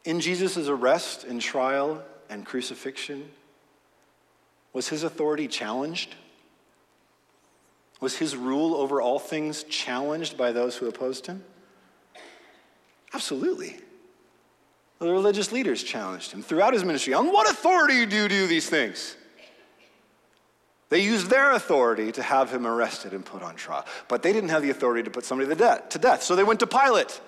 In 0.05 0.19
Jesus' 0.19 0.67
arrest 0.67 1.23
and 1.23 1.41
trial 1.41 2.03
and 2.29 2.45
crucifixion, 2.45 3.31
was 4.73 4.89
his 4.89 5.01
authority 5.01 5.47
challenged? 5.47 6.13
Was 7.99 8.17
his 8.17 8.35
rule 8.35 8.75
over 8.75 9.01
all 9.01 9.17
things 9.17 9.63
challenged 9.63 10.37
by 10.37 10.51
those 10.51 10.75
who 10.75 10.87
opposed 10.87 11.25
him? 11.25 11.43
Absolutely. 13.13 13.77
The 14.99 15.11
religious 15.11 15.51
leaders 15.51 15.83
challenged 15.83 16.31
him 16.31 16.41
throughout 16.41 16.73
his 16.73 16.83
ministry. 16.83 17.13
On 17.13 17.31
what 17.31 17.49
authority 17.49 18.05
do 18.05 18.15
you 18.15 18.27
do 18.27 18.47
these 18.47 18.69
things? 18.69 19.15
They 20.89 20.99
used 20.99 21.29
their 21.29 21.53
authority 21.53 22.11
to 22.11 22.21
have 22.21 22.51
him 22.51 22.67
arrested 22.67 23.13
and 23.13 23.25
put 23.25 23.41
on 23.41 23.55
trial. 23.55 23.85
But 24.07 24.21
they 24.21 24.31
didn't 24.31 24.49
have 24.49 24.61
the 24.61 24.69
authority 24.69 25.03
to 25.03 25.09
put 25.09 25.25
somebody 25.25 25.49
to 25.49 25.99
death. 25.99 26.23
So 26.23 26.35
they 26.35 26.43
went 26.43 26.59
to 26.61 26.67
Pilate. 26.67 27.19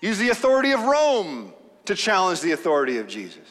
Used 0.00 0.20
the 0.20 0.30
authority 0.30 0.72
of 0.72 0.80
Rome 0.82 1.52
to 1.84 1.94
challenge 1.94 2.40
the 2.40 2.52
authority 2.52 2.98
of 2.98 3.06
Jesus. 3.06 3.46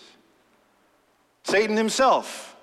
Satan 1.44 1.78
himself, 1.78 2.56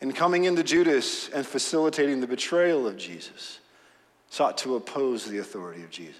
in 0.00 0.12
coming 0.12 0.44
into 0.44 0.62
Judas 0.62 1.28
and 1.28 1.46
facilitating 1.46 2.20
the 2.20 2.26
betrayal 2.26 2.86
of 2.86 2.96
Jesus, 2.96 3.60
sought 4.30 4.56
to 4.58 4.76
oppose 4.76 5.26
the 5.26 5.38
authority 5.38 5.82
of 5.82 5.90
Jesus. 5.90 6.16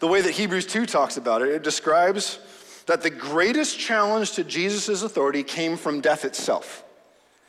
The 0.00 0.08
way 0.08 0.20
that 0.20 0.32
Hebrews 0.32 0.66
2 0.66 0.86
talks 0.86 1.16
about 1.16 1.42
it, 1.42 1.48
it 1.48 1.62
describes 1.62 2.38
that 2.86 3.02
the 3.02 3.10
greatest 3.10 3.78
challenge 3.78 4.32
to 4.32 4.44
Jesus' 4.44 5.02
authority 5.02 5.42
came 5.42 5.76
from 5.76 6.00
death 6.00 6.24
itself. 6.24 6.82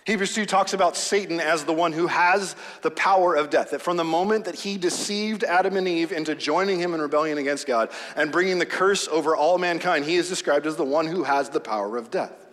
Hebrews 0.05 0.33
2 0.33 0.45
talks 0.45 0.73
about 0.73 0.97
Satan 0.97 1.39
as 1.39 1.63
the 1.63 1.73
one 1.73 1.93
who 1.93 2.07
has 2.07 2.55
the 2.81 2.91
power 2.91 3.35
of 3.35 3.49
death. 3.49 3.71
That 3.71 3.81
from 3.81 3.95
the 3.95 4.03
moment 4.03 4.45
that 4.45 4.55
he 4.55 4.77
deceived 4.77 5.43
Adam 5.43 5.77
and 5.77 5.87
Eve 5.87 6.11
into 6.11 6.33
joining 6.35 6.79
him 6.79 6.93
in 6.93 7.01
rebellion 7.01 7.37
against 7.37 7.67
God 7.67 7.91
and 8.15 8.31
bringing 8.31 8.57
the 8.57 8.65
curse 8.65 9.07
over 9.07 9.35
all 9.35 9.57
mankind, 9.57 10.05
he 10.05 10.15
is 10.15 10.27
described 10.27 10.65
as 10.65 10.75
the 10.75 10.83
one 10.83 11.05
who 11.05 11.23
has 11.23 11.49
the 11.49 11.59
power 11.59 11.95
of 11.95 12.09
death. 12.09 12.48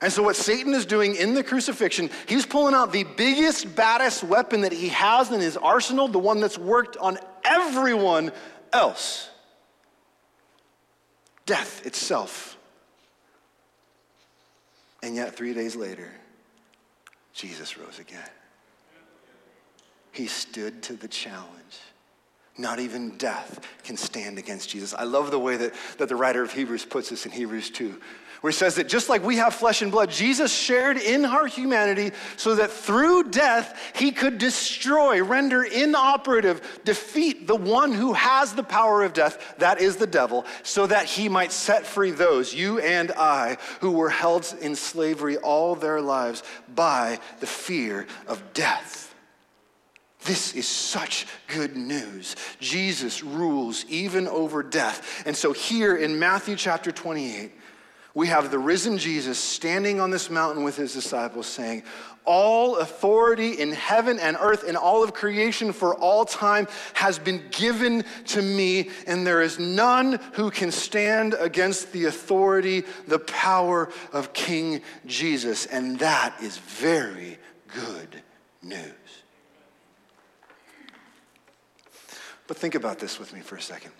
And 0.00 0.12
so, 0.12 0.22
what 0.22 0.36
Satan 0.36 0.74
is 0.74 0.86
doing 0.86 1.16
in 1.16 1.34
the 1.34 1.42
crucifixion, 1.42 2.10
he's 2.26 2.46
pulling 2.46 2.74
out 2.74 2.92
the 2.92 3.04
biggest, 3.04 3.74
baddest 3.74 4.22
weapon 4.22 4.60
that 4.60 4.72
he 4.72 4.88
has 4.88 5.30
in 5.32 5.40
his 5.40 5.56
arsenal, 5.56 6.06
the 6.06 6.18
one 6.18 6.40
that's 6.40 6.58
worked 6.58 6.96
on 6.96 7.18
everyone 7.44 8.30
else 8.72 9.28
death 11.46 11.84
itself. 11.86 12.56
And 15.02 15.16
yet, 15.16 15.34
three 15.34 15.54
days 15.54 15.74
later, 15.74 16.12
Jesus 17.32 17.78
rose 17.78 17.98
again. 17.98 18.28
He 20.12 20.26
stood 20.26 20.82
to 20.84 20.94
the 20.94 21.08
challenge. 21.08 21.48
Not 22.56 22.80
even 22.80 23.16
death 23.16 23.64
can 23.84 23.96
stand 23.96 24.36
against 24.36 24.68
Jesus. 24.68 24.92
I 24.92 25.04
love 25.04 25.30
the 25.30 25.38
way 25.38 25.56
that, 25.56 25.74
that 25.98 26.08
the 26.08 26.16
writer 26.16 26.42
of 26.42 26.52
Hebrews 26.52 26.84
puts 26.84 27.08
this 27.08 27.24
in 27.24 27.32
Hebrews 27.32 27.70
2 27.70 28.00
where 28.40 28.50
he 28.50 28.56
says 28.56 28.76
that 28.76 28.88
just 28.88 29.08
like 29.08 29.24
we 29.24 29.36
have 29.36 29.54
flesh 29.54 29.82
and 29.82 29.90
blood, 29.90 30.10
Jesus 30.10 30.52
shared 30.54 30.96
in 30.96 31.24
our 31.24 31.46
humanity 31.46 32.12
so 32.36 32.54
that 32.54 32.70
through 32.70 33.30
death 33.30 33.78
he 33.94 34.12
could 34.12 34.38
destroy, 34.38 35.22
render 35.22 35.64
inoperative, 35.64 36.80
defeat 36.84 37.46
the 37.46 37.56
one 37.56 37.92
who 37.92 38.12
has 38.12 38.54
the 38.54 38.62
power 38.62 39.02
of 39.02 39.12
death, 39.12 39.56
that 39.58 39.80
is 39.80 39.96
the 39.96 40.06
devil, 40.06 40.46
so 40.62 40.86
that 40.86 41.06
he 41.06 41.28
might 41.28 41.52
set 41.52 41.86
free 41.86 42.10
those, 42.10 42.54
you 42.54 42.78
and 42.78 43.10
I, 43.12 43.58
who 43.80 43.90
were 43.90 44.10
held 44.10 44.54
in 44.60 44.76
slavery 44.76 45.36
all 45.36 45.74
their 45.74 46.00
lives 46.00 46.42
by 46.74 47.18
the 47.40 47.46
fear 47.46 48.06
of 48.26 48.42
death. 48.54 49.08
This 50.24 50.54
is 50.54 50.66
such 50.66 51.26
good 51.46 51.76
news. 51.76 52.36
Jesus 52.60 53.22
rules 53.22 53.84
even 53.88 54.28
over 54.28 54.62
death. 54.62 55.22
And 55.26 55.36
so, 55.36 55.52
here 55.52 55.96
in 55.96 56.18
Matthew 56.18 56.56
chapter 56.56 56.90
28, 56.90 57.52
we 58.18 58.26
have 58.26 58.50
the 58.50 58.58
risen 58.58 58.98
Jesus 58.98 59.38
standing 59.38 60.00
on 60.00 60.10
this 60.10 60.28
mountain 60.28 60.64
with 60.64 60.74
his 60.74 60.92
disciples 60.92 61.46
saying, 61.46 61.84
All 62.24 62.78
authority 62.78 63.52
in 63.60 63.70
heaven 63.70 64.18
and 64.18 64.36
earth 64.40 64.64
and 64.66 64.76
all 64.76 65.04
of 65.04 65.14
creation 65.14 65.72
for 65.72 65.94
all 65.94 66.24
time 66.24 66.66
has 66.94 67.16
been 67.16 67.44
given 67.52 68.04
to 68.26 68.42
me, 68.42 68.90
and 69.06 69.24
there 69.24 69.40
is 69.40 69.60
none 69.60 70.18
who 70.32 70.50
can 70.50 70.72
stand 70.72 71.36
against 71.38 71.92
the 71.92 72.06
authority, 72.06 72.82
the 73.06 73.20
power 73.20 73.88
of 74.12 74.32
King 74.32 74.82
Jesus. 75.06 75.66
And 75.66 76.00
that 76.00 76.34
is 76.42 76.58
very 76.58 77.38
good 77.68 78.20
news. 78.64 78.82
But 82.48 82.56
think 82.56 82.74
about 82.74 82.98
this 82.98 83.20
with 83.20 83.32
me 83.32 83.42
for 83.42 83.54
a 83.54 83.62
second 83.62 83.92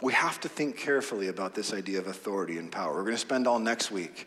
we 0.00 0.12
have 0.12 0.40
to 0.40 0.48
think 0.48 0.76
carefully 0.76 1.28
about 1.28 1.54
this 1.54 1.72
idea 1.72 1.98
of 1.98 2.06
authority 2.06 2.58
and 2.58 2.70
power. 2.70 2.94
We're 2.94 3.02
going 3.02 3.14
to 3.14 3.18
spend 3.18 3.46
all 3.46 3.58
next 3.58 3.90
week 3.90 4.26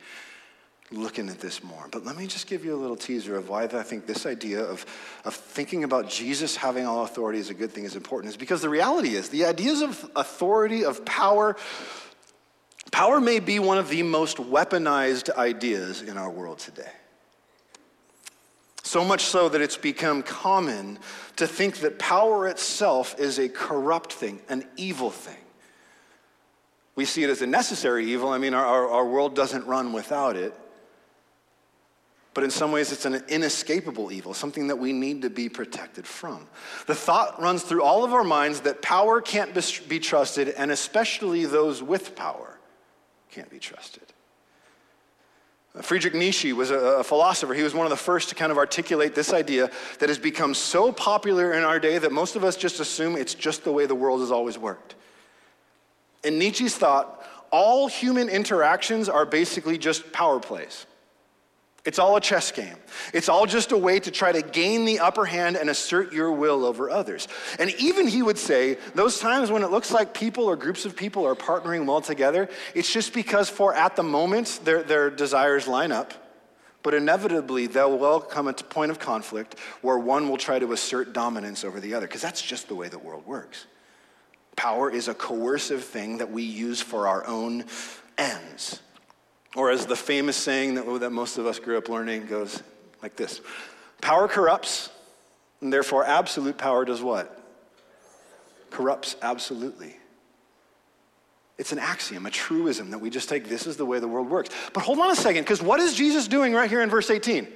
looking 0.91 1.29
at 1.29 1.39
this 1.39 1.63
more. 1.63 1.87
But 1.89 2.05
let 2.05 2.17
me 2.17 2.27
just 2.27 2.47
give 2.47 2.65
you 2.65 2.75
a 2.75 2.79
little 2.79 2.97
teaser 2.97 3.37
of 3.37 3.47
why 3.49 3.63
I 3.63 3.67
think 3.67 4.05
this 4.05 4.25
idea 4.25 4.61
of, 4.61 4.85
of 5.23 5.33
thinking 5.33 5.83
about 5.83 6.09
Jesus 6.09 6.55
having 6.55 6.85
all 6.85 7.05
authority 7.05 7.39
is 7.39 7.49
a 7.49 7.53
good 7.53 7.71
thing 7.71 7.85
is 7.85 7.95
important. 7.95 8.33
Is 8.33 8.37
because 8.37 8.61
the 8.61 8.69
reality 8.69 9.15
is 9.15 9.29
the 9.29 9.45
ideas 9.45 9.81
of 9.81 10.09
authority, 10.15 10.83
of 10.83 11.05
power, 11.05 11.55
power 12.91 13.21
may 13.21 13.39
be 13.39 13.59
one 13.59 13.77
of 13.77 13.89
the 13.89 14.03
most 14.03 14.37
weaponized 14.37 15.33
ideas 15.35 16.01
in 16.01 16.17
our 16.17 16.29
world 16.29 16.59
today. 16.59 16.91
So 18.83 19.05
much 19.05 19.23
so 19.23 19.47
that 19.47 19.61
it's 19.61 19.77
become 19.77 20.21
common 20.21 20.99
to 21.37 21.47
think 21.47 21.77
that 21.77 21.97
power 21.97 22.47
itself 22.49 23.17
is 23.17 23.39
a 23.39 23.47
corrupt 23.47 24.11
thing, 24.11 24.41
an 24.49 24.67
evil 24.75 25.09
thing. 25.09 25.40
We 26.95 27.05
see 27.05 27.23
it 27.23 27.29
as 27.29 27.41
a 27.41 27.47
necessary 27.47 28.05
evil. 28.05 28.29
I 28.29 28.37
mean, 28.37 28.53
our, 28.53 28.65
our, 28.65 28.89
our 28.89 29.05
world 29.05 29.35
doesn't 29.35 29.65
run 29.65 29.93
without 29.93 30.35
it. 30.35 30.53
But 32.33 32.45
in 32.45 32.49
some 32.49 32.71
ways, 32.71 32.91
it's 32.93 33.05
an 33.05 33.21
inescapable 33.27 34.11
evil, 34.11 34.33
something 34.33 34.67
that 34.67 34.77
we 34.77 34.93
need 34.93 35.23
to 35.23 35.29
be 35.29 35.49
protected 35.49 36.07
from. 36.07 36.47
The 36.87 36.95
thought 36.95 37.41
runs 37.41 37.63
through 37.63 37.83
all 37.83 38.05
of 38.05 38.13
our 38.13 38.23
minds 38.23 38.61
that 38.61 38.81
power 38.81 39.19
can't 39.19 39.53
be 39.89 39.99
trusted, 39.99 40.49
and 40.49 40.71
especially 40.71 41.45
those 41.45 41.83
with 41.83 42.15
power 42.15 42.57
can't 43.31 43.49
be 43.49 43.59
trusted. 43.59 44.03
Uh, 45.75 45.81
Friedrich 45.81 46.13
Nietzsche 46.13 46.53
was 46.53 46.71
a, 46.71 47.03
philosopher. 47.03 47.53
He 47.53 47.63
was 47.63 47.73
one 47.73 47.85
of 47.85 47.89
the 47.89 47.97
first 47.97 48.29
to 48.29 48.35
kind 48.35 48.51
of 48.51 48.57
articulate 48.57 49.13
this 49.13 49.33
idea 49.33 49.69
that 49.99 50.07
has 50.07 50.17
become 50.17 50.53
so 50.53 50.91
popular 50.91 51.53
in 51.53 51.63
our 51.63 51.79
day 51.79 51.97
that 51.97 52.11
most 52.11 52.37
of 52.37 52.43
us 52.43 52.55
just 52.55 52.79
assume 52.79 53.15
it's 53.15 53.33
just 53.33 53.63
the 53.63 53.71
way 53.71 53.85
the 53.85 53.95
world 53.95 54.21
has 54.21 54.31
always 54.31 54.57
worked. 54.57 54.95
In 56.23 56.37
Nietzsche's 56.37 56.75
thought, 56.75 57.25
all 57.51 57.87
human 57.87 58.29
interactions 58.29 59.09
are 59.09 59.25
basically 59.25 59.77
just 59.77 60.11
power 60.11 60.39
plays. 60.39 60.85
It's 61.83 61.97
all 61.97 62.15
a 62.15 62.21
chess 62.21 62.51
game. 62.51 62.75
It's 63.11 63.27
all 63.27 63.47
just 63.47 63.71
a 63.71 63.77
way 63.77 63.99
to 64.01 64.11
try 64.11 64.31
to 64.31 64.43
gain 64.43 64.85
the 64.85 64.99
upper 64.99 65.25
hand 65.25 65.55
and 65.57 65.67
assert 65.67 66.13
your 66.13 66.31
will 66.31 66.63
over 66.63 66.91
others. 66.91 67.27
And 67.57 67.73
even 67.79 68.07
he 68.07 68.21
would 68.21 68.37
say, 68.37 68.77
those 68.93 69.19
times 69.19 69.49
when 69.49 69.63
it 69.63 69.71
looks 69.71 69.91
like 69.91 70.13
people 70.13 70.45
or 70.45 70.55
groups 70.55 70.85
of 70.85 70.95
people 70.95 71.25
are 71.25 71.33
partnering 71.33 71.87
well 71.87 72.01
together, 72.01 72.49
it's 72.75 72.93
just 72.93 73.13
because 73.13 73.49
for 73.49 73.73
at 73.73 73.95
the 73.95 74.03
moment 74.03 74.59
their, 74.63 74.83
their 74.83 75.09
desires 75.09 75.67
line 75.67 75.91
up. 75.91 76.13
But 76.83 76.93
inevitably, 76.93 77.67
there 77.67 77.87
will 77.87 78.19
come 78.19 78.47
a 78.47 78.53
point 78.53 78.91
of 78.91 78.99
conflict 78.99 79.57
where 79.81 79.97
one 79.97 80.29
will 80.29 80.37
try 80.37 80.59
to 80.59 80.73
assert 80.73 81.13
dominance 81.13 81.63
over 81.63 81.79
the 81.79 81.93
other, 81.95 82.07
because 82.07 82.21
that's 82.21 82.41
just 82.41 82.67
the 82.67 82.75
way 82.75 82.89
the 82.89 82.99
world 82.99 83.25
works. 83.25 83.65
Power 84.55 84.91
is 84.91 85.07
a 85.07 85.13
coercive 85.13 85.83
thing 85.83 86.17
that 86.17 86.31
we 86.31 86.43
use 86.43 86.81
for 86.81 87.07
our 87.07 87.25
own 87.25 87.65
ends. 88.17 88.79
Or, 89.55 89.69
as 89.69 89.85
the 89.85 89.95
famous 89.95 90.37
saying 90.37 90.75
that, 90.75 90.99
that 90.99 91.11
most 91.11 91.37
of 91.37 91.45
us 91.45 91.59
grew 91.59 91.77
up 91.77 91.89
learning 91.89 92.27
goes 92.27 92.61
like 93.01 93.15
this 93.15 93.41
Power 94.01 94.27
corrupts, 94.27 94.89
and 95.61 95.71
therefore 95.71 96.05
absolute 96.05 96.57
power 96.57 96.85
does 96.85 97.01
what? 97.01 97.37
Corrupts 98.69 99.15
absolutely. 99.21 99.95
It's 101.57 101.71
an 101.71 101.79
axiom, 101.79 102.25
a 102.25 102.31
truism 102.31 102.89
that 102.89 102.97
we 102.97 103.11
just 103.11 103.29
take 103.29 103.47
this 103.47 103.67
is 103.67 103.77
the 103.77 103.85
way 103.85 103.99
the 103.99 104.07
world 104.07 104.29
works. 104.29 104.49
But 104.73 104.81
hold 104.81 104.97
on 104.99 105.11
a 105.11 105.15
second, 105.15 105.43
because 105.43 105.61
what 105.61 105.79
is 105.79 105.93
Jesus 105.93 106.27
doing 106.27 106.53
right 106.53 106.69
here 106.69 106.81
in 106.81 106.89
verse 106.89 107.11
18? 107.11 107.47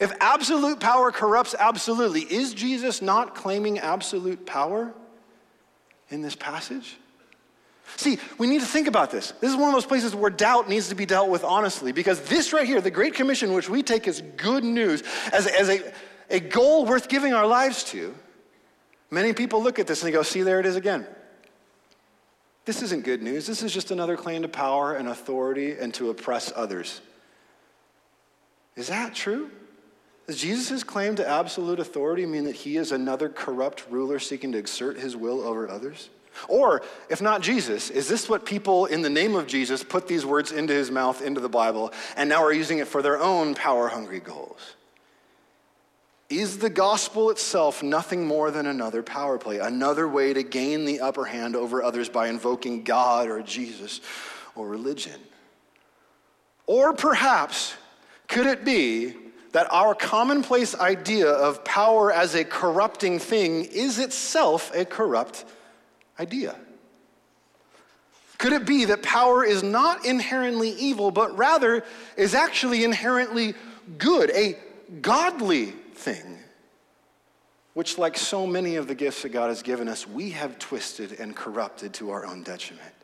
If 0.00 0.12
absolute 0.20 0.80
power 0.80 1.12
corrupts 1.12 1.54
absolutely, 1.56 2.22
is 2.22 2.54
Jesus 2.54 3.02
not 3.02 3.34
claiming 3.34 3.78
absolute 3.78 4.46
power? 4.46 4.92
In 6.10 6.22
this 6.22 6.34
passage? 6.34 6.96
See, 7.96 8.18
we 8.36 8.46
need 8.46 8.60
to 8.60 8.66
think 8.66 8.86
about 8.86 9.10
this. 9.10 9.32
This 9.40 9.50
is 9.50 9.56
one 9.56 9.68
of 9.68 9.74
those 9.74 9.86
places 9.86 10.14
where 10.14 10.30
doubt 10.30 10.68
needs 10.68 10.88
to 10.90 10.94
be 10.94 11.06
dealt 11.06 11.30
with 11.30 11.42
honestly, 11.42 11.92
because 11.92 12.20
this 12.22 12.52
right 12.52 12.66
here, 12.66 12.80
the 12.80 12.90
Great 12.90 13.14
Commission, 13.14 13.52
which 13.54 13.68
we 13.68 13.82
take 13.82 14.06
as 14.06 14.20
good 14.36 14.62
news, 14.62 15.02
as, 15.32 15.46
as 15.46 15.68
a, 15.68 15.92
a 16.28 16.40
goal 16.40 16.84
worth 16.84 17.08
giving 17.08 17.32
our 17.32 17.46
lives 17.46 17.84
to, 17.84 18.14
many 19.10 19.32
people 19.32 19.62
look 19.62 19.78
at 19.78 19.86
this 19.86 20.02
and 20.02 20.08
they 20.08 20.12
go, 20.12 20.22
see, 20.22 20.42
there 20.42 20.60
it 20.60 20.66
is 20.66 20.76
again. 20.76 21.06
This 22.66 22.82
isn't 22.82 23.04
good 23.04 23.22
news. 23.22 23.46
This 23.46 23.62
is 23.62 23.72
just 23.72 23.90
another 23.90 24.16
claim 24.16 24.42
to 24.42 24.48
power 24.48 24.94
and 24.94 25.08
authority 25.08 25.72
and 25.72 25.94
to 25.94 26.10
oppress 26.10 26.52
others. 26.54 27.00
Is 28.76 28.88
that 28.88 29.14
true? 29.14 29.50
Does 30.28 30.36
Jesus' 30.36 30.84
claim 30.84 31.16
to 31.16 31.26
absolute 31.26 31.80
authority 31.80 32.26
mean 32.26 32.44
that 32.44 32.54
he 32.54 32.76
is 32.76 32.92
another 32.92 33.30
corrupt 33.30 33.86
ruler 33.88 34.18
seeking 34.18 34.52
to 34.52 34.58
exert 34.58 34.98
his 34.98 35.16
will 35.16 35.40
over 35.40 35.68
others? 35.70 36.10
Or, 36.48 36.82
if 37.08 37.22
not 37.22 37.40
Jesus, 37.40 37.88
is 37.88 38.08
this 38.08 38.28
what 38.28 38.44
people 38.44 38.84
in 38.84 39.00
the 39.00 39.08
name 39.08 39.34
of 39.34 39.46
Jesus 39.46 39.82
put 39.82 40.06
these 40.06 40.26
words 40.26 40.52
into 40.52 40.74
his 40.74 40.90
mouth, 40.90 41.22
into 41.22 41.40
the 41.40 41.48
Bible, 41.48 41.94
and 42.14 42.28
now 42.28 42.44
are 42.44 42.52
using 42.52 42.76
it 42.76 42.88
for 42.88 43.00
their 43.00 43.18
own 43.18 43.54
power 43.54 43.88
hungry 43.88 44.20
goals? 44.20 44.60
Is 46.28 46.58
the 46.58 46.68
gospel 46.68 47.30
itself 47.30 47.82
nothing 47.82 48.26
more 48.26 48.50
than 48.50 48.66
another 48.66 49.02
power 49.02 49.38
play, 49.38 49.60
another 49.60 50.06
way 50.06 50.34
to 50.34 50.42
gain 50.42 50.84
the 50.84 51.00
upper 51.00 51.24
hand 51.24 51.56
over 51.56 51.82
others 51.82 52.10
by 52.10 52.28
invoking 52.28 52.84
God 52.84 53.28
or 53.28 53.40
Jesus 53.40 54.02
or 54.54 54.68
religion? 54.68 55.18
Or 56.66 56.92
perhaps, 56.92 57.74
could 58.28 58.46
it 58.46 58.62
be 58.62 59.14
that 59.52 59.72
our 59.72 59.94
commonplace 59.94 60.74
idea 60.74 61.28
of 61.28 61.64
power 61.64 62.12
as 62.12 62.34
a 62.34 62.44
corrupting 62.44 63.18
thing 63.18 63.64
is 63.64 63.98
itself 63.98 64.74
a 64.74 64.84
corrupt 64.84 65.44
idea? 66.18 66.54
Could 68.38 68.52
it 68.52 68.66
be 68.66 68.84
that 68.86 69.02
power 69.02 69.44
is 69.44 69.62
not 69.62 70.04
inherently 70.04 70.70
evil, 70.70 71.10
but 71.10 71.36
rather 71.36 71.82
is 72.16 72.34
actually 72.34 72.84
inherently 72.84 73.54
good, 73.98 74.30
a 74.30 74.56
godly 75.02 75.66
thing, 75.66 76.38
which, 77.74 77.98
like 77.98 78.16
so 78.16 78.46
many 78.46 78.76
of 78.76 78.86
the 78.86 78.94
gifts 78.94 79.22
that 79.22 79.30
God 79.30 79.48
has 79.48 79.62
given 79.62 79.88
us, 79.88 80.06
we 80.06 80.30
have 80.30 80.58
twisted 80.58 81.18
and 81.18 81.34
corrupted 81.34 81.94
to 81.94 82.10
our 82.10 82.24
own 82.24 82.44
detriment? 82.44 82.94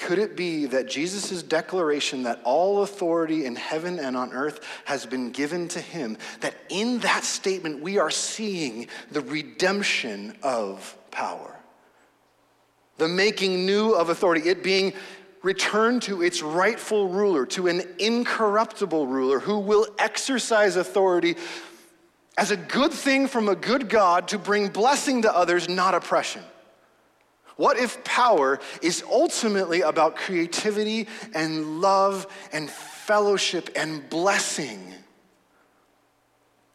Could 0.00 0.18
it 0.18 0.34
be 0.34 0.64
that 0.66 0.88
Jesus' 0.88 1.42
declaration 1.42 2.22
that 2.22 2.40
all 2.42 2.82
authority 2.82 3.44
in 3.44 3.54
heaven 3.54 3.98
and 3.98 4.16
on 4.16 4.32
earth 4.32 4.60
has 4.86 5.04
been 5.04 5.30
given 5.30 5.68
to 5.68 5.80
him, 5.80 6.16
that 6.40 6.54
in 6.70 7.00
that 7.00 7.22
statement 7.22 7.82
we 7.82 7.98
are 7.98 8.10
seeing 8.10 8.88
the 9.10 9.20
redemption 9.20 10.34
of 10.42 10.96
power? 11.10 11.54
The 12.96 13.08
making 13.08 13.66
new 13.66 13.92
of 13.92 14.08
authority, 14.08 14.48
it 14.48 14.62
being 14.62 14.94
returned 15.42 16.02
to 16.02 16.22
its 16.22 16.42
rightful 16.42 17.08
ruler, 17.08 17.44
to 17.46 17.68
an 17.68 17.82
incorruptible 17.98 19.06
ruler 19.06 19.38
who 19.38 19.58
will 19.58 19.86
exercise 19.98 20.76
authority 20.76 21.36
as 22.38 22.50
a 22.50 22.56
good 22.56 22.92
thing 22.92 23.26
from 23.26 23.48
a 23.48 23.54
good 23.54 23.90
God 23.90 24.28
to 24.28 24.38
bring 24.38 24.68
blessing 24.68 25.22
to 25.22 25.34
others, 25.34 25.68
not 25.68 25.94
oppression. 25.94 26.42
What 27.60 27.76
if 27.76 28.02
power 28.04 28.58
is 28.80 29.04
ultimately 29.06 29.82
about 29.82 30.16
creativity 30.16 31.06
and 31.34 31.82
love 31.82 32.26
and 32.54 32.70
fellowship 32.70 33.68
and 33.76 34.08
blessing? 34.08 34.94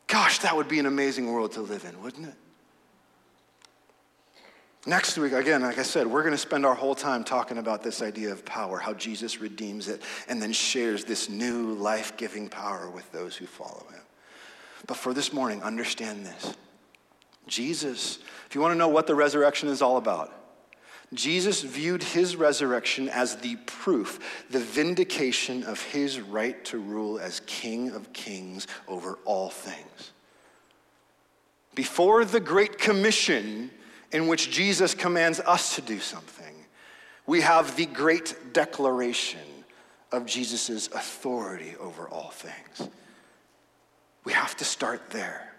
Gosh, 0.06 0.38
that 0.40 0.56
would 0.56 0.68
be 0.68 0.78
an 0.78 0.86
amazing 0.86 1.34
world 1.34 1.54
to 1.54 1.62
live 1.62 1.86
in, 1.86 2.00
wouldn't 2.04 2.28
it? 2.28 2.36
Next 4.86 5.18
week, 5.18 5.34
again, 5.34 5.64
like 5.64 5.80
I 5.80 5.82
said, 5.82 6.06
we're 6.06 6.22
going 6.22 6.36
to 6.36 6.38
spend 6.38 6.68
our 6.68 6.76
whole 6.76 6.94
time 6.94 7.24
talking 7.24 7.58
about 7.58 7.82
this 7.82 8.04
idea 8.04 8.32
of 8.32 8.46
power, 8.46 8.78
how 8.78 8.94
Jesus 8.94 9.42
redeems 9.42 9.88
it, 9.88 10.04
and 10.28 10.40
then 10.40 10.54
shares 10.54 11.04
this 11.04 11.30
new 11.30 11.74
life 11.74 12.16
giving 12.16 12.48
power 12.48 12.92
with 12.92 13.12
those 13.12 13.36
who 13.36 13.48
follow 13.48 13.88
him. 13.92 14.04
But 14.86 14.98
for 14.98 15.16
this 15.16 15.34
morning, 15.34 15.64
understand 15.64 16.28
this 16.28 16.56
Jesus, 17.48 18.20
if 18.46 18.54
you 18.54 18.62
want 18.62 18.74
to 18.74 18.78
know 18.78 18.90
what 18.90 19.08
the 19.08 19.16
resurrection 19.16 19.68
is 19.68 19.82
all 19.82 19.98
about, 19.98 20.44
Jesus 21.14 21.62
viewed 21.62 22.04
his 22.04 22.36
resurrection 22.36 23.10
as 23.10 23.38
the 23.38 23.56
proof, 23.68 24.46
the 24.50 24.60
vindication 24.60 25.64
of 25.64 25.82
his 25.82 26.20
right 26.20 26.64
to 26.66 26.80
rule 26.80 27.20
as 27.20 27.42
King 27.42 27.92
of 27.92 28.12
kings 28.12 28.68
over 28.88 29.18
all 29.24 29.50
things. 29.50 30.12
Before 31.76 32.26
the 32.26 32.40
Great 32.40 32.78
Commission, 32.78 33.70
in 34.12 34.28
which 34.28 34.50
Jesus 34.50 34.94
commands 34.94 35.40
us 35.42 35.76
to 35.76 35.82
do 35.82 36.00
something, 36.00 36.56
we 37.28 37.42
have 37.42 37.76
the 37.76 37.86
great 37.86 38.54
declaration 38.54 39.40
of 40.12 40.26
Jesus' 40.26 40.88
authority 40.88 41.76
over 41.80 42.08
all 42.08 42.30
things. 42.30 42.90
We 44.24 44.34
have 44.34 44.56
to 44.58 44.64
start 44.64 45.10
there. 45.10 45.55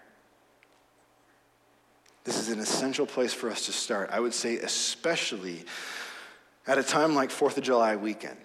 This 2.27 2.39
is 2.39 2.49
an 2.49 2.59
essential 2.59 3.05
place 3.05 3.33
for 3.33 3.49
us 3.49 3.67
to 3.67 3.71
start. 3.71 4.09
I 4.11 4.19
would 4.19 4.33
say, 4.33 4.57
especially 4.57 5.63
at 6.67 6.77
a 6.77 6.83
time 6.83 7.15
like 7.15 7.29
4th 7.29 7.55
of 7.55 7.63
July 7.63 7.95
weekend, 7.95 8.37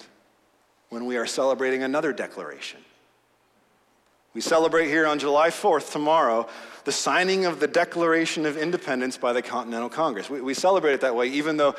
when 0.91 1.05
we 1.05 1.17
are 1.17 1.27
celebrating 1.27 1.83
another 1.83 2.13
declaration. 2.13 2.79
We 4.35 4.41
celebrate 4.41 4.87
here 4.87 5.05
on 5.05 5.19
July 5.19 5.51
4th, 5.51 5.91
tomorrow, 5.91 6.47
the 6.85 6.93
signing 6.93 7.45
of 7.45 7.59
the 7.59 7.67
Declaration 7.67 8.47
of 8.47 8.57
Independence 8.57 9.19
by 9.19 9.33
the 9.33 9.43
Continental 9.43 9.89
Congress. 9.89 10.31
We, 10.31 10.41
we, 10.41 10.55
celebrate 10.55 10.93
it 10.93 11.01
that 11.01 11.17
way, 11.17 11.27
even 11.31 11.57
though 11.57 11.75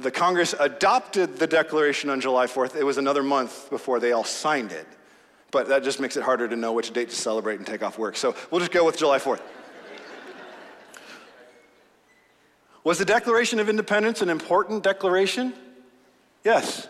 the 0.00 0.10
Congress 0.10 0.52
adopted 0.58 1.36
the 1.36 1.46
Declaration 1.46 2.10
on 2.10 2.20
July 2.20 2.48
4th. 2.48 2.74
It 2.74 2.82
was 2.82 2.98
another 2.98 3.22
month 3.22 3.70
before 3.70 4.00
they 4.00 4.10
all 4.10 4.24
signed 4.24 4.72
it. 4.72 4.86
But 5.52 5.68
that 5.68 5.84
just 5.84 6.00
makes 6.00 6.16
it 6.16 6.24
harder 6.24 6.48
to 6.48 6.56
know 6.56 6.72
which 6.72 6.92
date 6.92 7.10
to 7.10 7.16
celebrate 7.16 7.58
and 7.58 7.66
take 7.66 7.84
off 7.84 7.98
work. 7.98 8.16
So 8.16 8.34
we'll 8.50 8.58
just 8.58 8.72
go 8.72 8.84
with 8.84 8.98
July 8.98 9.20
4th. 9.20 9.40
Was 12.82 12.98
the 12.98 13.04
Declaration 13.04 13.58
of 13.58 13.68
Independence 13.68 14.22
an 14.22 14.30
important 14.30 14.82
declaration? 14.82 15.52
Yes. 16.44 16.88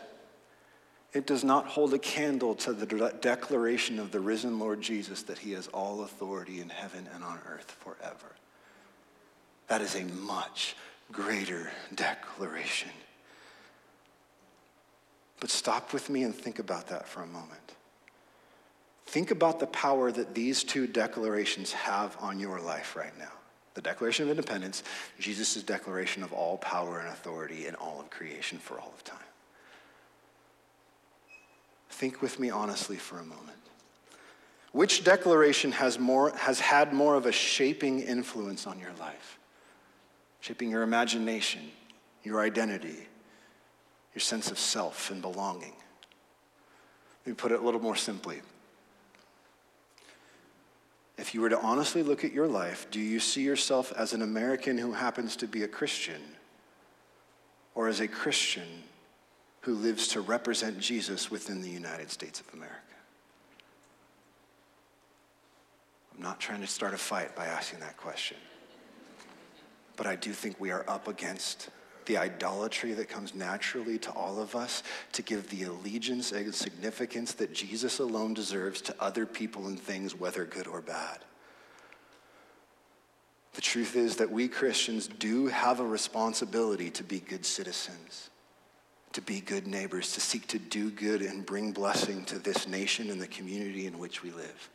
It 1.13 1.27
does 1.27 1.43
not 1.43 1.67
hold 1.67 1.93
a 1.93 1.99
candle 1.99 2.55
to 2.57 2.73
the 2.73 2.87
de- 2.87 3.13
declaration 3.21 3.99
of 3.99 4.13
the 4.13 4.21
risen 4.21 4.61
Lord 4.61 4.81
Jesus 4.81 5.23
that 5.25 5.39
he 5.39 5.53
has 5.53 5.67
all 5.69 6.05
authority 6.05 6.61
in 6.61 6.69
heaven 6.69 7.09
and 7.13 7.25
on 7.25 7.41
earth 7.49 7.77
forever. 7.81 8.37
That 9.67 9.81
is 9.81 9.97
a 9.97 10.05
much 10.05 10.77
greater 11.11 11.73
declaration. 11.93 12.91
But 15.41 15.51
stop 15.51 15.93
with 15.93 16.09
me 16.09 16.23
and 16.23 16.35
think 16.35 16.61
about 16.61 16.87
that 16.89 17.09
for 17.09 17.23
a 17.23 17.27
moment. 17.27 17.75
Think 19.07 19.33
about 19.33 19.59
the 19.59 19.67
power 19.67 20.13
that 20.13 20.35
these 20.37 20.63
two 20.63 20.87
declarations 20.87 21.73
have 21.73 22.17
on 22.21 22.39
your 22.39 22.61
life 22.61 22.95
right 22.95 23.17
now 23.19 23.33
the 23.81 23.89
Declaration 23.89 24.25
of 24.25 24.31
Independence, 24.31 24.83
Jesus' 25.19 25.63
declaration 25.63 26.23
of 26.23 26.35
all 26.35 26.59
power 26.59 27.01
and 27.01 27.09
authority 27.09 27.67
in 27.67 27.75
all 27.77 27.99
of 27.99 28.11
creation 28.11 28.59
for 28.59 28.79
all 28.79 28.93
of 28.95 29.03
time. 29.05 29.19
Think 31.89 32.21
with 32.21 32.39
me 32.39 32.51
honestly 32.51 32.97
for 32.97 33.19
a 33.19 33.25
moment. 33.25 33.57
Which 34.73 35.03
declaration 35.03 35.73
has, 35.73 35.99
more, 35.99 36.31
has 36.37 36.61
had 36.61 36.93
more 36.93 37.15
of 37.15 37.25
a 37.25 37.33
shaping 37.33 38.01
influence 38.01 38.67
on 38.67 38.79
your 38.79 38.93
life? 39.01 39.39
Shaping 40.41 40.71
your 40.71 40.83
imagination, 40.83 41.63
your 42.23 42.41
identity, 42.41 43.09
your 44.15 44.21
sense 44.21 44.51
of 44.51 44.59
self 44.59 45.11
and 45.11 45.23
belonging. 45.23 45.73
Let 47.25 47.27
me 47.27 47.33
put 47.33 47.51
it 47.51 47.61
a 47.61 47.63
little 47.63 47.81
more 47.81 47.97
simply. 47.97 48.43
If 51.21 51.35
you 51.35 51.43
were 51.43 51.51
to 51.51 51.61
honestly 51.61 52.03
look 52.03 52.25
at 52.25 52.33
your 52.33 52.49
life, 52.49 52.87
do 52.91 52.99
you 52.99 53.21
see 53.21 53.43
yourself 53.43 53.93
as 53.95 54.15
an 54.15 54.23
American 54.23 54.79
who 54.79 54.93
happens 54.93 55.37
to 55.37 55.47
be 55.47 55.65
a 55.65 55.69
Christian 55.69 56.23
or 57.75 57.89
as 57.89 58.01
a 58.01 58.09
Christian 58.09 58.67
who 59.61 59.75
lives 59.75 60.09
to 60.09 60.23
represent 60.23 60.79
Jesus 60.79 61.31
within 61.31 61.61
the 61.61 61.69
United 61.69 62.11
States 62.11 62.41
of 62.41 62.47
America? 62.55 62.75
I'm 66.17 66.23
not 66.23 66.41
trying 66.41 66.63
to 66.63 66.67
start 66.67 66.95
a 66.95 66.99
fight 66.99 67.37
by 67.37 67.45
asking 67.45 67.81
that 67.81 67.99
question, 67.99 68.39
but 69.97 70.07
I 70.07 70.17
do 70.17 70.33
think 70.33 70.59
we 70.59 70.71
are 70.71 70.87
up 70.89 71.07
against 71.07 71.69
the 72.07 72.17
idolatry 72.17 72.93
that 72.95 73.09
comes 73.09 73.35
naturally 73.35 73.99
to 73.99 74.11
all 74.13 74.41
of 74.41 74.55
us 74.55 74.83
to 75.13 75.23
give 75.23 75.49
the 75.51 75.65
allegiance 75.65 76.33
and 76.33 76.55
significance 76.55 77.33
that 77.33 77.53
Jesus 77.53 77.99
alone 77.99 78.35
deserves 78.35 78.81
to 78.83 78.95
other 79.01 79.27
people 79.27 79.67
and 79.67 79.79
things, 79.79 80.15
whether 80.15 80.45
good 80.45 80.67
or 80.67 80.81
bad. 80.81 81.19
The 83.55 83.61
truth 83.61 83.97
is 83.97 84.17
that 84.17 84.31
we 84.31 84.49
Christians 84.49 85.09
do 85.09 85.49
have 85.49 85.81
a 85.81 85.87
responsibility 85.87 86.91
to 86.91 87.05
be 87.05 87.21
good 87.21 87.45
citizens, 87.45 88.31
to 89.13 89.21
be 89.21 89.41
good 89.41 89.67
neighbors, 89.67 90.13
to 90.13 90.21
seek 90.21 90.47
to 90.49 90.59
do 90.59 90.91
good 90.91 91.21
and 91.23 91.45
bring 91.45 91.73
blessing 91.73 92.25
to 92.27 92.39
this 92.39 92.69
nation 92.69 93.11
and 93.11 93.21
the 93.21 93.27
community 93.27 93.87
in 93.87 93.99
which 93.99 94.23
we 94.23 94.31
live. 94.31 94.71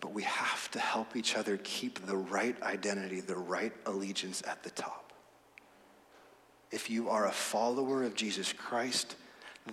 But 0.00 0.12
we 0.12 0.22
have 0.22 0.70
to 0.70 0.78
help 0.78 1.16
each 1.16 1.36
other 1.36 1.58
keep 1.62 2.06
the 2.06 2.16
right 2.16 2.60
identity, 2.62 3.20
the 3.20 3.36
right 3.36 3.72
allegiance 3.84 4.42
at 4.46 4.62
the 4.62 4.70
top 4.70 5.09
if 6.70 6.88
you 6.90 7.08
are 7.08 7.26
a 7.26 7.32
follower 7.32 8.04
of 8.04 8.14
Jesus 8.14 8.52
Christ, 8.52 9.16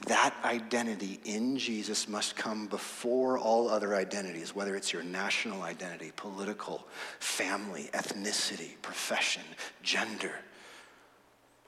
that 0.08 0.34
identity 0.44 1.20
in 1.26 1.58
Jesus 1.58 2.08
must 2.08 2.36
come 2.36 2.68
before 2.68 3.38
all 3.38 3.70
other 3.70 3.96
identities, 3.96 4.54
whether 4.54 4.76
it's 4.76 4.92
your 4.92 5.04
national 5.04 5.62
identity, 5.62 6.12
political, 6.16 6.88
family, 7.20 7.90
ethnicity, 7.94 8.80
profession, 8.82 9.44
gender. 9.82 10.34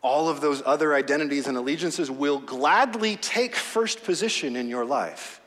All 0.01 0.29
of 0.29 0.41
those 0.41 0.61
other 0.65 0.93
identities 0.93 1.47
and 1.47 1.57
allegiances 1.57 2.09
will 2.09 2.39
gladly 2.39 3.15
take 3.17 3.55
first 3.55 4.03
position 4.03 4.55
in 4.55 4.69
your 4.69 4.85
life. 4.85 5.41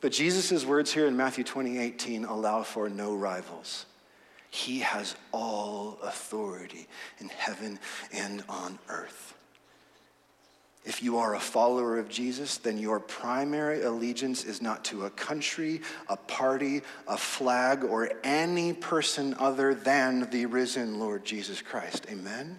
But 0.00 0.12
Jesus' 0.12 0.64
words 0.64 0.92
here 0.92 1.06
in 1.06 1.16
Matthew 1.16 1.44
20, 1.44 1.78
18 1.78 2.24
allow 2.24 2.62
for 2.62 2.88
no 2.88 3.14
rivals. 3.14 3.86
He 4.50 4.80
has 4.80 5.14
all 5.32 5.98
authority 6.02 6.88
in 7.18 7.28
heaven 7.28 7.78
and 8.12 8.42
on 8.48 8.78
earth. 8.88 9.34
If 10.84 11.02
you 11.02 11.18
are 11.18 11.34
a 11.34 11.40
follower 11.40 11.98
of 11.98 12.08
Jesus, 12.08 12.56
then 12.56 12.78
your 12.78 13.00
primary 13.00 13.82
allegiance 13.82 14.44
is 14.44 14.62
not 14.62 14.84
to 14.86 15.04
a 15.04 15.10
country, 15.10 15.82
a 16.08 16.16
party, 16.16 16.80
a 17.06 17.18
flag, 17.18 17.84
or 17.84 18.10
any 18.24 18.72
person 18.72 19.36
other 19.38 19.74
than 19.74 20.28
the 20.30 20.46
risen 20.46 20.98
Lord 20.98 21.24
Jesus 21.24 21.60
Christ. 21.60 22.06
Amen? 22.10 22.58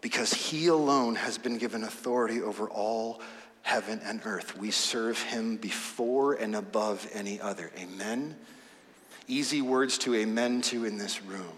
Because 0.00 0.34
he 0.34 0.66
alone 0.66 1.14
has 1.14 1.38
been 1.38 1.56
given 1.56 1.84
authority 1.84 2.42
over 2.42 2.68
all 2.68 3.22
heaven 3.62 4.00
and 4.02 4.20
earth. 4.24 4.56
We 4.58 4.70
serve 4.70 5.22
him 5.22 5.56
before 5.56 6.34
and 6.34 6.56
above 6.56 7.08
any 7.12 7.40
other. 7.40 7.70
Amen? 7.78 8.36
Easy 9.28 9.62
words 9.62 9.98
to 9.98 10.14
amen 10.14 10.62
to 10.62 10.84
in 10.84 10.98
this 10.98 11.22
room. 11.22 11.52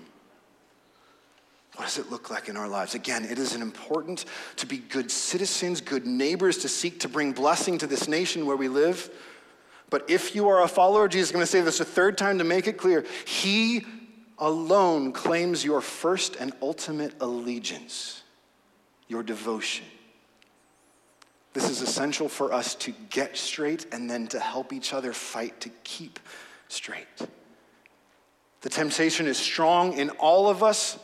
What 1.77 1.85
does 1.85 1.99
it 1.99 2.11
look 2.11 2.29
like 2.29 2.49
in 2.49 2.57
our 2.57 2.69
lives? 2.69 2.95
Again, 2.95 3.25
it 3.25 3.39
is 3.39 3.55
important 3.55 4.25
to 4.57 4.67
be 4.67 4.79
good 4.79 5.11
citizens, 5.11 5.81
good 5.81 6.05
neighbors, 6.05 6.59
to 6.59 6.69
seek 6.69 7.01
to 7.01 7.09
bring 7.09 7.33
blessing 7.33 7.79
to 7.79 7.87
this 7.87 8.09
nation 8.09 8.45
where 8.45 8.57
we 8.57 8.69
live. 8.69 9.09
But 9.89 10.11
if 10.11 10.35
you 10.35 10.49
are 10.49 10.63
a 10.63 10.69
follower, 10.69 11.09
Jesus 11.09 11.29
is 11.29 11.33
going 11.33 11.43
to 11.43 11.51
say 11.51 11.61
this 11.61 11.81
a 11.81 11.85
third 11.85 12.19
time 12.19 12.39
to 12.39 12.45
make 12.45 12.67
it 12.67 12.77
clear. 12.77 13.07
He 13.25 13.87
alone 14.39 15.13
claims 15.13 15.65
your 15.65 15.81
first 15.81 16.37
and 16.37 16.53
ultimate 16.61 17.15
allegiance, 17.21 18.23
your 19.09 19.23
devotion. 19.23 19.87
This 21.53 21.69
is 21.69 21.83
essential 21.83 22.29
for 22.29 22.53
us 22.53 22.75
to 22.77 22.93
get 23.11 23.37
straight 23.37 23.87
and 23.93 24.09
then 24.09 24.27
to 24.29 24.39
help 24.39 24.73
each 24.73 24.93
other 24.93 25.13
fight 25.13 25.61
to 25.63 25.71
keep 25.83 26.19
straight. 26.69 27.07
The 28.61 28.69
temptation 28.69 29.27
is 29.27 29.39
strong 29.39 29.95
in 29.95 30.11
all 30.11 30.49
of 30.49 30.63
us 30.63 30.99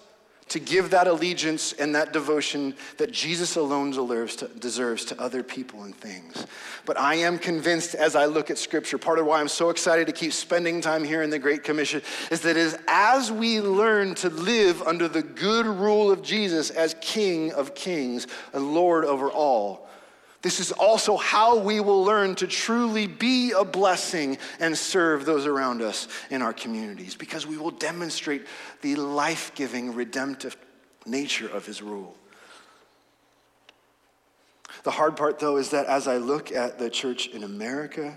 to 0.48 0.60
give 0.60 0.90
that 0.90 1.08
allegiance 1.08 1.72
and 1.72 1.94
that 1.94 2.12
devotion 2.12 2.74
that 2.98 3.10
Jesus 3.10 3.56
alone 3.56 3.90
deserves 3.90 4.36
to, 4.36 4.48
deserves 4.48 5.04
to 5.06 5.20
other 5.20 5.42
people 5.42 5.82
and 5.82 5.94
things. 5.94 6.46
But 6.84 7.00
I 7.00 7.16
am 7.16 7.38
convinced 7.38 7.96
as 7.96 8.14
I 8.14 8.26
look 8.26 8.48
at 8.48 8.58
Scripture, 8.58 8.96
part 8.96 9.18
of 9.18 9.26
why 9.26 9.40
I'm 9.40 9.48
so 9.48 9.70
excited 9.70 10.06
to 10.06 10.12
keep 10.12 10.32
spending 10.32 10.80
time 10.80 11.02
here 11.02 11.22
in 11.22 11.30
the 11.30 11.38
Great 11.38 11.64
Commission 11.64 12.00
is 12.30 12.42
that 12.42 12.56
as 12.86 13.32
we 13.32 13.60
learn 13.60 14.14
to 14.16 14.28
live 14.28 14.82
under 14.82 15.08
the 15.08 15.22
good 15.22 15.66
rule 15.66 16.12
of 16.12 16.22
Jesus 16.22 16.70
as 16.70 16.94
King 17.00 17.52
of 17.52 17.74
kings 17.74 18.28
and 18.52 18.72
Lord 18.72 19.04
over 19.04 19.28
all, 19.28 19.85
this 20.46 20.60
is 20.60 20.70
also 20.70 21.16
how 21.16 21.58
we 21.58 21.80
will 21.80 22.04
learn 22.04 22.36
to 22.36 22.46
truly 22.46 23.08
be 23.08 23.50
a 23.50 23.64
blessing 23.64 24.38
and 24.60 24.78
serve 24.78 25.24
those 25.24 25.44
around 25.44 25.82
us 25.82 26.06
in 26.30 26.40
our 26.40 26.52
communities 26.52 27.16
because 27.16 27.48
we 27.48 27.56
will 27.56 27.72
demonstrate 27.72 28.46
the 28.80 28.94
life 28.94 29.50
giving, 29.56 29.92
redemptive 29.92 30.56
nature 31.04 31.48
of 31.48 31.66
His 31.66 31.82
rule. 31.82 32.16
The 34.84 34.92
hard 34.92 35.16
part, 35.16 35.40
though, 35.40 35.56
is 35.56 35.70
that 35.70 35.86
as 35.86 36.06
I 36.06 36.18
look 36.18 36.52
at 36.52 36.78
the 36.78 36.90
church 36.90 37.26
in 37.26 37.42
America, 37.42 38.16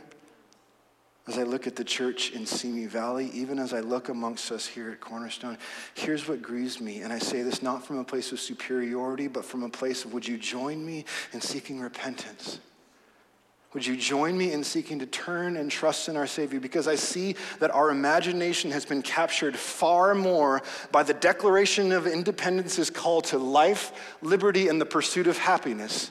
as 1.29 1.37
I 1.37 1.43
look 1.43 1.67
at 1.67 1.75
the 1.75 1.83
church 1.83 2.31
in 2.31 2.43
Simi 2.47 2.87
Valley, 2.87 3.29
even 3.35 3.59
as 3.59 3.71
I 3.71 3.81
look 3.81 4.09
amongst 4.09 4.51
us 4.51 4.65
here 4.65 4.89
at 4.89 4.99
Cornerstone, 4.99 5.59
here's 5.93 6.27
what 6.27 6.41
grieves 6.41 6.81
me. 6.81 7.01
And 7.01 7.13
I 7.13 7.19
say 7.19 7.43
this 7.43 7.61
not 7.61 7.85
from 7.85 7.99
a 7.99 8.03
place 8.03 8.31
of 8.31 8.39
superiority, 8.39 9.27
but 9.27 9.45
from 9.45 9.61
a 9.61 9.69
place 9.69 10.05
of 10.05 10.13
would 10.13 10.27
you 10.27 10.39
join 10.39 10.83
me 10.83 11.05
in 11.31 11.39
seeking 11.39 11.79
repentance? 11.79 12.59
Would 13.73 13.85
you 13.85 13.95
join 13.95 14.35
me 14.35 14.53
in 14.53 14.63
seeking 14.63 14.97
to 14.97 15.05
turn 15.05 15.55
and 15.55 15.69
trust 15.69 16.09
in 16.09 16.17
our 16.17 16.25
Savior? 16.25 16.59
Because 16.59 16.87
I 16.87 16.95
see 16.95 17.35
that 17.59 17.69
our 17.69 17.91
imagination 17.91 18.71
has 18.71 18.83
been 18.83 19.03
captured 19.03 19.55
far 19.55 20.15
more 20.15 20.63
by 20.91 21.03
the 21.03 21.13
Declaration 21.13 21.91
of 21.91 22.07
Independence's 22.07 22.89
call 22.89 23.21
to 23.21 23.37
life, 23.37 24.15
liberty, 24.23 24.67
and 24.67 24.81
the 24.81 24.85
pursuit 24.85 25.27
of 25.27 25.37
happiness 25.37 26.09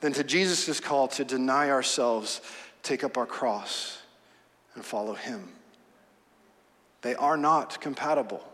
than 0.00 0.14
to 0.14 0.24
Jesus' 0.24 0.80
call 0.80 1.06
to 1.08 1.24
deny 1.26 1.68
ourselves, 1.68 2.40
take 2.82 3.04
up 3.04 3.18
our 3.18 3.26
cross, 3.26 3.97
and 4.78 4.84
follow 4.84 5.14
Him. 5.14 5.48
They 7.02 7.16
are 7.16 7.36
not 7.36 7.80
compatible. 7.80 8.44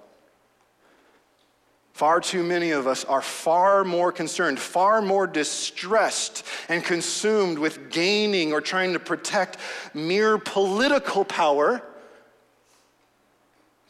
Far 1.92 2.18
too 2.18 2.42
many 2.42 2.70
of 2.70 2.86
us 2.86 3.04
are 3.04 3.20
far 3.20 3.84
more 3.84 4.10
concerned, 4.10 4.58
far 4.58 5.02
more 5.02 5.26
distressed 5.26 6.42
and 6.70 6.82
consumed 6.82 7.58
with 7.58 7.90
gaining 7.90 8.54
or 8.54 8.62
trying 8.62 8.94
to 8.94 8.98
protect 8.98 9.58
mere 9.92 10.38
political 10.38 11.26
power 11.26 11.82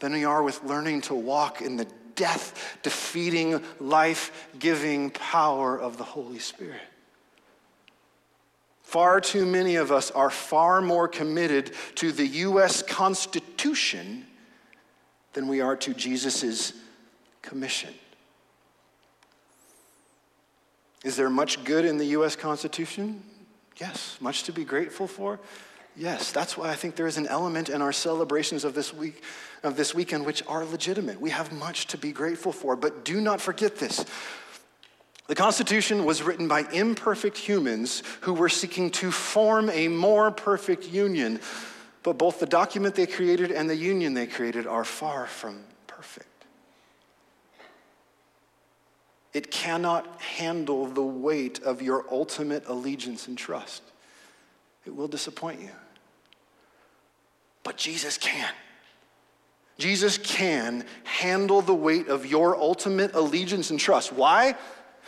than 0.01 0.13
we 0.13 0.25
are 0.25 0.43
with 0.43 0.61
learning 0.65 1.03
to 1.03 1.15
walk 1.15 1.63
in 1.63 1.77
the 1.77 1.87
death 2.17 2.79
defeating, 2.83 3.63
life 3.79 4.49
giving 4.59 5.11
power 5.11 5.79
of 5.79 5.99
the 5.99 6.05
Holy 6.05 6.41
Spirit. 6.41 6.83
Far 8.95 9.21
too 9.21 9.45
many 9.45 9.75
of 9.75 9.91
us 9.91 10.13
are 10.13 10.31
far 10.31 10.81
more 10.81 11.09
committed 11.09 11.73
to 11.97 12.13
the 12.13 12.29
U.S. 12.29 12.81
Constitution 12.81 14.25
than 15.33 15.49
we 15.49 15.61
are 15.61 15.75
to 15.75 15.93
Jesus' 15.93 16.73
commission. 17.43 17.93
Is 21.03 21.17
there 21.17 21.29
much 21.29 21.65
good 21.65 21.85
in 21.85 21.99
the 21.99 22.05
U.S. 22.19 22.37
Constitution? 22.37 23.21
Yes. 23.81 24.17
Much 24.21 24.45
to 24.45 24.53
be 24.53 24.63
grateful 24.63 25.09
for? 25.09 25.41
Yes. 25.97 26.31
That's 26.31 26.57
why 26.57 26.71
I 26.71 26.77
think 26.77 26.95
there 26.95 27.09
is 27.09 27.17
an 27.17 27.27
element 27.27 27.71
in 27.71 27.83
our 27.83 27.93
celebrations 27.93 28.63
of 28.63 28.75
this 28.75 28.95
week, 28.95 29.25
of 29.65 29.77
this 29.77 29.93
weekend, 29.93 30.25
which 30.25 30.45
are 30.47 30.65
legitimate. 30.65 31.21
We 31.21 31.31
have 31.31 31.53
much 31.53 31.89
to 31.89 31.99
be 31.99 32.13
grateful 32.13 32.53
for. 32.53 32.77
But 32.77 33.05
do 33.05 33.21
not 33.21 33.41
forget 33.41 33.75
this. 33.75 34.05
The 35.27 35.35
Constitution 35.35 36.05
was 36.05 36.23
written 36.23 36.49
by 36.49 36.67
imperfect 36.71 37.39
humans 37.39 38.03
who 38.23 38.35
were 38.35 38.51
seeking 38.51 38.91
to 38.91 39.11
form 39.11 39.71
a 39.71 39.89
more 39.89 40.31
perfect 40.31 40.87
union. 40.89 41.41
But 42.03 42.19
both 42.19 42.41
the 42.41 42.47
document 42.47 42.95
they 42.95 43.07
created 43.07 43.51
and 43.51 43.69
the 43.69 43.77
union 43.77 44.13
they 44.13 44.27
created 44.27 44.67
are 44.67 44.85
far 44.85 45.27
from 45.27 45.65
perfect. 45.87 46.29
It 49.33 49.51
cannot 49.51 50.21
handle 50.21 50.87
the 50.87 51.03
weight 51.03 51.63
of 51.63 51.81
your 51.81 52.05
ultimate 52.11 52.69
allegiance 52.69 53.27
and 53.27 53.39
trust. 53.39 53.83
It 54.85 54.95
will 54.95 55.09
disappoint 55.09 55.61
you. 55.61 55.71
But 57.63 57.79
Jesus 57.79 58.19
can. 58.19 58.53
Jesus 59.79 60.19
can 60.19 60.85
handle 61.03 61.63
the 61.63 61.75
weight 61.75 62.09
of 62.09 62.27
your 62.27 62.55
ultimate 62.55 63.15
allegiance 63.15 63.71
and 63.71 63.81
trust. 63.81 64.13
Why? 64.13 64.55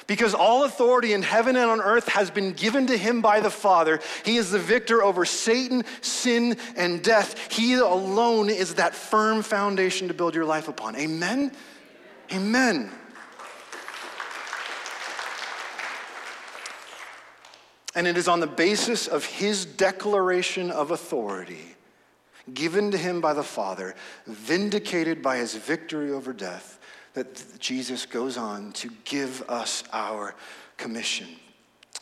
Because 0.06 0.34
all 0.34 0.64
authority 0.64 1.12
in 1.12 1.22
heaven 1.22 1.56
and 1.56 1.70
on 1.70 1.80
earth 1.80 2.08
has 2.08 2.30
been 2.30 2.52
given 2.52 2.86
to 2.86 2.96
him 2.96 3.22
by 3.22 3.40
the 3.40 3.50
Father. 3.50 4.00
He 4.24 4.36
is 4.36 4.50
the 4.50 4.58
victor 4.58 5.02
over 5.02 5.24
Satan, 5.24 5.84
sin, 6.00 6.58
and 6.76 7.02
death. 7.02 7.52
He 7.52 7.74
alone 7.74 8.48
is 8.48 8.74
that 8.74 8.94
firm 8.94 9.42
foundation 9.42 10.08
to 10.08 10.14
build 10.14 10.34
your 10.34 10.44
life 10.44 10.68
upon. 10.68 10.94
Amen? 10.96 11.50
Amen. 12.32 12.90
And 17.96 18.06
it 18.06 18.18
is 18.18 18.28
on 18.28 18.40
the 18.40 18.46
basis 18.46 19.08
of 19.08 19.24
his 19.24 19.64
declaration 19.64 20.70
of 20.70 20.90
authority, 20.90 21.74
given 22.52 22.90
to 22.90 22.98
him 22.98 23.22
by 23.22 23.32
the 23.32 23.42
Father, 23.42 23.94
vindicated 24.26 25.22
by 25.22 25.38
his 25.38 25.54
victory 25.54 26.12
over 26.12 26.34
death, 26.34 26.78
that 27.16 27.58
Jesus 27.58 28.04
goes 28.04 28.36
on 28.36 28.72
to 28.72 28.90
give 29.04 29.42
us 29.48 29.84
our 29.92 30.34
commission. 30.76 31.26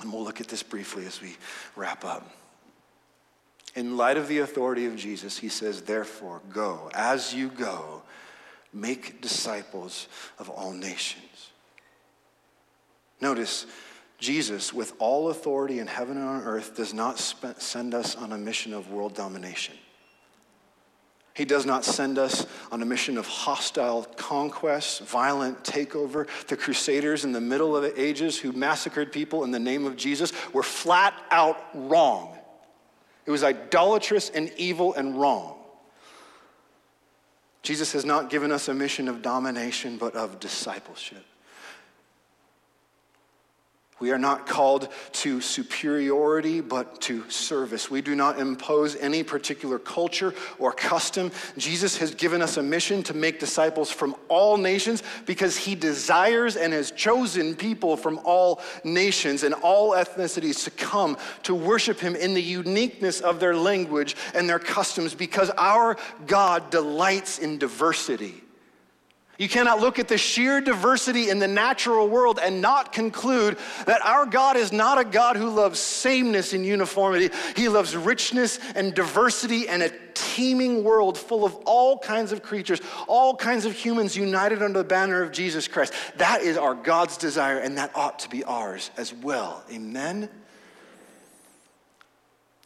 And 0.01 0.13
we'll 0.13 0.25
look 0.25 0.41
at 0.41 0.49
this 0.49 0.63
briefly 0.63 1.07
as 1.07 1.23
we 1.23 1.37
wrap 1.77 2.05
up. 2.05 2.29
In 3.77 3.97
light 3.97 4.17
of 4.17 4.27
the 4.27 4.39
authority 4.39 4.87
of 4.87 4.97
Jesus, 4.97 5.39
he 5.39 5.49
says, 5.49 5.83
Therefore, 5.83 6.43
go. 6.53 6.91
As 6.95 7.33
you 7.33 7.49
go, 7.49 8.03
make 8.73 9.21
disciples 9.21 10.09
of 10.39 10.51
all 10.51 10.73
nations. 10.73 11.51
Notice, 13.21 13.67
Jesus, 14.19 14.73
with 14.73 14.95
all 14.99 15.31
authority 15.31 15.79
in 15.79 15.87
heaven 15.87 16.17
and 16.17 16.27
on 16.27 16.43
earth, 16.43 16.77
does 16.77 16.93
not 16.93 17.19
send 17.19 17.95
us 17.95 18.17
on 18.17 18.33
a 18.33 18.39
mission 18.39 18.73
of 18.73 18.91
world 18.91 19.15
domination. 19.15 19.77
He 21.35 21.45
does 21.45 21.67
not 21.67 21.85
send 21.85 22.17
us 22.17 22.47
on 22.71 22.81
a 22.81 22.87
mission 22.87 23.19
of 23.19 23.27
hostile 23.27 24.05
conquest, 24.17 25.01
violent 25.01 25.65
takeover. 25.65 26.29
The 26.47 26.57
Crusaders 26.57 27.25
in 27.25 27.33
the 27.33 27.41
middle 27.41 27.77
of 27.77 27.83
the 27.83 28.01
ages 28.01 28.39
who 28.39 28.53
massacred 28.53 29.11
people 29.11 29.43
in 29.43 29.51
the 29.51 29.59
name 29.59 29.85
of 29.85 29.97
Jesus 29.97 30.33
were 30.53 30.63
flat 30.63 31.13
out 31.33 31.59
wrong. 31.75 32.39
It 33.27 33.33
was 33.33 33.43
idolatrous 33.43 34.31
and 34.31 34.53
evil 34.57 34.95
and 34.95 35.21
wrong. 35.21 35.57
Jesus 37.63 37.93
has 37.93 38.05
not 38.05 38.31
given 38.31 38.53
us 38.53 38.69
a 38.69 38.75
mission 38.75 39.09
of 39.09 39.21
domination, 39.21 39.97
but 39.97 40.15
of 40.15 40.39
discipleship. 40.39 41.25
We 44.01 44.11
are 44.11 44.19
not 44.19 44.47
called 44.47 44.89
to 45.13 45.41
superiority, 45.41 46.61
but 46.61 47.01
to 47.03 47.29
service. 47.31 47.91
We 47.91 48.03
do 48.03 48.17
not 48.17 48.41
impose 48.41 48.97
any 48.97 49.23
particular 49.23 49.79
culture 49.79 50.35
or 50.59 50.73
custom. 50.73 51.31
Jesus 51.57 51.97
has 51.99 52.13
given 52.13 52.43
us 52.43 52.57
a 52.57 52.63
mission 52.63 53.05
to 53.05 53.15
make 53.15 53.39
disciples 53.39 53.93
from 53.93 54.17
all 54.29 54.57
nations 54.57 55.05
because 55.27 55.57
he 55.57 55.77
desires 55.77 56.57
and 56.57 56.73
has 56.73 56.91
chosen 56.91 57.55
people 57.55 57.97
from 57.97 58.21
all 58.25 58.61
nations 58.83 59.45
and 59.45 59.55
all 59.55 59.93
ethnicities 59.93 60.65
to 60.65 60.71
come 60.73 61.17
to 61.45 61.55
worship 61.55 62.01
him 62.01 62.17
in 62.17 62.35
the 62.35 62.43
uniqueness 62.43 63.21
of 63.21 63.39
their 63.39 63.55
language 63.55 64.17
and 64.35 64.49
their 64.49 64.59
customs 64.59 65.15
because 65.15 65.51
our 65.51 65.97
God 66.27 66.69
delights 66.71 67.39
in 67.39 67.59
diversity. 67.59 68.44
You 69.39 69.49
cannot 69.49 69.81
look 69.81 69.99
at 69.99 70.09
the 70.09 70.19
sheer 70.19 70.61
diversity 70.61 71.29
in 71.29 71.39
the 71.41 71.49
natural 71.49 72.09
world 72.09 72.39
and 72.41 72.61
not 72.61 72.93
conclude 72.93 73.59
that 73.87 74.01
our 74.03 74.27
God 74.27 74.57
is 74.57 74.73
not 74.73 74.99
a 74.99 75.05
God 75.05 75.37
who 75.37 75.51
loves 75.51 75.81
sameness 75.81 76.53
and 76.53 76.65
uniformity. 76.65 77.31
He 77.57 77.69
loves 77.69 77.97
richness 77.97 78.61
and 78.75 78.95
diversity 78.95 79.69
and 79.69 79.83
a 79.83 79.91
teeming 80.15 80.85
world 80.85 81.19
full 81.19 81.45
of 81.45 81.55
all 81.67 81.99
kinds 81.99 82.31
of 82.31 82.43
creatures, 82.43 82.81
all 83.09 83.35
kinds 83.35 83.65
of 83.65 83.73
humans 83.73 84.17
united 84.17 84.63
under 84.63 84.79
the 84.79 84.85
banner 84.85 85.23
of 85.23 85.33
Jesus 85.33 85.67
Christ. 85.67 85.93
That 86.17 86.43
is 86.43 86.57
our 86.57 86.75
God's 86.75 87.17
desire, 87.17 87.59
and 87.59 87.77
that 87.79 87.91
ought 87.97 88.21
to 88.21 88.29
be 88.31 88.45
ours 88.45 88.91
as 88.97 89.13
well. 89.13 89.65
Amen? 89.73 90.29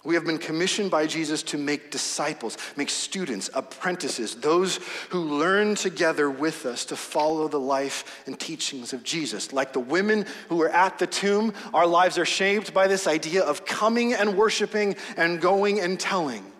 We 0.08 0.14
have 0.14 0.24
been 0.24 0.38
commissioned 0.38 0.90
by 0.90 1.06
Jesus 1.06 1.42
to 1.42 1.58
make 1.58 1.90
disciples, 1.90 2.56
make 2.76 2.88
students, 2.88 3.50
apprentices, 3.52 4.36
those 4.36 4.80
who 5.10 5.20
learn 5.20 5.74
together 5.74 6.30
with 6.30 6.64
us 6.64 6.86
to 6.86 6.96
follow 6.96 7.46
the 7.46 7.60
life 7.60 8.22
and 8.24 8.40
teachings 8.40 8.94
of 8.94 9.02
Jesus. 9.02 9.52
Like 9.52 9.74
the 9.74 9.80
women 9.80 10.24
who 10.48 10.56
were 10.56 10.70
at 10.70 10.98
the 10.98 11.06
tomb, 11.06 11.52
our 11.74 11.86
lives 11.86 12.16
are 12.16 12.24
shaped 12.24 12.72
by 12.72 12.86
this 12.86 13.06
idea 13.06 13.42
of 13.42 13.66
coming 13.66 14.14
and 14.14 14.34
worshiping 14.34 14.96
and 15.18 15.42
going 15.42 15.78
and 15.78 16.00
telling. 16.00 16.52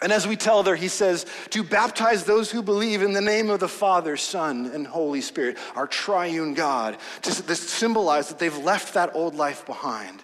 And 0.00 0.12
as 0.12 0.24
we 0.24 0.36
tell 0.36 0.62
there, 0.62 0.76
he 0.76 0.86
says, 0.86 1.26
to 1.50 1.64
baptize 1.64 2.22
those 2.22 2.52
who 2.52 2.62
believe 2.62 3.02
in 3.02 3.14
the 3.14 3.20
name 3.20 3.50
of 3.50 3.58
the 3.58 3.68
Father, 3.68 4.16
Son, 4.16 4.66
and 4.66 4.86
Holy 4.86 5.22
Spirit, 5.22 5.58
our 5.74 5.88
triune 5.88 6.54
God, 6.54 6.98
to 7.22 7.32
symbolize 7.32 8.28
that 8.28 8.38
they've 8.38 8.56
left 8.58 8.94
that 8.94 9.16
old 9.16 9.34
life 9.34 9.66
behind 9.66 10.22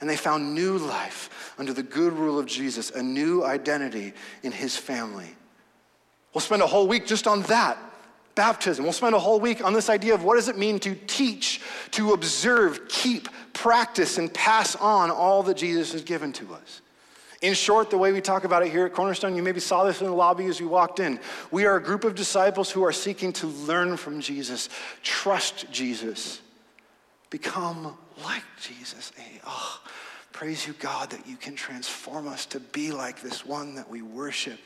and 0.00 0.08
they 0.08 0.16
found 0.16 0.54
new 0.54 0.78
life 0.78 1.54
under 1.58 1.72
the 1.72 1.82
good 1.82 2.12
rule 2.12 2.38
of 2.38 2.46
Jesus, 2.46 2.90
a 2.90 3.02
new 3.02 3.44
identity 3.44 4.12
in 4.42 4.52
his 4.52 4.76
family. 4.76 5.28
We'll 6.32 6.40
spend 6.40 6.62
a 6.62 6.66
whole 6.66 6.86
week 6.86 7.06
just 7.06 7.26
on 7.26 7.42
that 7.42 7.78
baptism. 8.34 8.84
We'll 8.84 8.92
spend 8.92 9.16
a 9.16 9.18
whole 9.18 9.40
week 9.40 9.64
on 9.64 9.72
this 9.72 9.90
idea 9.90 10.14
of 10.14 10.22
what 10.22 10.36
does 10.36 10.48
it 10.48 10.56
mean 10.56 10.78
to 10.80 10.94
teach, 10.94 11.60
to 11.92 12.12
observe, 12.12 12.88
keep, 12.88 13.28
practice, 13.52 14.18
and 14.18 14.32
pass 14.32 14.76
on 14.76 15.10
all 15.10 15.42
that 15.42 15.56
Jesus 15.56 15.92
has 15.92 16.02
given 16.02 16.32
to 16.34 16.54
us. 16.54 16.80
In 17.40 17.54
short, 17.54 17.90
the 17.90 17.98
way 17.98 18.12
we 18.12 18.20
talk 18.20 18.44
about 18.44 18.64
it 18.64 18.70
here 18.70 18.86
at 18.86 18.92
Cornerstone, 18.92 19.36
you 19.36 19.42
maybe 19.42 19.60
saw 19.60 19.84
this 19.84 20.00
in 20.00 20.06
the 20.06 20.12
lobby 20.12 20.46
as 20.46 20.58
you 20.58 20.68
walked 20.68 21.00
in. 21.00 21.20
We 21.50 21.66
are 21.66 21.76
a 21.76 21.82
group 21.82 22.04
of 22.04 22.14
disciples 22.14 22.70
who 22.70 22.84
are 22.84 22.92
seeking 22.92 23.32
to 23.34 23.46
learn 23.46 23.96
from 23.96 24.20
Jesus, 24.20 24.68
trust 25.02 25.70
Jesus, 25.72 26.40
become 27.30 27.96
like 28.24 28.44
Jesus. 28.60 29.12
Oh, 29.46 29.80
praise 30.32 30.66
you, 30.66 30.72
God, 30.74 31.10
that 31.10 31.26
you 31.26 31.36
can 31.36 31.54
transform 31.54 32.28
us 32.28 32.46
to 32.46 32.60
be 32.60 32.92
like 32.92 33.20
this 33.20 33.44
one 33.44 33.74
that 33.74 33.88
we 33.88 34.02
worship 34.02 34.58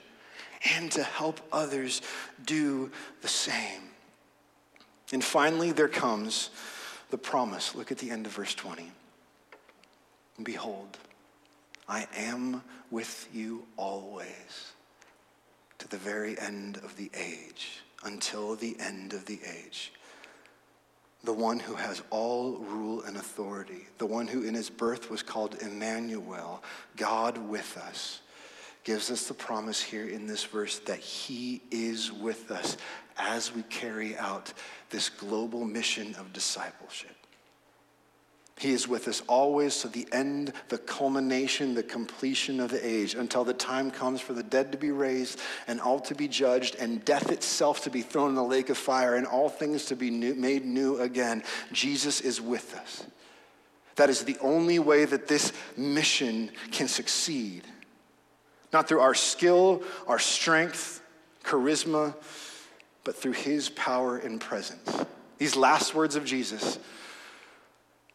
and 0.74 0.90
to 0.92 1.02
help 1.02 1.40
others 1.52 2.02
do 2.44 2.90
the 3.20 3.28
same. 3.28 3.82
And 5.12 5.22
finally, 5.22 5.72
there 5.72 5.88
comes 5.88 6.50
the 7.10 7.18
promise. 7.18 7.74
Look 7.74 7.92
at 7.92 7.98
the 7.98 8.10
end 8.10 8.26
of 8.26 8.32
verse 8.32 8.54
20. 8.54 8.90
Behold, 10.42 10.96
I 11.88 12.06
am 12.16 12.62
with 12.90 13.28
you 13.32 13.66
always 13.76 14.72
to 15.78 15.88
the 15.88 15.98
very 15.98 16.38
end 16.38 16.78
of 16.78 16.96
the 16.96 17.10
age, 17.14 17.82
until 18.04 18.54
the 18.54 18.76
end 18.80 19.12
of 19.12 19.26
the 19.26 19.40
age 19.44 19.92
the 21.24 21.32
one 21.32 21.58
who 21.58 21.74
has 21.74 22.02
all 22.10 22.58
rule 22.58 23.02
and 23.02 23.16
authority, 23.16 23.86
the 23.98 24.06
one 24.06 24.26
who 24.26 24.42
in 24.42 24.54
his 24.54 24.68
birth 24.68 25.10
was 25.10 25.22
called 25.22 25.56
Emmanuel, 25.62 26.62
God 26.96 27.38
with 27.38 27.76
us, 27.78 28.20
gives 28.84 29.10
us 29.10 29.28
the 29.28 29.34
promise 29.34 29.80
here 29.80 30.08
in 30.08 30.26
this 30.26 30.44
verse 30.44 30.80
that 30.80 30.98
he 30.98 31.62
is 31.70 32.12
with 32.12 32.50
us 32.50 32.76
as 33.16 33.54
we 33.54 33.62
carry 33.64 34.16
out 34.16 34.52
this 34.90 35.08
global 35.08 35.64
mission 35.64 36.14
of 36.16 36.32
discipleship. 36.32 37.14
He 38.62 38.70
is 38.70 38.86
with 38.86 39.08
us 39.08 39.24
always 39.26 39.80
to 39.80 39.88
the 39.88 40.06
end, 40.12 40.52
the 40.68 40.78
culmination, 40.78 41.74
the 41.74 41.82
completion 41.82 42.60
of 42.60 42.70
the 42.70 42.86
age, 42.86 43.16
until 43.16 43.42
the 43.42 43.52
time 43.52 43.90
comes 43.90 44.20
for 44.20 44.34
the 44.34 44.42
dead 44.44 44.70
to 44.70 44.78
be 44.78 44.92
raised 44.92 45.40
and 45.66 45.80
all 45.80 45.98
to 45.98 46.14
be 46.14 46.28
judged 46.28 46.76
and 46.76 47.04
death 47.04 47.32
itself 47.32 47.82
to 47.82 47.90
be 47.90 48.02
thrown 48.02 48.28
in 48.28 48.34
the 48.36 48.44
lake 48.44 48.70
of 48.70 48.78
fire 48.78 49.16
and 49.16 49.26
all 49.26 49.48
things 49.48 49.86
to 49.86 49.96
be 49.96 50.10
new, 50.10 50.36
made 50.36 50.64
new 50.64 51.00
again. 51.00 51.42
Jesus 51.72 52.20
is 52.20 52.40
with 52.40 52.76
us. 52.76 53.04
That 53.96 54.10
is 54.10 54.22
the 54.22 54.38
only 54.40 54.78
way 54.78 55.06
that 55.06 55.26
this 55.26 55.52
mission 55.76 56.52
can 56.70 56.86
succeed. 56.86 57.64
Not 58.72 58.86
through 58.86 59.00
our 59.00 59.14
skill, 59.14 59.82
our 60.06 60.20
strength, 60.20 61.02
charisma, 61.42 62.14
but 63.02 63.16
through 63.16 63.32
his 63.32 63.70
power 63.70 64.18
and 64.18 64.40
presence. 64.40 65.04
These 65.38 65.56
last 65.56 65.96
words 65.96 66.14
of 66.14 66.24
Jesus 66.24 66.78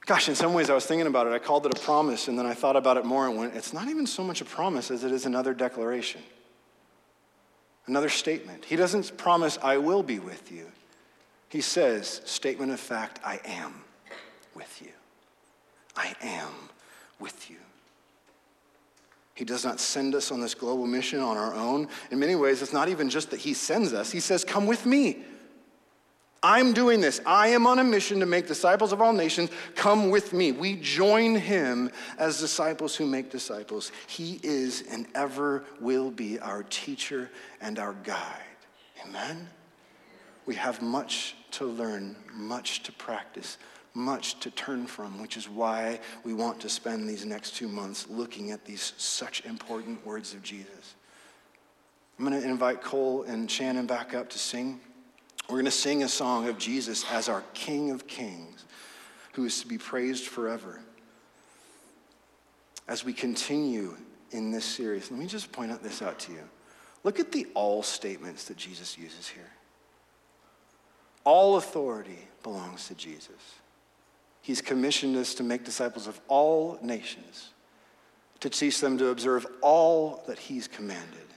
Gosh, 0.07 0.29
in 0.29 0.35
some 0.35 0.53
ways, 0.53 0.69
I 0.69 0.73
was 0.73 0.85
thinking 0.85 1.05
about 1.05 1.27
it. 1.27 1.33
I 1.33 1.39
called 1.39 1.65
it 1.65 1.77
a 1.77 1.81
promise, 1.81 2.29
and 2.29 2.39
then 2.39 2.45
I 2.45 2.53
thought 2.53 2.77
about 2.77 2.95
it 2.95 3.03
more 3.03 3.27
and 3.27 3.37
went, 3.37 3.55
it's 3.55 3.73
not 3.73 3.89
even 3.89 4.07
so 4.07 4.23
much 4.23 4.39
a 4.39 4.45
promise 4.45 4.89
as 4.89 5.03
it 5.03 5.11
is 5.11 5.25
another 5.25 5.53
declaration, 5.53 6.21
another 7.87 8.07
statement. 8.07 8.63
He 8.63 8.77
doesn't 8.77 9.17
promise, 9.17 9.59
I 9.61 9.77
will 9.77 10.03
be 10.03 10.19
with 10.19 10.49
you. 10.49 10.65
He 11.49 11.59
says, 11.59 12.21
statement 12.23 12.71
of 12.71 12.79
fact, 12.79 13.19
I 13.23 13.41
am 13.43 13.83
with 14.55 14.81
you. 14.81 14.91
I 15.97 16.15
am 16.21 16.53
with 17.19 17.49
you. 17.49 17.57
He 19.33 19.43
does 19.43 19.65
not 19.65 19.81
send 19.81 20.15
us 20.15 20.31
on 20.31 20.39
this 20.39 20.55
global 20.55 20.87
mission 20.87 21.19
on 21.19 21.35
our 21.35 21.53
own. 21.53 21.89
In 22.11 22.19
many 22.19 22.35
ways, 22.35 22.61
it's 22.61 22.73
not 22.73 22.87
even 22.87 23.09
just 23.09 23.29
that 23.31 23.41
He 23.41 23.53
sends 23.53 23.91
us, 23.91 24.09
He 24.09 24.21
says, 24.21 24.45
Come 24.45 24.67
with 24.67 24.85
me. 24.85 25.25
I'm 26.49 26.71
doing 26.71 27.01
this. 27.01 27.19
I 27.25 27.49
am 27.49 27.67
on 27.67 27.77
a 27.77 27.83
mission 27.83 28.21
to 28.21 28.25
make 28.25 28.47
disciples 28.47 28.93
of 28.93 29.01
all 29.01 29.11
nations. 29.11 29.49
Come 29.75 30.09
with 30.09 30.31
me. 30.31 30.53
We 30.53 30.77
join 30.77 31.35
him 31.35 31.91
as 32.17 32.39
disciples 32.39 32.95
who 32.95 33.05
make 33.05 33.29
disciples. 33.29 33.91
He 34.07 34.39
is 34.43 34.85
and 34.89 35.07
ever 35.13 35.65
will 35.81 36.09
be 36.09 36.39
our 36.39 36.63
teacher 36.63 37.29
and 37.59 37.77
our 37.77 37.95
guide. 38.05 38.55
Amen? 39.05 39.49
We 40.45 40.55
have 40.55 40.81
much 40.81 41.35
to 41.51 41.65
learn, 41.65 42.15
much 42.33 42.81
to 42.83 42.93
practice, 42.93 43.57
much 43.93 44.39
to 44.39 44.49
turn 44.49 44.87
from, 44.87 45.21
which 45.21 45.35
is 45.35 45.49
why 45.49 45.99
we 46.23 46.33
want 46.33 46.61
to 46.61 46.69
spend 46.69 47.09
these 47.09 47.25
next 47.25 47.57
two 47.57 47.67
months 47.67 48.07
looking 48.09 48.51
at 48.51 48.63
these 48.63 48.93
such 48.95 49.43
important 49.43 50.05
words 50.05 50.33
of 50.33 50.43
Jesus. 50.43 50.95
I'm 52.17 52.25
going 52.25 52.41
to 52.41 52.47
invite 52.47 52.81
Cole 52.81 53.23
and 53.23 53.51
Shannon 53.51 53.85
back 53.85 54.13
up 54.13 54.29
to 54.29 54.39
sing. 54.39 54.79
We're 55.47 55.55
going 55.55 55.65
to 55.65 55.71
sing 55.71 56.03
a 56.03 56.09
song 56.09 56.49
of 56.49 56.57
Jesus 56.57 57.05
as 57.09 57.29
our 57.29 57.41
King 57.53 57.91
of 57.91 58.05
Kings, 58.05 58.65
who 59.33 59.45
is 59.45 59.61
to 59.61 59.67
be 59.67 59.77
praised 59.77 60.25
forever. 60.25 60.81
As 62.87 63.05
we 63.05 63.13
continue 63.13 63.95
in 64.31 64.51
this 64.51 64.65
series, 64.65 65.09
let 65.09 65.19
me 65.19 65.25
just 65.25 65.53
point 65.53 65.71
out 65.71 65.81
this 65.81 66.01
out 66.01 66.19
to 66.19 66.33
you. 66.33 66.43
Look 67.05 67.21
at 67.21 67.31
the 67.31 67.47
all 67.53 67.81
statements 67.81 68.45
that 68.45 68.57
Jesus 68.57 68.97
uses 68.97 69.29
here. 69.29 69.49
All 71.23 71.55
authority 71.55 72.27
belongs 72.43 72.87
to 72.89 72.95
Jesus. 72.95 73.31
He's 74.41 74.61
commissioned 74.61 75.15
us 75.15 75.33
to 75.35 75.43
make 75.43 75.63
disciples 75.63 76.07
of 76.07 76.19
all 76.27 76.77
nations, 76.81 77.51
to 78.41 78.49
teach 78.49 78.81
them 78.81 78.97
to 78.97 79.07
observe 79.07 79.45
all 79.61 80.23
that 80.27 80.39
He's 80.39 80.67
commanded. 80.67 81.27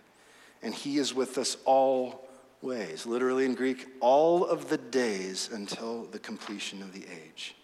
And 0.63 0.75
He 0.75 0.99
is 0.99 1.15
with 1.15 1.39
us 1.39 1.57
all 1.65 2.29
ways, 2.63 3.07
literally 3.07 3.45
in 3.45 3.55
Greek, 3.55 3.89
all 4.01 4.45
of 4.45 4.69
the 4.69 4.79
days 4.79 5.51
until 5.53 6.05
the 6.05 6.19
completion 6.19 6.83
of 6.83 6.93
the 6.93 7.05
age. 7.05 7.55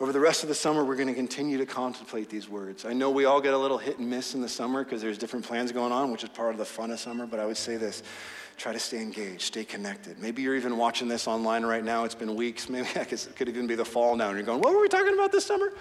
Over 0.00 0.12
the 0.12 0.20
rest 0.20 0.42
of 0.42 0.48
the 0.48 0.54
summer, 0.54 0.84
we're 0.84 0.96
going 0.96 1.08
to 1.08 1.14
continue 1.14 1.56
to 1.58 1.66
contemplate 1.66 2.28
these 2.28 2.48
words. 2.48 2.84
I 2.84 2.92
know 2.92 3.10
we 3.10 3.26
all 3.26 3.40
get 3.40 3.54
a 3.54 3.58
little 3.58 3.78
hit 3.78 3.98
and 3.98 4.10
miss 4.10 4.34
in 4.34 4.40
the 4.40 4.48
summer 4.48 4.82
because 4.82 5.00
there's 5.00 5.18
different 5.18 5.46
plans 5.46 5.70
going 5.70 5.92
on, 5.92 6.10
which 6.10 6.24
is 6.24 6.30
part 6.30 6.50
of 6.50 6.58
the 6.58 6.64
fun 6.64 6.90
of 6.90 6.98
summer, 6.98 7.26
but 7.26 7.38
I 7.38 7.46
would 7.46 7.56
say 7.56 7.76
this 7.76 8.02
try 8.56 8.72
to 8.72 8.78
stay 8.78 9.00
engaged, 9.00 9.42
stay 9.42 9.64
connected. 9.64 10.18
Maybe 10.20 10.42
you're 10.42 10.56
even 10.56 10.76
watching 10.76 11.08
this 11.08 11.26
online 11.26 11.64
right 11.64 11.84
now. 11.84 12.04
It's 12.04 12.14
been 12.14 12.36
weeks. 12.36 12.68
Maybe 12.68 12.88
it 12.94 13.28
could 13.36 13.48
even 13.48 13.66
be 13.66 13.74
the 13.74 13.84
fall 13.84 14.16
now, 14.16 14.28
and 14.28 14.36
you're 14.36 14.46
going, 14.46 14.60
What 14.60 14.74
were 14.74 14.80
we 14.80 14.88
talking 14.88 15.14
about 15.14 15.32
this 15.32 15.46
summer? 15.46 15.72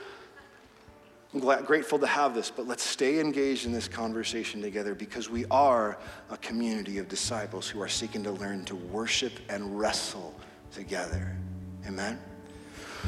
I'm 1.33 1.39
glad, 1.39 1.65
grateful 1.65 1.97
to 1.99 2.05
have 2.07 2.35
this, 2.35 2.51
but 2.51 2.67
let's 2.67 2.83
stay 2.83 3.19
engaged 3.19 3.65
in 3.65 3.71
this 3.71 3.87
conversation 3.87 4.61
together 4.61 4.93
because 4.93 5.29
we 5.29 5.45
are 5.49 5.97
a 6.29 6.37
community 6.37 6.99
of 6.99 7.07
disciples 7.07 7.67
who 7.67 7.81
are 7.81 7.87
seeking 7.87 8.23
to 8.23 8.31
learn 8.31 8.65
to 8.65 8.75
worship 8.75 9.33
and 9.49 9.79
wrestle 9.79 10.35
together. 10.71 11.35
Amen? 11.87 12.19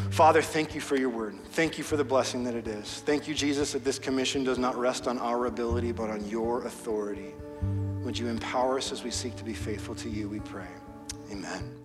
Father, 0.09 0.41
thank 0.41 0.73
you 0.73 0.81
for 0.81 0.97
your 0.97 1.09
word. 1.09 1.35
Thank 1.51 1.77
you 1.77 1.83
for 1.83 1.97
the 1.97 2.03
blessing 2.03 2.43
that 2.45 2.55
it 2.55 2.67
is. 2.67 3.01
Thank 3.01 3.27
you, 3.27 3.35
Jesus, 3.35 3.71
that 3.73 3.83
this 3.83 3.99
commission 3.99 4.43
does 4.43 4.57
not 4.57 4.75
rest 4.75 5.07
on 5.07 5.19
our 5.19 5.45
ability, 5.45 5.91
but 5.91 6.09
on 6.09 6.27
your 6.27 6.65
authority. 6.65 7.33
Would 8.03 8.17
you 8.17 8.27
empower 8.27 8.77
us 8.77 8.91
as 8.91 9.03
we 9.03 9.11
seek 9.11 9.35
to 9.37 9.43
be 9.43 9.53
faithful 9.53 9.95
to 9.95 10.09
you, 10.09 10.27
we 10.27 10.39
pray. 10.39 10.67
Amen. 11.31 11.84